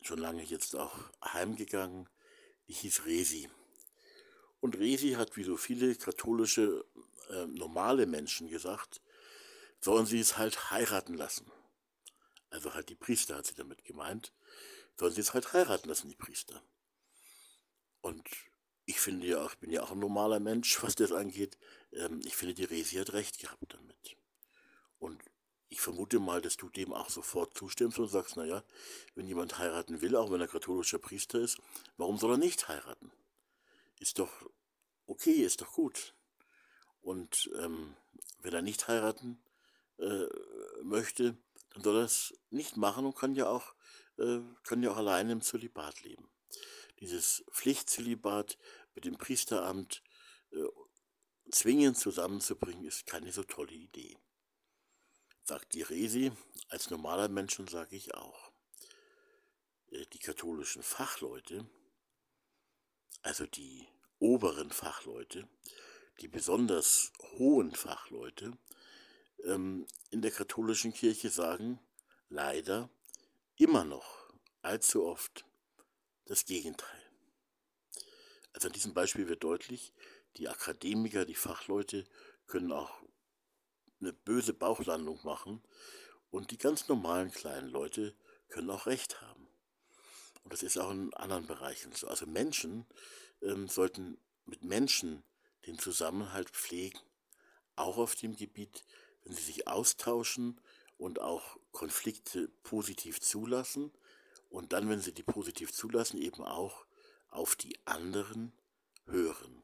schon 0.03 0.19
lange 0.19 0.43
jetzt 0.43 0.77
auch 0.77 0.97
heimgegangen. 1.23 2.09
Die 2.69 2.75
hieß 2.75 3.07
Resi. 3.07 3.49
Und 4.61 4.77
Resi 4.77 5.13
hat 5.13 5.37
wie 5.37 5.45
so 5.45 5.57
viele 5.57 5.95
katholische 5.95 6.85
äh, 7.31 7.47
normale 7.47 8.07
Menschen 8.07 8.49
gesagt, 8.49 9.01
sollen 9.81 10.07
sie 10.07 10.21
es 10.21 10.37
halt 10.37 10.71
heiraten 10.71 11.15
lassen. 11.15 11.51
Also 12.51 12.75
halt 12.75 12.89
die 12.89 12.95
Priester 12.95 13.37
hat 13.37 13.47
sie 13.47 13.55
damit 13.55 13.85
gemeint. 13.85 14.33
Sollen 14.97 15.13
sie 15.13 15.21
es 15.21 15.35
halt 15.35 15.53
heiraten 15.53 15.89
lassen, 15.89 16.09
die 16.09 16.17
Priester. 16.17 16.63
Und 18.01 18.29
ich 18.85 19.01
finde 19.01 19.27
ja 19.27 19.45
auch, 19.45 19.53
ich 19.53 19.59
bin 19.59 19.71
ja 19.71 19.83
auch 19.83 19.93
ein 19.93 19.99
normaler 19.99 20.41
Mensch, 20.41 20.83
was 20.83 20.95
das 20.95 21.13
angeht. 21.13 21.59
Ähm, 21.93 22.21
ich 22.25 22.37
finde, 22.37 22.55
die 22.55 22.65
Resi 22.65 22.97
hat 22.97 23.13
recht 23.13 23.39
gehabt 23.39 23.75
damit. 23.75 24.17
Und 24.99 25.23
ich 25.69 25.81
vermute 25.81 26.19
mal, 26.19 26.41
dass 26.41 26.57
du 26.57 26.69
dem 26.71 26.93
auch 26.93 27.11
sofort 27.11 27.57
zustimmst 27.57 27.99
und 27.99 28.09
sagst, 28.09 28.37
naja, 28.37 28.65
wenn 29.15 29.27
jemand 29.27 29.59
heiraten 29.59 30.01
will, 30.01 30.17
auch 30.17 30.31
wenn 30.31 30.41
er 30.41 30.49
katholischer 30.49 30.99
Priester 30.99 31.39
ist, 31.39 31.59
warum 31.97 32.19
soll 32.19 32.33
er 32.33 32.39
nicht 32.39 32.69
heiraten? 32.69 33.13
Ist 34.01 34.19
doch 34.19 34.31
okay, 35.07 35.43
ist 35.43 35.61
doch 35.61 35.73
gut. 35.73 36.15
Und 37.03 37.51
ähm, 37.59 37.95
wenn 38.41 38.55
er 38.55 38.63
nicht 38.63 38.89
heiraten 38.89 39.39
äh, 39.99 40.27
möchte, 40.83 41.37
dann 41.71 41.83
soll 41.83 41.97
er 41.97 42.05
es 42.05 42.35
nicht 42.51 42.77
machen 42.77 43.05
und 43.05 43.17
kann 43.17 43.35
ja 43.35 43.49
auch, 43.49 43.75
äh, 44.19 44.41
kann 44.65 44.83
ja 44.83 44.93
auch 44.93 44.97
alleine 44.97 45.33
im 45.33 45.43
Zölibat 45.43 46.03
leben. 46.03 46.29
Dieses 47.01 47.45
Pflichtzölibat 47.53 48.59
mit 48.95 49.05
dem 49.05 49.17
Priesteramt 49.17 50.03
äh, 50.51 50.65
zwingend 51.51 51.97
zusammenzubringen, 51.97 52.85
ist 52.85 53.07
keine 53.07 53.33
so 53.33 53.43
tolle 53.43 53.75
Idee 53.75 54.19
sagt 55.49 55.73
die 55.73 55.83
Resi, 55.83 56.31
als 56.69 56.91
normaler 56.91 57.29
Mensch 57.29 57.59
und 57.59 57.71
sage 57.71 57.97
ich 57.97 58.15
auch. 58.15 58.53
Äh, 59.91 60.05
die 60.13 60.19
katholischen 60.19 60.83
Fachleute, 60.83 61.67
also 63.23 63.47
die 63.47 63.89
oberen 64.19 64.71
Fachleute, 64.71 65.49
die 66.21 66.29
besonders 66.29 67.13
hohen 67.39 67.75
Fachleute 67.75 68.59
ähm, 69.45 69.87
in 70.11 70.21
der 70.21 70.33
katholischen 70.33 70.93
Kirche 70.93 71.31
sagen 71.31 71.81
leider 72.29 72.91
immer 73.57 73.85
noch 73.85 74.31
allzu 74.61 75.07
oft 75.07 75.47
das 76.29 76.45
Gegenteil. 76.45 77.03
Also 78.53 78.69
an 78.69 78.75
diesem 78.75 78.95
Beispiel 78.95 79.29
wird 79.29 79.43
deutlich, 79.43 79.93
die 80.37 80.49
Akademiker, 80.49 81.25
die 81.25 81.35
Fachleute 81.35 82.05
können 82.47 82.71
auch 82.71 83.03
eine 84.01 84.13
böse 84.13 84.53
Bauchlandung 84.53 85.19
machen 85.25 85.63
und 86.31 86.51
die 86.51 86.59
ganz 86.59 86.87
normalen 86.89 87.33
kleinen 87.33 87.69
Leute 87.69 88.15
können 88.49 88.71
auch 88.71 88.87
recht 88.87 89.21
haben. 89.23 89.49
Und 90.45 90.53
das 90.53 90.63
ist 90.63 90.79
auch 90.79 90.91
in 90.91 91.13
anderen 91.15 91.47
Bereichen 91.47 91.93
so. 91.93 92.09
Also 92.09 92.27
Menschen 92.27 92.87
ähm, 93.43 93.69
sollten 93.69 94.19
mit 94.45 94.63
Menschen 94.63 95.25
den 95.67 95.79
Zusammenhalt 95.79 96.51
pflegen, 96.51 97.01
auch 97.75 97.97
auf 97.97 98.15
dem 98.17 98.37
Gebiet, 98.37 98.85
wenn 99.25 99.35
sie 99.35 99.43
sich 99.43 99.67
austauschen 99.67 100.61
und 100.99 101.21
auch 101.21 101.59
Konflikte 101.73 102.49
positiv 102.63 103.21
zulassen 103.21 103.93
und 104.49 104.73
dann, 104.73 104.89
wenn 104.89 105.01
sie 105.01 105.13
die 105.13 105.23
positiv 105.23 105.73
zulassen, 105.73 106.21
eben 106.21 106.43
auch 106.43 106.87
auf 107.31 107.57
die 107.57 107.79
anderen 107.85 108.53
hören. 109.07 109.63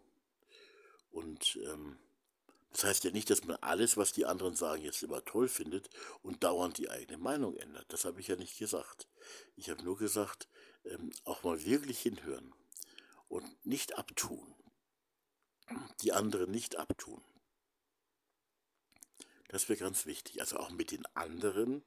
Und 1.11 1.59
ähm, 1.65 1.99
das 2.71 2.85
heißt 2.85 3.05
ja 3.05 3.13
nicht, 3.13 3.31
dass 3.31 3.45
man 3.45 3.57
alles, 3.61 3.97
was 3.97 4.13
die 4.13 4.27
anderen 4.27 4.57
sagen, 4.57 4.83
jetzt 4.83 5.03
immer 5.03 5.25
toll 5.25 5.49
findet 5.49 5.89
und 6.23 6.43
dauernd 6.43 6.77
die 6.79 6.91
eigene 6.91 7.19
Meinung 7.19 7.57
ändert. 7.57 7.87
Das 7.89 8.05
habe 8.05 8.21
ich 8.21 8.27
ja 8.27 8.37
nicht 8.37 8.59
gesagt. 8.59 9.09
Ich 9.55 9.71
habe 9.71 9.83
nur 9.85 9.97
gesagt, 9.97 10.49
ähm, 10.85 11.13
auch 11.25 11.45
mal 11.45 11.65
wirklich 11.65 12.01
hinhören 12.01 12.53
und 13.29 13.65
nicht 13.65 13.97
abtun. 13.97 14.55
Die 16.03 16.13
anderen 16.13 16.51
nicht 16.51 16.77
abtun. 16.77 17.23
Das 19.49 19.69
wäre 19.69 19.79
ganz 19.79 20.05
wichtig. 20.05 20.41
Also 20.41 20.57
auch 20.57 20.71
mit 20.71 20.91
den 20.91 21.07
anderen 21.15 21.85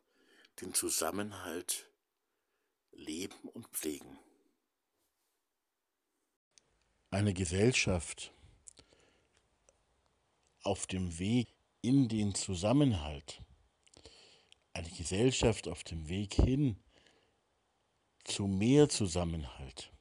den 0.62 0.74
Zusammenhalt 0.74 1.92
leben 2.98 3.48
und 3.54 3.68
pflegen. 3.68 4.18
Eine 7.10 7.34
Gesellschaft, 7.34 8.34
auf 10.64 10.86
dem 10.86 11.18
Weg 11.18 11.48
in 11.82 12.10
den 12.10 12.36
Zusammenhalt, 12.36 13.42
eine 14.74 14.90
Gesellschaft 14.90 15.70
auf 15.70 15.86
dem 15.86 16.10
Weg 16.10 16.34
hin 16.34 16.78
zu 18.26 18.48
mehr 18.48 18.90
Zusammenhalt, 18.90 19.92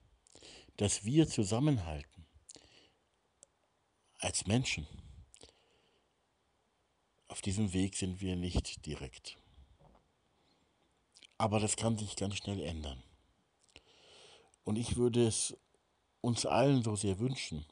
dass 0.76 1.05
wir 1.05 1.28
zusammenhalten 1.28 2.26
als 4.18 4.47
Menschen. 4.47 4.88
Auf 7.28 7.42
diesem 7.42 7.72
Weg 7.72 7.94
sind 7.94 8.20
wir 8.20 8.34
nicht 8.34 8.84
direkt. 8.86 9.38
Aber 11.39 11.61
das 11.61 11.76
kann 11.76 11.99
sich 11.99 12.16
ganz 12.16 12.37
schnell 12.37 12.61
ändern. 12.61 13.03
Und 14.64 14.76
ich 14.76 14.97
würde 14.97 15.26
es 15.26 15.57
uns 16.20 16.47
allen 16.47 16.82
so 16.82 16.97
sehr 16.97 17.18
wünschen, 17.18 17.64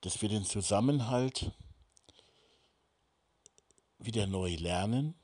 dass 0.00 0.20
wir 0.20 0.28
den 0.28 0.44
Zusammenhalt 0.44 1.52
wieder 3.98 4.26
neu 4.26 4.54
lernen, 4.54 5.14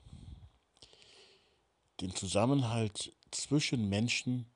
den 2.01 2.13
Zusammenhalt 2.15 3.13
zwischen 3.31 3.89
Menschen, 3.89 4.51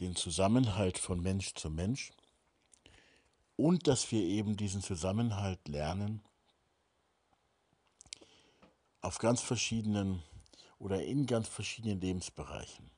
den 0.00 0.14
Zusammenhalt 0.16 0.98
von 0.98 1.20
Mensch 1.20 1.54
zu 1.54 1.70
Mensch 1.70 2.12
und 3.56 3.86
dass 3.86 4.10
wir 4.12 4.22
eben 4.22 4.56
diesen 4.56 4.82
Zusammenhalt 4.82 5.66
lernen 5.68 6.22
auf 9.00 9.18
ganz 9.18 9.40
verschiedenen 9.40 10.22
oder 10.80 11.04
in 11.04 11.26
ganz 11.26 11.46
verschiedenen 11.46 12.00
Lebensbereichen. 12.00 12.90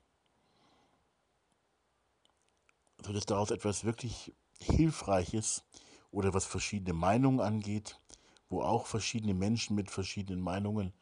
Sodass 3.05 3.27
daraus 3.27 3.51
etwas 3.51 3.85
wirklich 3.85 4.33
Hilfreiches 4.61 5.65
oder 6.13 6.33
was 6.33 6.47
verschiedene 6.47 6.95
Meinungen 6.95 7.41
angeht, 7.41 8.01
wo 8.49 8.63
auch 8.63 8.87
verschiedene 8.87 9.35
Menschen 9.35 9.75
mit 9.75 9.91
verschiedenen 9.91 10.41
Meinungen 10.41 10.93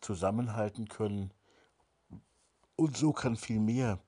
zusammenhalten 0.00 0.88
können. 0.88 1.32
Und 2.76 2.96
so 2.96 3.12
kann 3.12 3.36
viel 3.36 3.60
mehr 3.60 4.00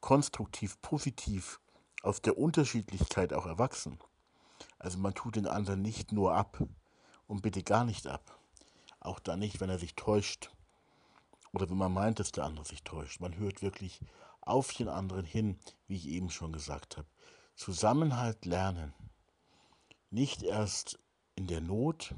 konstruktiv, 0.00 0.80
positiv 0.82 1.60
aus 2.02 2.20
der 2.20 2.36
Unterschiedlichkeit 2.36 3.32
auch 3.32 3.46
erwachsen. 3.46 3.98
Also 4.78 4.98
man 4.98 5.14
tut 5.14 5.36
den 5.36 5.46
anderen 5.46 5.80
nicht 5.80 6.12
nur 6.12 6.34
ab 6.34 6.62
und 7.26 7.40
bitte 7.40 7.62
gar 7.62 7.86
nicht 7.86 8.06
ab. 8.06 8.38
Auch 9.00 9.18
dann 9.18 9.38
nicht, 9.38 9.60
wenn 9.60 9.70
er 9.70 9.78
sich 9.78 9.94
täuscht 9.94 10.50
oder 11.52 11.68
wenn 11.68 11.76
man 11.76 11.92
meint, 11.92 12.20
dass 12.20 12.32
der 12.32 12.44
andere 12.44 12.64
sich 12.64 12.82
täuscht. 12.82 13.20
Man 13.20 13.36
hört 13.36 13.62
wirklich 13.62 14.00
auf 14.40 14.72
den 14.72 14.88
anderen 14.88 15.24
hin, 15.24 15.58
wie 15.86 15.96
ich 15.96 16.08
eben 16.08 16.30
schon 16.30 16.52
gesagt 16.52 16.96
habe. 16.96 17.08
Zusammenhalt 17.54 18.44
lernen 18.46 18.94
nicht 20.10 20.42
erst 20.42 20.98
in 21.36 21.46
der 21.46 21.60
Not. 21.60 22.14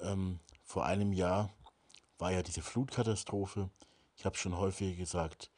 Ähm, 0.00 0.40
vor 0.64 0.84
einem 0.84 1.12
Jahr 1.12 1.54
war 2.18 2.32
ja 2.32 2.42
diese 2.42 2.62
Flutkatastrophe. 2.62 3.70
Ich 4.16 4.24
habe 4.24 4.36
schon 4.36 4.56
häufiger 4.56 4.96
gesagt, 4.96 5.50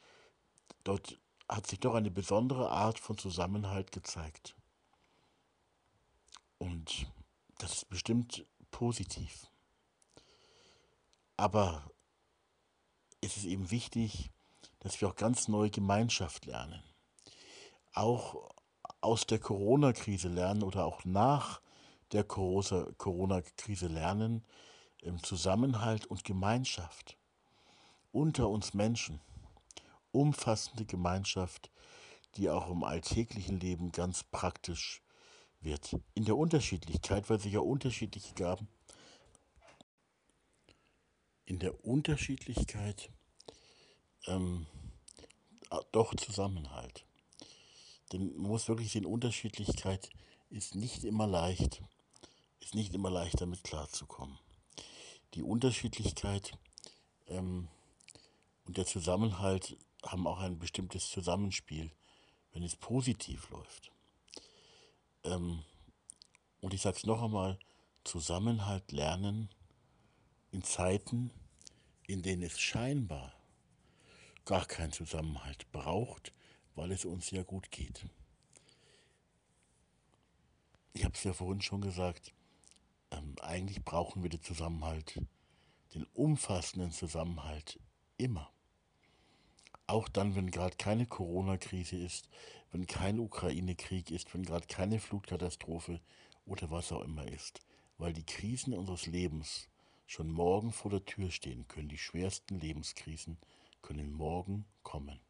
dort 0.84 1.18
hat 1.48 1.66
sich 1.66 1.80
doch 1.80 1.94
eine 1.94 2.10
besondere 2.10 2.70
Art 2.70 2.98
von 2.98 3.16
Zusammenhalt 3.16 3.90
gezeigt. 3.92 4.54
Und 6.58 7.10
das 7.58 7.72
ist 7.74 7.88
bestimmt 7.88 8.44
positiv. 8.70 9.46
Aber 11.38 11.88
es 13.20 13.36
ist 13.36 13.44
eben 13.44 13.70
wichtig, 13.70 14.30
dass 14.80 15.00
wir 15.00 15.08
auch 15.08 15.16
ganz 15.16 15.46
neue 15.46 15.70
Gemeinschaft 15.70 16.46
lernen. 16.46 16.82
Auch 17.94 18.50
aus 19.00 19.24
der 19.24 19.38
Corona-Krise 19.38 20.28
lernen 20.28 20.64
oder 20.64 20.84
auch 20.84 21.04
nach 21.04 21.62
der 22.12 22.24
Corona-Krise 22.24 23.86
lernen, 23.86 24.44
im 25.00 25.22
Zusammenhalt 25.22 26.06
und 26.06 26.24
Gemeinschaft 26.24 27.16
unter 28.10 28.48
uns 28.48 28.74
Menschen. 28.74 29.20
Umfassende 30.10 30.86
Gemeinschaft, 30.86 31.70
die 32.34 32.50
auch 32.50 32.68
im 32.68 32.82
alltäglichen 32.82 33.60
Leben 33.60 33.92
ganz 33.92 34.24
praktisch 34.24 35.02
wird. 35.60 35.96
In 36.14 36.24
der 36.24 36.36
Unterschiedlichkeit, 36.36 37.30
weil 37.30 37.38
sich 37.38 37.52
ja 37.52 37.60
unterschiedliche 37.60 38.34
Gaben, 38.34 38.66
in 41.48 41.58
der 41.58 41.82
Unterschiedlichkeit 41.82 43.10
ähm, 44.26 44.66
doch 45.92 46.14
Zusammenhalt. 46.14 47.06
Denn 48.12 48.36
man 48.36 48.50
muss 48.50 48.68
wirklich 48.68 48.92
sehen, 48.92 49.06
Unterschiedlichkeit 49.06 50.10
ist 50.50 50.74
nicht 50.74 51.04
immer 51.04 51.26
leicht, 51.26 51.82
ist 52.60 52.74
nicht 52.74 52.92
immer 52.92 53.10
leicht 53.10 53.40
damit 53.40 53.64
klarzukommen. 53.64 54.38
Die 55.34 55.42
Unterschiedlichkeit 55.42 56.52
ähm, 57.28 57.68
und 58.66 58.76
der 58.76 58.84
Zusammenhalt 58.84 59.78
haben 60.04 60.26
auch 60.26 60.40
ein 60.40 60.58
bestimmtes 60.58 61.08
Zusammenspiel, 61.08 61.90
wenn 62.52 62.62
es 62.62 62.76
positiv 62.76 63.48
läuft. 63.48 63.90
Ähm, 65.24 65.62
und 66.60 66.74
ich 66.74 66.82
sage 66.82 66.98
es 66.98 67.06
noch 67.06 67.22
einmal, 67.22 67.58
Zusammenhalt 68.04 68.92
lernen 68.92 69.48
in 70.50 70.62
Zeiten, 70.62 71.30
in 72.08 72.22
denen 72.22 72.42
es 72.42 72.58
scheinbar 72.58 73.32
gar 74.46 74.64
keinen 74.64 74.92
Zusammenhalt 74.92 75.70
braucht, 75.72 76.32
weil 76.74 76.90
es 76.90 77.04
uns 77.04 77.30
ja 77.30 77.42
gut 77.42 77.70
geht. 77.70 78.06
Ich 80.94 81.04
habe 81.04 81.14
es 81.14 81.22
ja 81.22 81.34
vorhin 81.34 81.60
schon 81.60 81.82
gesagt, 81.82 82.32
ähm, 83.10 83.36
eigentlich 83.42 83.84
brauchen 83.84 84.22
wir 84.22 84.30
den 84.30 84.42
Zusammenhalt, 84.42 85.20
den 85.94 86.06
umfassenden 86.14 86.92
Zusammenhalt 86.92 87.78
immer. 88.16 88.50
Auch 89.86 90.08
dann, 90.08 90.34
wenn 90.34 90.50
gerade 90.50 90.76
keine 90.76 91.06
Corona-Krise 91.06 91.96
ist, 91.96 92.30
wenn 92.72 92.86
kein 92.86 93.18
Ukraine-Krieg 93.18 94.10
ist, 94.10 94.32
wenn 94.32 94.44
gerade 94.44 94.66
keine 94.66 94.98
Flutkatastrophe 94.98 96.00
oder 96.46 96.70
was 96.70 96.90
auch 96.90 97.02
immer 97.02 97.26
ist. 97.28 97.60
Weil 97.98 98.14
die 98.14 98.24
Krisen 98.24 98.72
unseres 98.72 99.06
Lebens 99.06 99.68
schon 100.08 100.32
morgen 100.32 100.72
vor 100.72 100.90
der 100.90 101.04
Tür 101.04 101.30
stehen 101.30 101.68
können. 101.68 101.90
Die 101.90 101.98
schwersten 101.98 102.58
Lebenskrisen 102.58 103.36
können 103.82 104.10
morgen 104.10 104.64
kommen. 104.82 105.20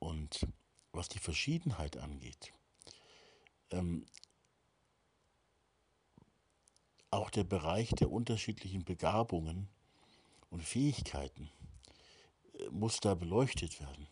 Und 0.00 0.46
was 0.92 1.08
die 1.08 1.20
Verschiedenheit 1.20 1.96
angeht, 1.96 2.52
ähm, 3.70 4.06
auch 7.10 7.30
der 7.30 7.44
Bereich 7.44 7.90
der 7.90 8.10
unterschiedlichen 8.10 8.84
Begabungen 8.84 9.68
und 10.50 10.64
Fähigkeiten 10.64 11.48
äh, 12.54 12.68
muss 12.70 12.98
da 12.98 13.14
beleuchtet 13.14 13.80
werden. 13.80 14.08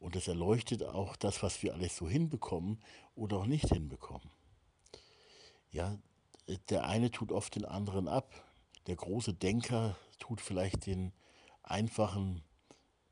Und 0.00 0.16
das 0.16 0.26
erleuchtet 0.26 0.82
auch 0.82 1.14
das, 1.14 1.42
was 1.44 1.62
wir 1.62 1.72
alles 1.72 1.96
so 1.96 2.08
hinbekommen 2.08 2.82
oder 3.14 3.38
auch 3.38 3.46
nicht 3.46 3.68
hinbekommen. 3.68 4.28
Ja, 5.70 5.96
der 6.70 6.84
eine 6.86 7.10
tut 7.10 7.32
oft 7.32 7.54
den 7.54 7.64
anderen 7.64 8.08
ab. 8.08 8.32
Der 8.86 8.96
große 8.96 9.34
Denker 9.34 9.96
tut 10.18 10.40
vielleicht 10.40 10.86
den 10.86 11.12
einfachen 11.62 12.42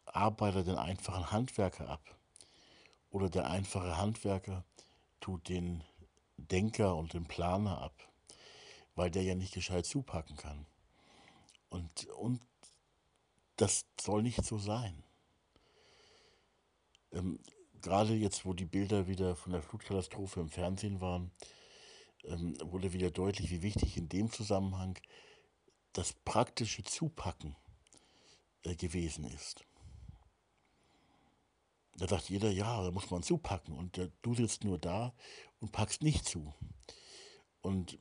Arbeiter, 0.07 0.63
den 0.63 0.77
einfachen 0.77 1.31
Handwerker 1.31 1.89
ab. 1.89 2.17
Oder 3.11 3.29
der 3.29 3.51
einfache 3.51 3.97
Handwerker 3.97 4.65
tut 5.21 5.49
den 5.49 5.85
Denker 6.39 6.97
und 6.97 7.13
den 7.13 7.27
Planer 7.27 7.81
ab, 7.81 7.95
weil 8.95 9.11
der 9.11 9.23
ja 9.23 9.35
nicht 9.35 9.55
gescheit 9.55 9.87
zupacken 9.87 10.37
kann. 10.37 10.67
Und, 11.69 12.07
und 12.07 12.41
das 13.57 13.87
soll 14.01 14.23
nicht 14.23 14.45
so 14.45 14.59
sein. 14.59 15.03
Ähm, 17.13 17.39
gerade 17.83 18.15
jetzt, 18.15 18.45
wo 18.45 18.53
die 18.53 18.65
Bilder 18.65 19.07
wieder 19.07 19.37
von 19.37 19.53
der 19.53 19.63
Flutkatastrophe 19.63 20.41
im 20.41 20.49
Fernsehen 20.49 21.01
waren, 21.01 21.31
ähm, 22.27 22.57
wurde 22.63 22.93
wieder 22.93 23.11
deutlich, 23.11 23.51
wie 23.51 23.63
wichtig 23.63 23.97
in 23.97 24.09
dem 24.09 24.31
Zusammenhang 24.31 24.99
das 25.93 26.13
praktische 26.13 26.83
Zupacken 26.85 27.57
äh, 28.63 28.75
gewesen 28.75 29.25
ist. 29.25 29.65
Da 31.99 32.07
sagt 32.07 32.29
jeder, 32.29 32.51
ja, 32.51 32.83
da 32.83 32.91
muss 32.91 33.11
man 33.11 33.23
zupacken. 33.23 33.77
Und 33.77 33.99
äh, 33.99 34.11
du 34.23 34.35
sitzt 34.35 34.65
nur 34.65 34.79
da 34.79 35.15
und 35.61 35.73
packst 35.73 36.03
nicht 36.03 36.27
zu. 36.27 36.55
Und 37.63 37.99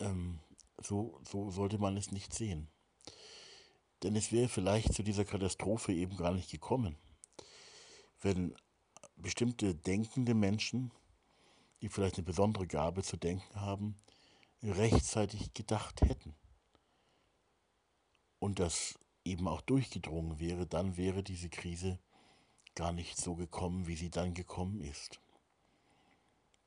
ähm, 0.00 0.40
so, 0.78 1.20
so 1.28 1.50
sollte 1.50 1.78
man 1.78 1.96
es 1.96 2.12
nicht 2.12 2.34
sehen. 2.34 2.68
Denn 4.02 4.16
es 4.16 4.32
wäre 4.32 4.48
vielleicht 4.48 4.92
zu 4.92 5.02
dieser 5.02 5.24
Katastrophe 5.24 5.92
eben 5.92 6.16
gar 6.16 6.32
nicht 6.32 6.50
gekommen, 6.50 6.96
wenn 8.20 8.54
bestimmte 9.16 9.74
denkende 9.74 10.34
Menschen, 10.34 10.90
die 11.82 11.88
vielleicht 11.88 12.16
eine 12.16 12.24
besondere 12.24 12.66
Gabe 12.66 13.02
zu 13.02 13.16
denken 13.16 13.60
haben, 13.60 13.96
rechtzeitig 14.62 15.52
gedacht 15.52 16.00
hätten. 16.00 16.34
Und 18.38 18.60
das 18.60 18.98
eben 19.24 19.48
auch 19.48 19.60
durchgedrungen 19.60 20.38
wäre, 20.38 20.66
dann 20.66 20.96
wäre 20.96 21.22
diese 21.22 21.50
Krise 21.50 21.98
gar 22.74 22.92
nicht 22.92 23.18
so 23.18 23.34
gekommen, 23.34 23.86
wie 23.86 23.96
sie 23.96 24.10
dann 24.10 24.32
gekommen 24.32 24.80
ist. 24.80 25.20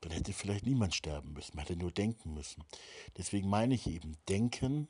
Dann 0.00 0.12
hätte 0.12 0.32
vielleicht 0.32 0.66
niemand 0.66 0.94
sterben 0.94 1.32
müssen, 1.32 1.56
man 1.56 1.66
hätte 1.66 1.78
nur 1.78 1.90
denken 1.90 2.34
müssen. 2.34 2.62
Deswegen 3.16 3.48
meine 3.48 3.74
ich 3.74 3.86
eben, 3.86 4.16
denken 4.28 4.88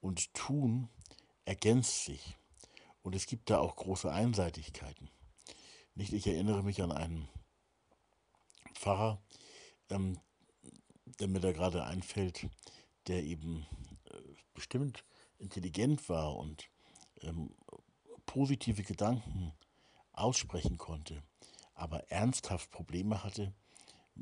und 0.00 0.32
tun 0.34 0.88
ergänzt 1.44 2.04
sich. 2.06 2.36
Und 3.02 3.14
es 3.14 3.26
gibt 3.26 3.50
da 3.50 3.58
auch 3.58 3.76
große 3.76 4.10
Einseitigkeiten. 4.10 5.10
Nicht, 5.94 6.12
ich 6.12 6.26
erinnere 6.26 6.62
mich 6.62 6.82
an 6.82 6.92
einen 6.92 7.28
Pfarrer, 8.74 9.20
ähm, 9.90 10.18
der 11.18 11.28
mir 11.28 11.40
da 11.40 11.52
gerade 11.52 11.84
einfällt, 11.84 12.48
der 13.06 13.22
eben 13.22 13.66
äh, 14.04 14.18
bestimmt 14.54 15.04
intelligent 15.38 16.08
war 16.08 16.36
und 16.36 16.68
ähm, 17.22 17.54
positive 18.26 18.82
Gedanken 18.82 19.52
aussprechen 20.12 20.78
konnte, 20.78 21.22
aber 21.74 22.10
ernsthaft 22.10 22.70
Probleme 22.70 23.24
hatte, 23.24 23.52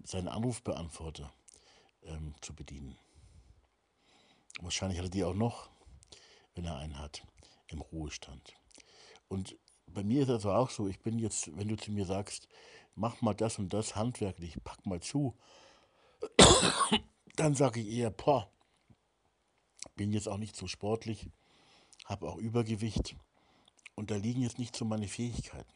seinen 0.05 0.29
Anrufbeantworter 0.29 1.33
ähm, 2.03 2.35
zu 2.41 2.55
bedienen. 2.55 2.97
Wahrscheinlich 4.61 4.99
hat 4.99 5.07
er 5.07 5.11
die 5.11 5.25
auch 5.25 5.35
noch, 5.35 5.71
wenn 6.55 6.65
er 6.65 6.77
einen 6.77 6.99
hat, 6.99 7.23
im 7.69 7.81
Ruhestand. 7.81 8.55
Und 9.29 9.57
bei 9.87 10.03
mir 10.03 10.23
ist 10.23 10.29
das 10.29 10.47
auch 10.47 10.71
so, 10.71 10.89
ich 10.89 11.01
bin 11.01 11.19
jetzt, 11.19 11.57
wenn 11.57 11.69
du 11.69 11.77
zu 11.77 11.93
mir 11.93 12.05
sagst, 12.05 12.49
mach 12.99 13.21
mal 13.23 13.35
das 13.35 13.59
und 13.59 13.73
das 13.73 13.97
handwerklich, 13.97 14.59
pack 14.65 14.85
mal 14.85 15.01
zu, 15.01 15.37
dann 17.37 17.55
sage 17.55 17.81
ich 17.81 17.89
eher, 17.89 18.11
boah, 18.11 18.51
bin 19.95 20.13
jetzt 20.13 20.29
auch 20.29 20.37
nicht 20.37 20.57
so 20.57 20.67
sportlich, 20.67 21.31
habe 22.05 22.29
auch 22.29 22.37
Übergewicht 22.37 23.17
und 23.95 24.11
da 24.11 24.17
liegen 24.17 24.43
jetzt 24.43 24.59
nicht 24.59 24.77
so 24.77 24.85
meine 24.85 25.09
Fähigkeiten. 25.09 25.73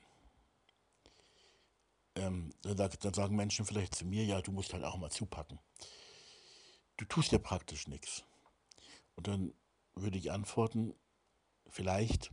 Ähm, 2.14 2.52
dann, 2.62 2.76
dann 2.76 3.14
sagen 3.14 3.36
Menschen 3.36 3.64
vielleicht 3.64 3.94
zu 3.94 4.04
mir, 4.04 4.24
ja, 4.24 4.42
du 4.42 4.52
musst 4.52 4.72
halt 4.74 4.84
auch 4.84 4.96
mal 4.96 5.10
zupacken. 5.10 5.58
Du 6.96 7.04
tust 7.06 7.32
ja 7.32 7.38
praktisch 7.38 7.88
nichts. 7.88 8.24
Und 9.14 9.28
dann 9.28 9.54
würde 9.94 10.18
ich 10.18 10.30
antworten, 10.30 10.94
vielleicht 11.68 12.32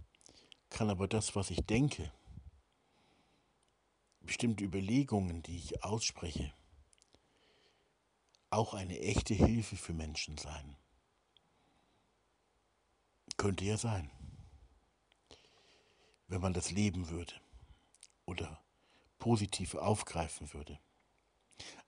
kann 0.70 0.90
aber 0.90 1.08
das, 1.08 1.36
was 1.36 1.50
ich 1.50 1.66
denke, 1.66 2.12
bestimmte 4.22 4.64
Überlegungen, 4.64 5.42
die 5.44 5.58
ich 5.58 5.84
ausspreche, 5.84 6.54
auch 8.50 8.74
eine 8.74 9.00
echte 9.00 9.34
Hilfe 9.34 9.76
für 9.76 9.94
Menschen 9.94 10.38
sein. 10.38 10.76
Könnte 13.38 13.64
ja 13.64 13.78
sein, 13.78 14.12
wenn 16.28 16.42
man 16.42 16.54
das 16.54 16.72
leben 16.72 17.10
würde 17.10 17.34
oder 18.26 18.62
positiv 19.18 19.76
aufgreifen 19.76 20.54
würde. 20.54 20.80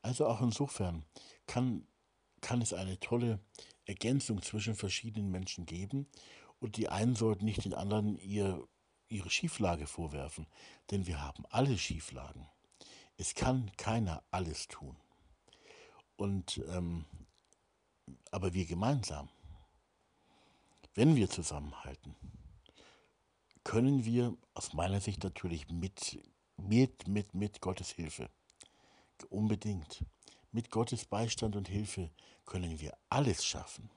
Also 0.02 0.28
auch 0.28 0.42
insofern 0.42 1.06
kann, 1.48 1.88
kann 2.42 2.62
es 2.62 2.74
eine 2.74 3.00
tolle 3.00 3.40
Ergänzung 3.86 4.42
zwischen 4.42 4.76
verschiedenen 4.76 5.32
Menschen 5.32 5.66
geben 5.66 6.08
und 6.60 6.78
die 6.78 6.90
einen 6.90 7.16
sollten 7.16 7.46
nicht 7.46 7.66
den 7.66 7.74
anderen 7.74 8.18
ihr, 8.18 8.68
ihre 9.12 9.30
Schieflage 9.30 9.88
vorwerfen, 9.88 10.48
denn 10.90 11.08
wir 11.08 11.22
haben 11.22 11.46
alle 11.50 11.78
Schieflagen. 11.78 12.48
Es 13.18 13.36
kann 13.36 13.72
keiner 13.78 14.24
alles 14.32 14.68
tun. 14.68 14.96
Und 16.16 16.62
ähm, 16.70 17.06
aber 18.32 18.54
wir 18.54 18.66
gemeinsam 18.66 19.30
wenn 20.94 21.16
wir 21.16 21.30
zusammenhalten, 21.30 22.16
können 23.64 24.04
wir 24.04 24.36
aus 24.54 24.74
meiner 24.74 25.00
Sicht 25.00 25.24
natürlich 25.24 25.70
mit, 25.70 26.20
mit, 26.58 27.08
mit, 27.08 27.34
mit 27.34 27.62
Gottes 27.62 27.92
Hilfe, 27.92 28.30
unbedingt, 29.30 30.04
mit 30.52 30.70
Gottes 30.70 31.06
Beistand 31.06 31.56
und 31.56 31.70
Hilfe 31.70 32.10
können 32.46 32.82
wir 32.82 32.98
alles 33.10 33.46
schaffen. 33.46 33.90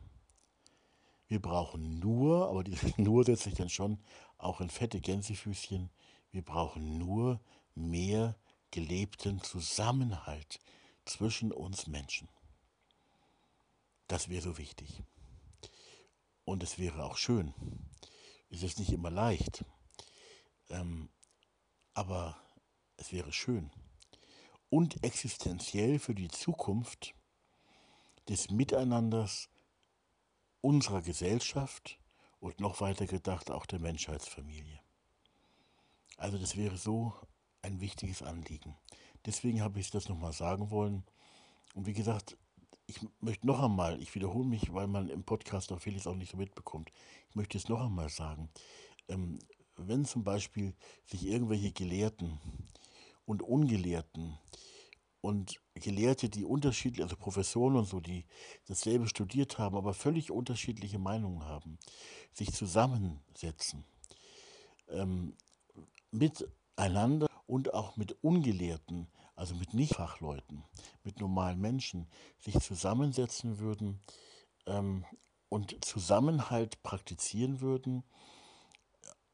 Wir 1.26 1.40
brauchen 1.40 1.98
nur, 1.98 2.48
aber 2.48 2.64
dieses 2.64 2.96
nur 2.98 3.24
setzt 3.24 3.44
sich 3.44 3.54
dann 3.54 3.70
schon 3.70 3.98
auch 4.38 4.60
in 4.60 4.70
fette 4.70 5.00
Gänsefüßchen, 5.00 5.90
wir 6.30 6.42
brauchen 6.42 6.98
nur 6.98 7.40
mehr 7.74 8.36
gelebten 8.70 9.40
Zusammenhalt 9.40 10.60
zwischen 11.04 11.52
uns 11.52 11.86
Menschen. 11.86 12.28
Das 14.08 14.28
wäre 14.28 14.42
so 14.42 14.58
wichtig. 14.58 15.02
Und 16.44 16.62
es 16.62 16.78
wäre 16.78 17.04
auch 17.04 17.16
schön. 17.16 17.54
Es 18.50 18.62
ist 18.62 18.78
nicht 18.78 18.92
immer 18.92 19.10
leicht. 19.10 19.64
Ähm, 20.68 21.08
aber 21.94 22.36
es 22.96 23.12
wäre 23.12 23.32
schön. 23.32 23.70
Und 24.68 25.02
existenziell 25.04 25.98
für 25.98 26.14
die 26.14 26.28
Zukunft 26.28 27.14
des 28.28 28.50
Miteinanders 28.50 29.48
unserer 30.64 31.02
Gesellschaft 31.02 31.98
und 32.40 32.58
noch 32.58 32.80
weiter 32.80 33.06
gedacht 33.06 33.50
auch 33.50 33.66
der 33.66 33.80
Menschheitsfamilie. 33.80 34.80
Also 36.16 36.38
das 36.38 36.56
wäre 36.56 36.78
so 36.78 37.12
ein 37.60 37.82
wichtiges 37.82 38.22
Anliegen. 38.22 38.74
Deswegen 39.26 39.60
habe 39.60 39.78
ich 39.78 39.90
das 39.90 40.08
nochmal 40.08 40.32
sagen 40.32 40.70
wollen. 40.70 41.04
Und 41.74 41.86
wie 41.86 41.92
gesagt, 41.92 42.38
ich 42.86 42.98
möchte 43.20 43.46
noch 43.46 43.62
einmal, 43.62 44.00
ich 44.00 44.14
wiederhole 44.14 44.46
mich, 44.46 44.72
weil 44.72 44.86
man 44.86 45.10
im 45.10 45.22
Podcast 45.24 45.70
auch 45.70 45.80
vieles 45.80 46.06
auch 46.06 46.14
nicht 46.14 46.30
so 46.30 46.38
mitbekommt. 46.38 46.90
Ich 47.28 47.36
möchte 47.36 47.58
es 47.58 47.68
noch 47.68 47.84
einmal 47.84 48.08
sagen. 48.08 48.48
Ähm, 49.08 49.38
wenn 49.76 50.06
zum 50.06 50.24
Beispiel 50.24 50.74
sich 51.04 51.26
irgendwelche 51.26 51.72
Gelehrten 51.72 52.38
und 53.26 53.42
Ungelehrten 53.42 54.38
und 55.24 55.58
Gelehrte, 55.74 56.28
die 56.28 56.44
unterschiedlich, 56.44 57.02
also 57.02 57.16
Professoren 57.16 57.76
und 57.76 57.86
so, 57.86 57.98
die 57.98 58.26
dasselbe 58.66 59.08
studiert 59.08 59.58
haben, 59.58 59.74
aber 59.74 59.94
völlig 59.94 60.30
unterschiedliche 60.30 60.98
Meinungen 60.98 61.44
haben, 61.46 61.78
sich 62.34 62.52
zusammensetzen, 62.52 63.84
ähm, 64.88 65.34
miteinander 66.10 67.26
und 67.46 67.72
auch 67.72 67.96
mit 67.96 68.22
Ungelehrten, 68.22 69.08
also 69.34 69.54
mit 69.54 69.72
Nichtfachleuten, 69.72 70.62
mit 71.04 71.20
normalen 71.20 71.58
Menschen, 71.58 72.06
sich 72.38 72.60
zusammensetzen 72.60 73.58
würden 73.58 74.00
ähm, 74.66 75.06
und 75.48 75.82
Zusammenhalt 75.82 76.82
praktizieren 76.82 77.62
würden, 77.62 78.04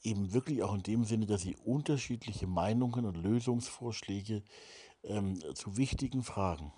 eben 0.03 0.33
wirklich 0.33 0.63
auch 0.63 0.75
in 0.75 0.85
dem 0.85 1.05
Sinne, 1.05 1.27
dass 1.27 1.43
sie 1.43 1.57
unterschiedliche 1.57 2.47
Meinungen 2.47 3.05
und 3.05 3.17
Lösungsvorschläge 3.17 4.45
ähm, 5.05 5.41
zu 5.55 5.77
wichtigen 5.77 6.23
Fragen 6.23 6.73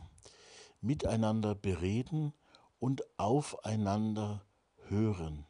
miteinander 0.80 1.54
bereden 1.54 2.32
und 2.78 3.02
aufeinander 3.18 4.44
hören, 4.88 5.46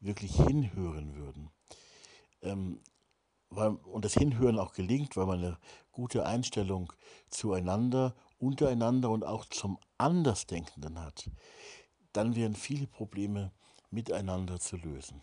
wirklich 0.00 0.36
hinhören 0.36 1.16
würden. 1.16 1.50
Ähm, 2.42 2.80
weil, 3.50 3.70
und 3.70 4.04
das 4.04 4.14
Hinhören 4.14 4.58
auch 4.58 4.72
gelingt, 4.72 5.16
weil 5.16 5.26
man 5.26 5.38
eine 5.38 5.58
gute 5.92 6.26
Einstellung 6.26 6.92
zueinander, 7.30 8.14
untereinander 8.38 9.10
und 9.10 9.24
auch 9.24 9.44
zum 9.46 9.78
Andersdenkenden 9.98 11.00
hat, 11.00 11.30
dann 12.12 12.34
wären 12.34 12.54
viele 12.54 12.86
Probleme 12.86 13.52
miteinander 13.90 14.58
zu 14.60 14.76
lösen. 14.76 15.22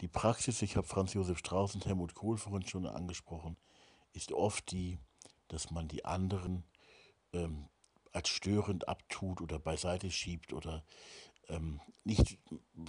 Die 0.00 0.08
Praxis, 0.08 0.62
ich 0.62 0.76
habe 0.76 0.86
Franz 0.86 1.14
Josef 1.14 1.38
Strauß 1.38 1.74
und 1.74 1.86
Helmut 1.86 2.14
Kohl 2.14 2.36
vorhin 2.36 2.66
schon 2.66 2.86
angesprochen, 2.86 3.56
ist 4.12 4.32
oft 4.32 4.70
die, 4.70 4.98
dass 5.48 5.70
man 5.70 5.88
die 5.88 6.04
anderen 6.04 6.64
ähm, 7.32 7.68
als 8.12 8.28
störend 8.28 8.88
abtut 8.88 9.40
oder 9.40 9.58
beiseite 9.58 10.10
schiebt 10.10 10.52
oder 10.52 10.84
ähm, 11.48 11.80
nicht 12.04 12.38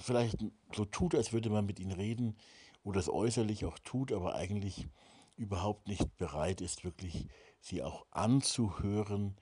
vielleicht 0.02 0.38
so 0.74 0.86
tut, 0.86 1.16
als 1.16 1.34
würde 1.34 1.50
man 1.50 1.66
mit 1.66 1.80
ihnen 1.80 1.92
reden 1.92 2.38
oder 2.84 3.00
es 3.00 3.10
äußerlich 3.10 3.66
auch 3.66 3.78
tut, 3.80 4.12
aber 4.12 4.36
eigentlich 4.36 4.88
überhaupt 5.36 5.88
nicht 5.88 6.16
bereit 6.18 6.62
ist, 6.62 6.84
wirklich 6.84 7.28
sie 7.60 7.84
auch 7.84 8.06
anzuhören 8.12 9.36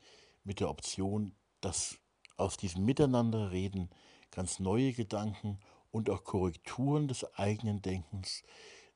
mit 0.43 0.59
der 0.59 0.69
Option, 0.69 1.33
dass 1.61 1.99
aus 2.37 2.57
diesem 2.57 2.83
Miteinanderreden 2.83 3.89
ganz 4.31 4.59
neue 4.59 4.91
Gedanken 4.91 5.59
und 5.91 6.09
auch 6.09 6.23
Korrekturen 6.23 7.07
des 7.07 7.23
eigenen 7.35 7.81
Denkens 7.81 8.43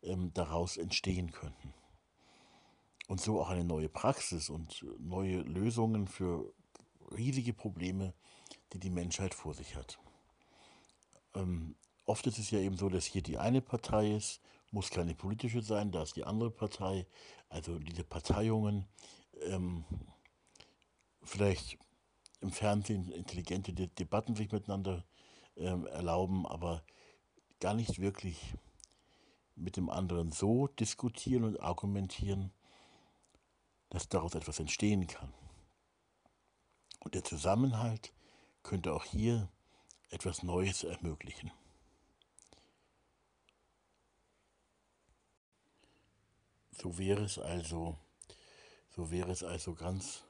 ähm, 0.01 0.33
daraus 0.33 0.75
entstehen 0.75 1.31
könnten 1.31 1.73
und 3.09 3.19
so 3.19 3.41
auch 3.41 3.49
eine 3.49 3.63
neue 3.63 3.89
Praxis 3.89 4.51
und 4.51 4.85
neue 4.99 5.41
Lösungen 5.41 6.07
für 6.07 6.53
riesige 7.11 7.53
Probleme, 7.53 8.13
die 8.71 8.79
die 8.79 8.91
Menschheit 8.91 9.33
vor 9.33 9.55
sich 9.55 9.75
hat. 9.75 9.97
Ähm, 11.33 11.75
oft 12.05 12.27
ist 12.27 12.37
es 12.37 12.51
ja 12.51 12.59
eben 12.59 12.77
so, 12.77 12.87
dass 12.87 13.05
hier 13.05 13.23
die 13.23 13.39
eine 13.39 13.61
Partei 13.61 14.15
ist, 14.15 14.41
muss 14.69 14.91
keine 14.91 15.15
politische 15.15 15.63
sein, 15.63 15.91
da 15.91 16.03
ist 16.03 16.17
die 16.17 16.23
andere 16.23 16.51
Partei. 16.51 17.07
Also 17.49 17.79
diese 17.79 18.03
Parteiungen, 18.03 18.85
ähm, 19.41 19.85
vielleicht 21.23 21.79
im 22.41 22.51
Fernsehen 22.51 23.11
intelligente 23.11 23.73
De 23.73 23.87
Debatten 23.87 24.35
sich 24.35 24.51
miteinander 24.51 25.03
ähm, 25.57 25.87
erlauben, 25.87 26.45
aber 26.45 26.83
gar 27.59 27.73
nicht 27.73 27.99
wirklich 27.99 28.53
mit 29.55 29.77
dem 29.77 29.89
anderen 29.89 30.31
so 30.31 30.67
diskutieren 30.67 31.43
und 31.43 31.59
argumentieren, 31.59 32.51
dass 33.89 34.09
daraus 34.09 34.35
etwas 34.35 34.59
entstehen 34.59 35.07
kann. 35.07 35.33
Und 36.99 37.15
der 37.15 37.23
Zusammenhalt 37.23 38.13
könnte 38.63 38.93
auch 38.93 39.05
hier 39.05 39.49
etwas 40.09 40.43
Neues 40.43 40.83
ermöglichen. 40.83 41.51
So 46.71 46.97
wäre 46.97 47.23
es 47.23 47.37
also, 47.37 47.97
so 48.95 49.11
wäre 49.11 49.31
es 49.31 49.43
also 49.43 49.73
ganz 49.73 50.23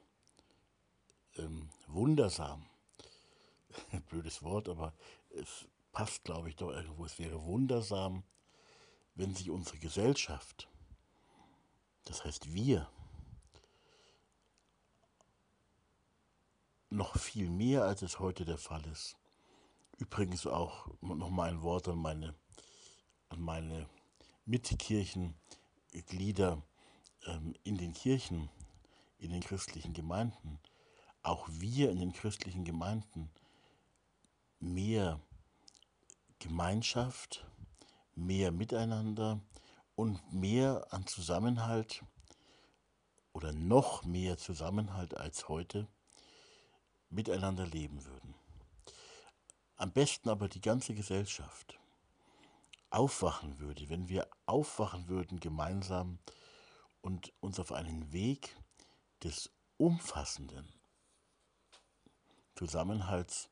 ähm, 1.37 1.69
wundersam. 1.87 2.65
Blödes 4.09 4.41
Wort, 4.41 4.67
aber 4.67 4.93
es 5.29 5.67
passt, 5.91 6.23
glaube 6.23 6.49
ich, 6.49 6.55
doch 6.55 6.71
irgendwo. 6.71 7.05
Es 7.05 7.19
wäre 7.19 7.43
wundersam, 7.43 8.23
wenn 9.15 9.35
sich 9.35 9.49
unsere 9.49 9.77
Gesellschaft, 9.77 10.67
das 12.05 12.25
heißt 12.25 12.53
wir, 12.53 12.89
noch 16.89 17.17
viel 17.17 17.49
mehr, 17.49 17.83
als 17.83 18.01
es 18.01 18.19
heute 18.19 18.45
der 18.45 18.57
Fall 18.57 18.85
ist. 18.87 19.17
Übrigens 19.97 20.47
auch 20.47 20.87
noch 21.01 21.29
mal 21.29 21.49
ein 21.49 21.61
Wort 21.61 21.87
an 21.87 21.99
meine, 21.99 22.35
an 23.29 23.41
meine 23.41 23.87
Mitkirchenglieder 24.45 26.61
ähm, 27.25 27.53
in 27.63 27.77
den 27.77 27.93
Kirchen, 27.93 28.49
in 29.17 29.31
den 29.31 29.41
christlichen 29.41 29.93
Gemeinden. 29.93 30.59
Auch 31.21 31.47
wir 31.51 31.91
in 31.91 31.99
den 31.99 32.13
christlichen 32.13 32.63
Gemeinden 32.63 33.29
mehr 34.59 35.19
Gemeinschaft, 36.39 37.45
mehr 38.15 38.51
Miteinander 38.51 39.41
und 39.95 40.33
mehr 40.33 40.87
an 40.91 41.05
Zusammenhalt 41.05 42.03
oder 43.33 43.51
noch 43.51 44.05
mehr 44.05 44.37
Zusammenhalt 44.37 45.17
als 45.17 45.49
heute 45.49 45.87
miteinander 47.09 47.65
leben 47.65 48.05
würden. 48.05 48.35
Am 49.75 49.91
besten 49.91 50.29
aber 50.29 50.49
die 50.49 50.61
ganze 50.61 50.93
Gesellschaft 50.93 51.79
aufwachen 52.89 53.59
würde, 53.59 53.89
wenn 53.89 54.09
wir 54.09 54.27
aufwachen 54.45 55.07
würden 55.07 55.39
gemeinsam 55.39 56.19
und 57.01 57.33
uns 57.39 57.59
auf 57.59 57.71
einen 57.71 58.11
Weg 58.11 58.57
des 59.23 59.51
umfassenden 59.77 60.67
Zusammenhalts 62.55 63.49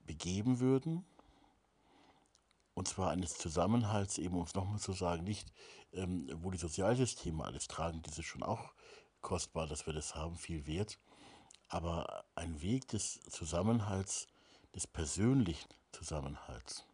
begeben 0.00 0.60
würden. 0.60 1.04
Und 2.74 2.88
zwar 2.88 3.10
eines 3.10 3.34
Zusammenhalts, 3.34 4.16
eben 4.16 4.36
um 4.36 4.44
es 4.44 4.54
nochmal 4.54 4.78
zu 4.78 4.92
sagen, 4.92 5.24
nicht, 5.24 5.52
ähm, 5.92 6.30
wo 6.36 6.50
die 6.50 6.58
Sozialsysteme 6.58 7.44
alles 7.44 7.68
tragen, 7.68 8.00
das 8.02 8.18
ist 8.18 8.24
schon 8.24 8.42
auch 8.42 8.72
kostbar, 9.20 9.66
dass 9.66 9.86
wir 9.86 9.92
das 9.92 10.14
haben, 10.14 10.36
viel 10.36 10.66
wert, 10.66 10.98
aber 11.72 12.26
ein 12.34 12.60
Weg 12.60 12.88
des 12.88 13.18
Zusammenhalts, 13.30 14.28
des 14.74 14.86
persönlichen 14.86 15.70
Zusammenhalts, 15.90 16.84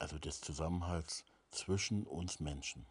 also 0.00 0.18
des 0.18 0.40
Zusammenhalts 0.40 1.24
zwischen 1.52 2.04
uns 2.08 2.40
Menschen. 2.40 2.86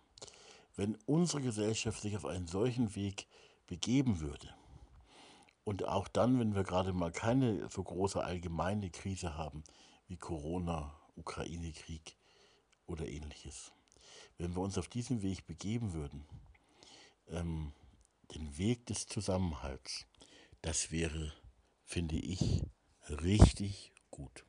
Wenn 0.78 0.98
unsere 1.06 1.42
Gesellschaft 1.42 2.02
sich 2.02 2.16
auf 2.16 2.26
einen 2.26 2.48
solchen 2.48 2.96
Weg 2.96 3.28
begeben 3.68 4.22
würde, 4.22 4.56
und 5.66 5.86
auch 5.86 6.08
dann, 6.08 6.40
wenn 6.40 6.56
wir 6.56 6.64
gerade 6.64 6.94
mal 6.94 7.12
keine 7.12 7.70
so 7.70 7.84
große 7.84 8.24
allgemeine 8.24 8.90
Krise 8.90 9.36
haben 9.38 9.64
wie 10.08 10.18
Corona, 10.18 10.96
Ukraine-Krieg 11.18 12.16
oder 12.88 13.06
ähnliches, 13.06 13.74
wenn 14.38 14.56
wir 14.56 14.62
uns 14.62 14.78
auf 14.78 14.88
diesen 14.88 15.22
Weg 15.22 15.46
begeben 15.46 15.92
würden, 15.92 16.26
ähm, 17.28 17.74
den 18.34 18.58
Weg 18.58 18.86
des 18.86 19.06
Zusammenhalts, 19.06 20.08
das 20.62 20.92
wäre, 20.92 21.34
finde 21.86 22.18
ich, 22.18 22.64
richtig 23.10 23.94
gut. 24.10 24.46